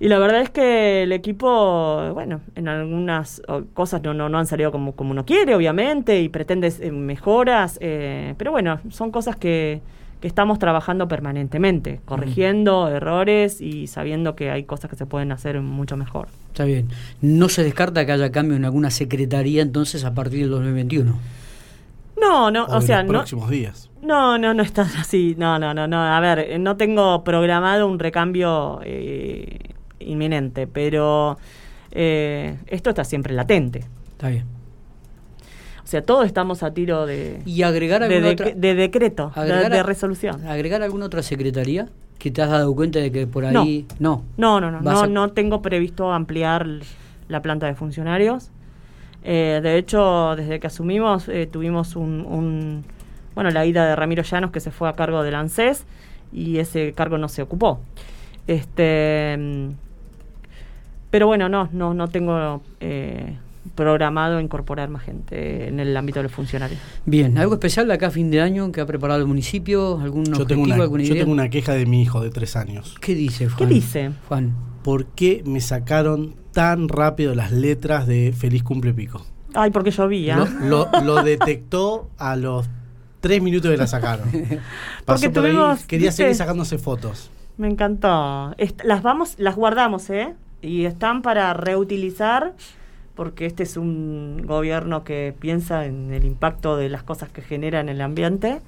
Y 0.00 0.08
la 0.08 0.18
verdad 0.18 0.42
es 0.42 0.50
que 0.50 1.04
el 1.04 1.12
equipo, 1.12 2.12
bueno, 2.14 2.40
en 2.56 2.68
algunas 2.68 3.40
cosas 3.74 4.02
no, 4.02 4.12
no, 4.12 4.28
no 4.28 4.38
han 4.38 4.46
salido 4.46 4.72
como, 4.72 4.92
como 4.92 5.12
uno 5.12 5.24
quiere, 5.24 5.54
obviamente, 5.54 6.20
y 6.20 6.28
pretende 6.28 6.72
eh, 6.80 6.90
mejoras, 6.90 7.78
eh, 7.80 8.34
pero 8.36 8.50
bueno, 8.50 8.80
son 8.90 9.12
cosas 9.12 9.36
que, 9.36 9.82
que 10.20 10.28
estamos 10.28 10.58
trabajando 10.58 11.06
permanentemente, 11.06 12.00
corrigiendo 12.06 12.88
errores 12.88 13.60
y 13.60 13.86
sabiendo 13.86 14.34
que 14.34 14.50
hay 14.50 14.64
cosas 14.64 14.90
que 14.90 14.96
se 14.96 15.06
pueden 15.06 15.30
hacer 15.32 15.60
mucho 15.60 15.96
mejor. 15.96 16.28
Está 16.48 16.64
bien. 16.64 16.88
No 17.20 17.48
se 17.48 17.62
descarta 17.62 18.04
que 18.04 18.12
haya 18.12 18.32
cambio 18.32 18.56
en 18.56 18.64
alguna 18.64 18.90
secretaría 18.90 19.62
entonces 19.62 20.04
a 20.04 20.14
partir 20.14 20.40
del 20.40 20.50
2021. 20.50 21.14
No, 22.20 22.50
no, 22.50 22.64
O, 22.64 22.76
o 22.76 22.80
sea, 22.80 22.98
los 23.02 23.06
no, 23.12 23.18
próximos 23.18 23.50
días. 23.50 23.90
No, 24.02 24.38
no, 24.38 24.54
no 24.54 24.62
está 24.62 24.82
así. 24.98 25.34
No, 25.38 25.58
no, 25.58 25.74
no, 25.74 25.86
no. 25.86 26.02
A 26.02 26.20
ver, 26.20 26.58
no 26.60 26.76
tengo 26.76 27.24
programado 27.24 27.86
un 27.88 27.98
recambio 27.98 28.80
eh, 28.84 29.58
inminente, 30.00 30.66
pero 30.66 31.38
eh, 31.90 32.58
esto 32.66 32.90
está 32.90 33.04
siempre 33.04 33.34
latente. 33.34 33.84
Está 34.12 34.28
bien. 34.28 34.44
O 35.82 35.86
sea, 35.86 36.00
todos 36.02 36.24
estamos 36.26 36.62
a 36.62 36.72
tiro 36.72 37.04
de, 37.04 37.42
¿Y 37.44 37.62
agregar 37.62 38.08
de, 38.08 38.20
de- 38.20 38.30
otra, 38.30 38.50
de 38.54 38.74
decreto, 38.74 39.32
de, 39.34 39.40
agregar 39.42 39.70
de 39.72 39.78
a- 39.80 39.82
resolución. 39.82 40.46
agregar 40.46 40.82
alguna 40.82 41.06
otra 41.06 41.22
secretaría 41.22 41.88
que 42.18 42.30
te 42.30 42.40
has 42.40 42.48
dado 42.50 42.74
cuenta 42.74 43.00
de 43.00 43.12
que 43.12 43.26
por 43.26 43.44
ahí 43.44 43.86
no? 43.98 44.22
No, 44.38 44.60
no, 44.62 44.70
no, 44.70 44.80
no, 44.80 45.00
a- 45.02 45.06
no 45.06 45.32
tengo 45.32 45.60
previsto 45.60 46.10
ampliar 46.10 46.66
la 47.28 47.42
planta 47.42 47.66
de 47.66 47.74
funcionarios. 47.74 48.50
Eh, 49.24 49.60
de 49.62 49.78
hecho, 49.78 50.34
desde 50.36 50.60
que 50.60 50.66
asumimos, 50.66 51.28
eh, 51.28 51.46
tuvimos 51.50 51.96
un, 51.96 52.24
un- 52.28 52.84
bueno, 53.34 53.50
la 53.50 53.64
ida 53.66 53.86
de 53.86 53.96
Ramiro 53.96 54.22
Llanos 54.22 54.50
que 54.50 54.60
se 54.60 54.70
fue 54.70 54.88
a 54.88 54.92
cargo 54.92 55.22
del 55.22 55.34
ANSES 55.34 55.84
y 56.32 56.58
ese 56.58 56.92
cargo 56.92 57.16
no 57.18 57.28
se 57.28 57.42
ocupó. 57.42 57.80
Este, 58.46 59.36
mm, 59.38 59.68
pero 61.10 61.26
bueno, 61.26 61.48
no, 61.48 61.68
no, 61.72 61.94
no 61.94 62.08
tengo 62.08 62.60
eh, 62.80 63.36
programado 63.74 64.40
incorporar 64.40 64.88
más 64.90 65.02
gente 65.04 65.68
en 65.68 65.80
el 65.80 65.96
ámbito 65.96 66.18
de 66.18 66.24
los 66.24 66.32
funcionarios. 66.32 66.78
Bien, 67.06 67.38
¿algo 67.38 67.54
especial 67.54 67.86
de 67.88 67.94
acá 67.94 68.08
a 68.08 68.10
fin 68.10 68.30
de 68.30 68.40
año 68.40 68.70
que 68.72 68.80
ha 68.80 68.86
preparado 68.86 69.20
el 69.20 69.26
municipio? 69.26 69.98
¿Algún 70.00 70.24
Yo 70.24 70.32
objetivo, 70.32 70.46
tengo, 70.48 70.62
una, 70.64 70.74
alguna 70.82 71.02
yo 71.04 71.12
idea? 71.14 71.22
tengo 71.22 71.32
una 71.32 71.48
queja 71.50 71.72
de 71.72 71.86
mi 71.86 72.02
hijo 72.02 72.20
de 72.20 72.30
3 72.30 72.56
años. 72.56 72.94
¿Qué 73.00 73.14
dice 73.14 73.46
Juan? 73.48 73.56
¿Qué 73.68 73.74
dice? 73.74 74.10
Juan. 74.28 74.54
¿Por 74.82 75.06
qué 75.06 75.42
me 75.46 75.60
sacaron 75.60 76.34
tan 76.54 76.88
rápido 76.88 77.34
las 77.34 77.52
letras 77.52 78.06
de 78.06 78.32
Feliz 78.36 78.62
Cumple 78.62 78.94
Pico? 78.94 79.20
Ay, 79.52 79.70
porque 79.70 79.90
llovía. 79.90 80.36
Lo, 80.36 80.46
lo- 80.62 81.00
lo 81.02 81.22
detectó 81.22 82.08
a 82.16 82.34
los 82.36 82.68
3 83.20 83.42
minutos 83.42 83.70
que 83.70 83.76
la 83.76 83.86
sacaron. 83.86 84.28
Pasó 85.04 85.30
por 85.32 85.44
ahí, 85.44 85.56
quería 85.86 86.10
seguir 86.12 86.34
sacándose 86.34 86.78
fotos. 86.78 87.30
Me 87.56 87.68
encantó. 87.68 88.54
Las 88.82 89.02
vamos, 89.02 89.34
las 89.38 89.54
guardamos, 89.54 90.08
¿eh? 90.10 90.34
Y 90.62 90.86
están 90.86 91.22
para 91.22 91.52
reutilizar, 91.54 92.54
porque 93.14 93.46
este 93.46 93.62
es 93.62 93.76
un 93.76 94.42
gobierno 94.44 95.04
que 95.04 95.34
piensa 95.38 95.84
en 95.86 96.12
el 96.12 96.24
impacto 96.24 96.76
de 96.76 96.88
las 96.88 97.02
cosas 97.02 97.28
que 97.28 97.42
genera 97.42 97.80
en 97.80 97.88
el 97.88 98.00
ambiente. 98.00 98.60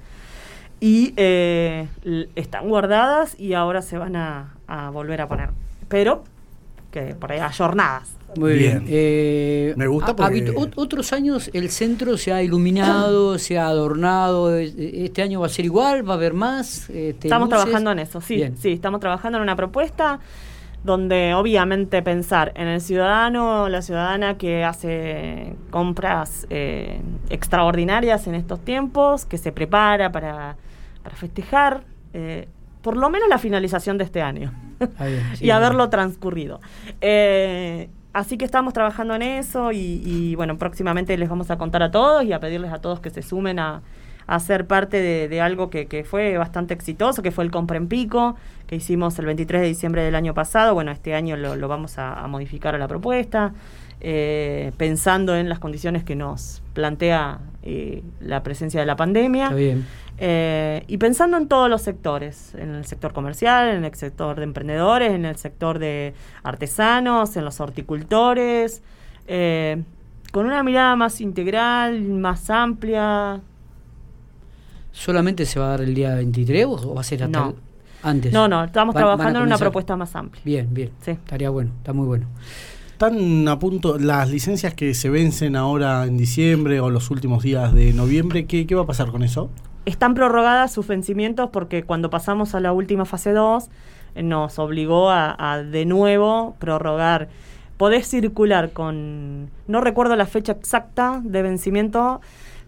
Y 0.79 1.13
eh, 1.17 1.87
están 2.35 2.69
guardadas 2.69 3.37
y 3.39 3.55
ahora 3.55 3.81
se 3.81 3.97
van 3.97 4.15
a, 4.15 4.53
a 4.67 4.89
volver 4.91 5.21
a 5.21 5.27
poner. 5.27 5.49
Pero 5.89 6.23
que 7.05 7.15
por 7.15 7.31
ahí 7.31 7.39
ayornadas. 7.39 8.13
Muy 8.37 8.53
bien. 8.53 8.79
Bien. 8.79 8.85
Eh, 8.89 9.73
Me 9.77 9.87
gusta 9.87 10.15
porque- 10.15 10.53
otros 10.75 11.13
años 11.13 11.49
el 11.53 11.69
centro 11.69 12.17
se 12.17 12.31
ha 12.33 12.43
iluminado, 12.43 13.39
se 13.39 13.57
ha 13.57 13.67
adornado. 13.67 14.55
eh, 14.57 14.71
Este 15.05 15.21
año 15.21 15.39
va 15.39 15.45
a 15.47 15.49
ser 15.49 15.65
igual, 15.65 16.07
va 16.07 16.13
a 16.13 16.17
haber 16.17 16.33
más. 16.33 16.89
este, 16.89 17.27
Estamos 17.27 17.47
luces? 17.49 17.63
trabajando 17.63 17.91
en 17.91 17.99
eso, 17.99 18.21
sí, 18.21 18.35
Bien. 18.35 18.57
sí, 18.57 18.73
estamos 18.73 18.99
trabajando 18.99 19.37
en 19.37 19.43
una 19.43 19.55
propuesta 19.55 20.19
donde 20.83 21.33
obviamente 21.33 22.01
pensar 22.03 22.53
en 22.55 22.67
el 22.67 22.79
ciudadano, 22.81 23.67
la 23.69 23.81
ciudadana 23.81 24.37
que 24.37 24.63
hace 24.63 25.55
compras 25.71 26.45
eh, 26.49 27.01
extraordinarias 27.29 28.27
en 28.27 28.35
estos 28.35 28.59
tiempos, 28.63 29.25
que 29.25 29.37
se 29.37 29.51
prepara 29.51 30.11
para, 30.11 30.55
para 31.03 31.15
festejar 31.15 31.83
eh, 32.13 32.47
por 32.81 32.97
lo 32.97 33.09
menos 33.09 33.27
la 33.29 33.37
finalización 33.37 33.97
de 33.97 34.03
este 34.03 34.21
año 34.21 34.53
sí, 35.35 35.45
y 35.45 35.49
haberlo 35.49 35.89
transcurrido. 35.89 36.59
Eh, 37.01 37.89
así 38.13 38.37
que 38.37 38.45
estamos 38.45 38.73
trabajando 38.73 39.15
en 39.15 39.21
eso 39.21 39.71
y, 39.71 40.01
y, 40.05 40.35
bueno, 40.35 40.57
próximamente 40.57 41.17
les 41.17 41.29
vamos 41.29 41.51
a 41.51 41.57
contar 41.57 41.83
a 41.83 41.91
todos 41.91 42.23
y 42.23 42.33
a 42.33 42.39
pedirles 42.39 42.71
a 42.71 42.79
todos 42.79 42.99
que 42.99 43.09
se 43.09 43.21
sumen 43.21 43.59
a, 43.59 43.81
a 44.27 44.39
ser 44.39 44.67
parte 44.67 44.97
de, 44.97 45.27
de 45.27 45.41
algo 45.41 45.69
que, 45.69 45.87
que 45.87 46.03
fue 46.03 46.37
bastante 46.37 46.73
exitoso, 46.73 47.23
que 47.23 47.31
fue 47.31 47.43
el 47.43 47.51
Compra 47.51 47.77
en 47.77 47.87
Pico, 47.87 48.35
que 48.67 48.75
hicimos 48.75 49.17
el 49.19 49.25
23 49.25 49.61
de 49.61 49.67
diciembre 49.67 50.03
del 50.03 50.15
año 50.15 50.33
pasado. 50.33 50.73
Bueno, 50.73 50.91
este 50.91 51.15
año 51.15 51.37
lo, 51.37 51.55
lo 51.55 51.67
vamos 51.67 51.97
a, 51.97 52.13
a 52.13 52.27
modificar 52.27 52.75
a 52.75 52.77
la 52.77 52.87
propuesta, 52.87 53.53
eh, 54.01 54.73
pensando 54.77 55.35
en 55.35 55.49
las 55.49 55.59
condiciones 55.59 56.03
que 56.03 56.15
nos 56.15 56.61
plantea 56.77 57.39
eh, 57.63 58.03
la 58.21 58.43
presencia 58.43 58.79
de 58.79 58.85
la 58.85 58.95
pandemia. 58.95 59.45
Está 59.45 59.55
bien. 59.55 59.83
Eh, 60.19 60.83
y 60.87 60.97
pensando 60.99 61.35
en 61.37 61.47
todos 61.47 61.69
los 61.71 61.81
sectores, 61.81 62.53
en 62.53 62.75
el 62.75 62.85
sector 62.85 63.13
comercial, 63.13 63.69
en 63.69 63.83
el 63.83 63.93
sector 63.95 64.35
de 64.37 64.43
emprendedores, 64.43 65.11
en 65.11 65.25
el 65.25 65.37
sector 65.37 65.79
de 65.79 66.13
artesanos, 66.43 67.35
en 67.35 67.45
los 67.45 67.59
horticultores, 67.59 68.83
eh, 69.27 69.81
con 70.31 70.45
una 70.45 70.61
mirada 70.61 70.95
más 70.95 71.19
integral, 71.19 71.99
más 72.03 72.47
amplia. 72.51 73.41
¿Solamente 74.91 75.45
se 75.47 75.59
va 75.59 75.65
a 75.65 75.69
dar 75.69 75.81
el 75.81 75.95
día 75.95 76.13
23 76.15 76.65
o 76.67 76.93
va 76.93 77.01
a 77.01 77.03
ser 77.03 77.23
hasta 77.23 77.39
No. 77.39 77.49
el- 77.49 77.55
antes? 78.03 78.31
No, 78.33 78.47
no, 78.47 78.63
estamos 78.63 78.93
trabajando 78.93 79.39
en 79.39 79.45
una 79.45 79.57
propuesta 79.57 79.95
más 79.95 80.15
amplia. 80.15 80.41
Bien, 80.45 80.67
bien. 80.71 80.91
Sí. 81.01 81.11
Estaría 81.11 81.49
bueno, 81.49 81.71
está 81.79 81.93
muy 81.93 82.05
bueno. 82.05 82.27
Están 82.97 83.47
a 83.47 83.59
punto 83.59 83.99
las 83.99 84.27
licencias 84.31 84.73
que 84.73 84.95
se 84.95 85.11
vencen 85.11 85.55
ahora 85.55 86.05
en 86.05 86.17
diciembre 86.17 86.79
o 86.79 86.89
los 86.89 87.11
últimos 87.11 87.43
días 87.43 87.71
de 87.75 87.93
noviembre. 87.93 88.47
¿Qué, 88.47 88.65
qué 88.65 88.73
va 88.73 88.81
a 88.81 88.85
pasar 88.87 89.11
con 89.11 89.21
eso? 89.21 89.51
Están 89.85 90.15
prorrogadas 90.15 90.71
sus 90.71 90.87
vencimientos 90.87 91.51
porque 91.51 91.83
cuando 91.83 92.09
pasamos 92.09 92.55
a 92.55 92.59
la 92.59 92.73
última 92.73 93.05
fase 93.05 93.33
2 93.33 93.69
eh, 94.15 94.23
nos 94.23 94.57
obligó 94.57 95.11
a, 95.11 95.35
a 95.37 95.61
de 95.61 95.85
nuevo 95.85 96.55
prorrogar. 96.57 97.29
Podés 97.77 98.07
circular 98.07 98.71
con, 98.71 99.51
no 99.67 99.79
recuerdo 99.79 100.15
la 100.15 100.25
fecha 100.25 100.53
exacta 100.53 101.21
de 101.23 101.43
vencimiento, 101.43 102.19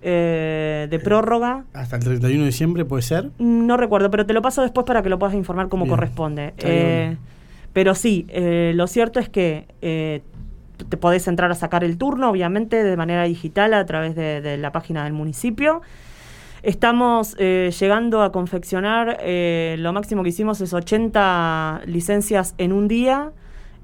eh, 0.03 0.85
de 0.91 0.99
prórroga. 0.99 1.63
¿Hasta 1.73 1.95
el 1.95 2.03
31 2.03 2.41
de 2.41 2.45
diciembre 2.45 2.85
puede 2.85 3.01
ser? 3.01 3.31
No 3.39 3.77
recuerdo, 3.77 4.11
pero 4.11 4.27
te 4.27 4.33
lo 4.33 4.43
paso 4.43 4.61
después 4.61 4.85
para 4.85 5.01
que 5.01 5.09
lo 5.09 5.17
puedas 5.17 5.33
informar 5.33 5.69
como 5.69 5.85
Bien. 5.85 5.95
corresponde. 5.95 6.53
Eh, 6.59 7.17
pero 7.73 7.95
sí, 7.95 8.25
eh, 8.29 8.73
lo 8.75 8.87
cierto 8.87 9.19
es 9.19 9.29
que 9.29 9.67
eh, 9.81 10.21
te 10.87 10.97
podés 10.97 11.27
entrar 11.27 11.51
a 11.51 11.55
sacar 11.55 11.83
el 11.83 11.97
turno, 11.97 12.29
obviamente, 12.29 12.83
de 12.83 12.97
manera 12.97 13.23
digital 13.23 13.73
a 13.73 13.85
través 13.85 14.15
de, 14.15 14.57
la 14.57 14.71
página 14.71 15.03
del 15.03 15.13
municipio. 15.13 15.81
Estamos 16.61 17.35
eh, 17.39 17.71
llegando 17.77 18.21
a 18.21 18.31
confeccionar, 18.31 19.17
eh, 19.21 19.75
lo 19.79 19.93
máximo 19.93 20.23
que 20.23 20.29
hicimos 20.29 20.59
es 20.61 20.73
80 20.73 21.81
licencias 21.85 22.53
en 22.57 22.73
un 22.73 22.87
día. 22.87 23.31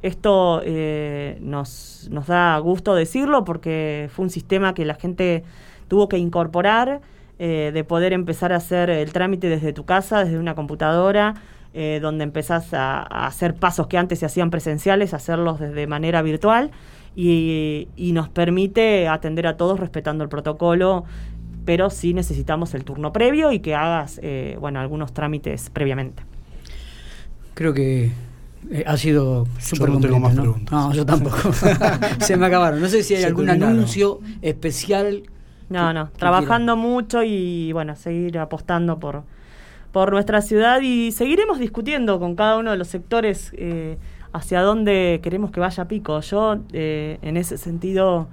Esto 0.02 0.62
eh, 0.64 1.38
nos, 1.42 2.08
nos 2.12 2.28
da 2.28 2.58
gusto 2.60 2.94
decirlo 2.94 3.44
porque 3.44 4.10
fue 4.12 4.24
un 4.24 4.30
sistema 4.30 4.74
que 4.74 4.86
la 4.86 4.96
gente 4.96 5.44
tuvo 5.88 6.10
que 6.10 6.18
incorporar, 6.18 7.02
eh, 7.40 7.72
de 7.74 7.84
poder 7.84 8.14
empezar 8.14 8.54
a 8.54 8.58
hacer 8.58 8.90
el 8.90 9.12
trámite 9.12 9.50
desde 9.50 9.74
tu 9.74 9.86
casa, 9.86 10.24
desde 10.24 10.38
una 10.38 10.56
computadora, 10.56 11.36
eh, 11.78 12.00
donde 12.02 12.24
empezás 12.24 12.74
a, 12.74 13.02
a 13.02 13.28
hacer 13.28 13.54
pasos 13.54 13.88
que 13.88 13.98
antes 13.98 14.20
se 14.20 14.26
hacían 14.26 14.50
presenciales, 14.50 15.14
hacerlos 15.14 15.60
desde 15.60 15.88
manera 15.88 16.22
virtual 16.22 16.72
y, 17.16 17.90
y 17.98 18.14
nos 18.14 18.30
permite 18.30 19.08
atender 19.10 19.46
a 19.46 19.58
todos 19.58 19.80
respetando 19.80 20.24
el 20.24 20.30
protocolo, 20.30 21.04
pero 21.66 21.90
sí 21.90 22.14
necesitamos 22.14 22.74
el 22.76 22.86
turno 22.86 23.12
previo 23.12 23.52
y 23.52 23.60
que 23.60 23.76
hagas 23.76 24.20
eh, 24.24 24.58
bueno, 24.60 24.80
algunos 24.80 25.14
trámites 25.14 25.70
previamente. 25.70 26.24
Creo 27.54 27.74
que 27.74 28.12
eh, 28.72 28.84
ha 28.86 28.98
sido 28.98 29.46
súper 29.60 29.90
no 29.90 30.00
tengo 30.00 30.20
completo, 30.20 30.20
más 30.20 30.36
¿no? 30.36 30.42
preguntas. 30.44 30.72
No, 30.72 30.94
yo 30.94 31.06
tampoco. 31.06 31.52
Se 32.20 32.38
me 32.38 32.46
acabaron. 32.46 32.82
No 32.82 32.88
sé 32.88 33.04
si 33.04 33.16
hay 33.16 33.22
Se 33.22 33.28
algún 33.28 33.46
terminaron. 33.46 33.76
anuncio 33.76 34.20
especial. 34.42 35.24
No, 35.70 35.94
no, 35.94 36.12
que 36.12 36.18
trabajando 36.20 36.76
mucho 36.76 37.24
y 37.24 37.72
bueno, 37.74 37.96
seguir 37.96 38.38
apostando 38.38 39.00
por, 39.00 39.24
por 39.96 40.12
nuestra 40.12 40.42
ciudad 40.42 40.82
y 40.82 41.14
seguiremos 41.14 41.58
discutiendo 41.58 42.20
con 42.20 42.36
cada 42.36 42.58
uno 42.58 42.72
de 42.72 42.76
los 42.76 42.90
sectores 42.90 43.54
eh, 43.56 43.98
hacia 44.34 44.60
dónde 44.60 45.22
queremos 45.24 45.52
que 45.52 45.62
vaya 45.62 45.88
Pico. 45.88 46.20
Yo, 46.20 46.58
eh, 46.74 47.18
en 47.22 47.38
ese 47.38 47.58
sentido, 47.58 48.28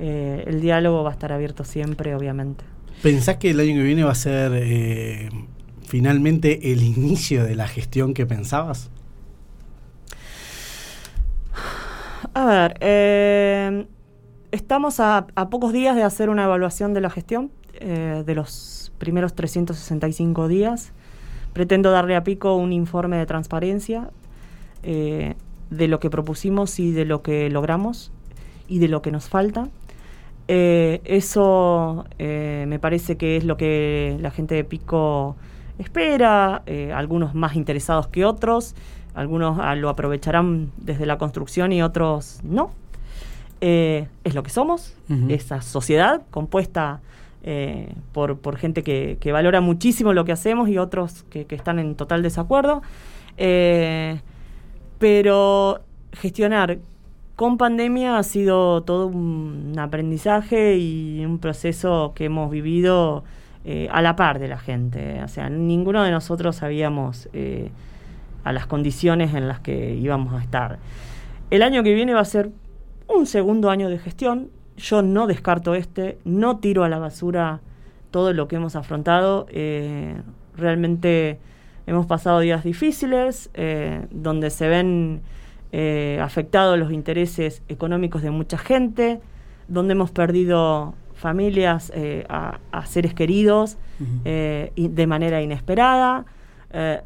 eh, 0.00 0.42
el 0.48 0.60
diálogo 0.60 1.04
va 1.04 1.10
a 1.10 1.12
estar 1.12 1.30
abierto 1.30 1.62
siempre, 1.62 2.16
obviamente. 2.16 2.64
¿Pensás 3.00 3.36
que 3.36 3.50
el 3.50 3.60
año 3.60 3.74
que 3.74 3.82
viene 3.84 4.02
va 4.02 4.10
a 4.10 4.16
ser 4.16 5.30
finalmente 5.86 6.72
el 6.72 6.82
inicio 6.82 7.44
de 7.44 7.54
la 7.54 7.68
gestión 7.68 8.12
que 8.12 8.26
pensabas? 8.26 8.90
A 12.34 12.44
ver, 12.44 12.76
eh, 12.80 13.86
estamos 14.50 14.98
a, 14.98 15.28
a 15.36 15.48
pocos 15.48 15.72
días 15.72 15.94
de 15.94 16.02
hacer 16.02 16.28
una 16.28 16.42
evaluación 16.42 16.92
de 16.92 17.00
la 17.00 17.10
gestión 17.10 17.52
eh, 17.74 18.22
de 18.24 18.34
los 18.34 18.92
primeros 18.98 19.34
365 19.34 20.48
días. 20.48 20.92
Pretendo 21.54 21.92
darle 21.92 22.16
a 22.16 22.24
Pico 22.24 22.56
un 22.56 22.72
informe 22.72 23.16
de 23.16 23.26
transparencia 23.26 24.10
eh, 24.82 25.34
de 25.70 25.88
lo 25.88 26.00
que 26.00 26.10
propusimos 26.10 26.78
y 26.80 26.90
de 26.90 27.04
lo 27.04 27.22
que 27.22 27.48
logramos 27.48 28.10
y 28.68 28.80
de 28.80 28.88
lo 28.88 29.02
que 29.02 29.12
nos 29.12 29.28
falta. 29.28 29.68
Eh, 30.48 31.00
eso 31.04 32.06
eh, 32.18 32.66
me 32.68 32.80
parece 32.80 33.16
que 33.16 33.36
es 33.36 33.44
lo 33.44 33.56
que 33.56 34.18
la 34.20 34.32
gente 34.32 34.56
de 34.56 34.64
Pico 34.64 35.36
espera, 35.78 36.64
algunos 36.92 37.34
más 37.34 37.54
interesados 37.54 38.08
que 38.08 38.24
otros, 38.24 38.74
algunos 39.14 39.58
ah, 39.60 39.76
lo 39.76 39.88
aprovecharán 39.88 40.72
desde 40.76 41.06
la 41.06 41.18
construcción 41.18 41.72
y 41.72 41.82
otros 41.82 42.40
no. 42.42 42.72
Es 43.60 44.34
lo 44.34 44.42
que 44.42 44.50
somos, 44.50 44.94
esa 45.28 45.62
sociedad 45.62 46.22
compuesta 46.30 47.00
eh, 47.46 47.92
por, 48.12 48.56
gente 48.56 48.82
que, 48.82 49.18
valora 49.30 49.60
muchísimo 49.60 50.14
lo 50.14 50.24
que 50.24 50.32
hacemos 50.32 50.70
y 50.70 50.78
otros 50.78 51.24
que, 51.24 51.46
están 51.50 51.78
en 51.78 51.94
total 51.94 52.22
desacuerdo. 52.22 52.80
Eh, 53.36 54.18
pero 54.98 55.80
gestionar 56.12 56.78
con 57.36 57.58
pandemia 57.58 58.16
ha 58.16 58.22
sido 58.22 58.82
todo 58.82 59.08
un 59.08 59.74
aprendizaje 59.78 60.78
y 60.78 61.22
un 61.26 61.38
proceso 61.38 62.12
que 62.14 62.26
hemos 62.26 62.50
vivido 62.50 63.24
eh, 63.66 63.88
a 63.92 64.00
la 64.00 64.16
par 64.16 64.38
de 64.38 64.48
la 64.48 64.58
gente. 64.58 65.22
O 65.22 65.28
sea, 65.28 65.50
ninguno 65.50 66.02
de 66.02 66.10
nosotros 66.10 66.56
sabíamos 66.56 67.28
a 68.42 68.52
las 68.52 68.66
condiciones 68.66 69.34
en 69.34 69.48
las 69.48 69.60
que 69.60 69.94
íbamos 69.96 70.32
a 70.32 70.40
estar. 70.40 70.78
El 71.50 71.62
año 71.62 71.82
que 71.82 71.92
viene 71.92 72.14
va 72.14 72.20
a 72.20 72.24
ser 72.24 72.50
un 73.06 73.26
segundo 73.26 73.68
año 73.68 73.90
de 73.90 73.98
gestión. 73.98 74.48
Yo 74.76 75.02
no 75.02 75.26
descarto 75.26 75.74
este, 75.74 76.18
no 76.24 76.58
tiro 76.58 76.84
a 76.84 76.88
la 76.88 76.98
basura 76.98 77.60
todo 78.10 78.32
lo 78.32 78.48
que 78.48 78.56
hemos 78.56 78.76
afrontado. 78.76 79.46
Eh, 79.50 80.14
realmente 80.56 81.38
hemos 81.86 82.06
pasado 82.06 82.40
días 82.40 82.62
difíciles, 82.62 83.50
eh, 83.54 84.06
donde 84.10 84.50
se 84.50 84.68
ven 84.68 85.20
eh, 85.72 86.20
afectados 86.22 86.78
los 86.78 86.92
intereses 86.92 87.62
económicos 87.68 88.22
de 88.22 88.30
mucha 88.30 88.56
gente, 88.56 89.20
donde 89.66 89.92
hemos 89.92 90.10
perdido 90.12 90.94
familias 91.14 91.92
a, 92.28 92.58
a 92.70 92.86
seres 92.86 93.14
queridos 93.14 93.78
y 94.24 94.88
de 94.88 95.06
manera 95.06 95.40
inesperada. 95.40 96.24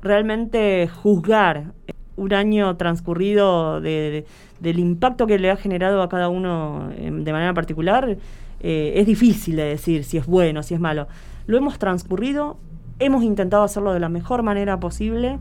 Realmente 0.02 0.88
juzgar 0.88 1.72
un 2.18 2.32
año 2.34 2.76
transcurrido 2.76 3.80
de- 3.80 3.90
de- 4.10 4.26
del 4.60 4.78
impacto 4.78 5.26
que 5.26 5.38
le 5.38 5.50
ha 5.50 5.56
generado 5.56 6.02
a 6.02 6.08
cada 6.08 6.28
uno 6.28 6.90
eh, 6.96 7.10
de 7.12 7.32
manera 7.32 7.54
particular 7.54 8.16
eh, 8.60 8.92
es 8.96 9.06
difícil 9.06 9.56
de 9.56 9.64
decir 9.64 10.02
si 10.04 10.18
es 10.18 10.26
bueno, 10.26 10.62
si 10.62 10.74
es 10.74 10.80
malo. 10.80 11.06
Lo 11.46 11.56
hemos 11.56 11.78
transcurrido, 11.78 12.58
hemos 12.98 13.22
intentado 13.22 13.62
hacerlo 13.62 13.92
de 13.92 14.00
la 14.00 14.08
mejor 14.08 14.42
manera 14.42 14.80
posible. 14.80 15.38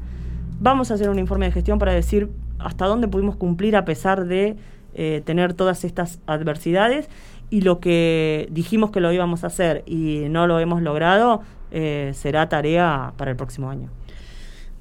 Vamos 0.60 0.92
a 0.92 0.94
hacer 0.94 1.10
un 1.10 1.20
informe 1.20 1.48
de 1.48 1.52
gestión 1.52 1.80
para 1.80 1.94
decir 1.94 2.30
hasta 2.60 2.86
dónde 2.86 3.08
pudimos 3.08 3.36
cumplir 3.36 3.76
a 3.76 3.86
pesar 3.86 4.26
de 4.26 4.56
eh, 4.94 5.22
tener 5.26 5.54
todas 5.54 5.84
estas 5.84 6.20
adversidades 6.28 7.10
y 7.50 7.62
lo 7.62 7.80
que 7.80 8.48
dijimos 8.52 8.92
que 8.92 9.00
lo 9.00 9.12
íbamos 9.12 9.44
a 9.44 9.48
hacer 9.48 9.84
y 9.86 10.26
no 10.30 10.48
lo 10.48 10.60
hemos 10.60 10.82
logrado 10.82 11.42
eh, 11.72 12.12
será 12.14 12.50
tarea 12.50 13.14
para 13.18 13.32
el 13.32 13.38
próximo 13.38 13.70
año. 13.70 13.90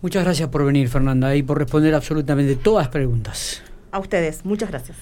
Muchas 0.03 0.24
gracias 0.24 0.49
por 0.49 0.64
venir, 0.64 0.88
Fernanda, 0.88 1.34
y 1.34 1.42
por 1.42 1.59
responder 1.59 1.94
absolutamente 1.94 2.57
todas 2.57 2.84
las 2.84 2.92
preguntas. 2.92 3.62
A 3.92 3.99
ustedes, 3.99 4.44
muchas 4.44 4.68
gracias. 4.68 4.97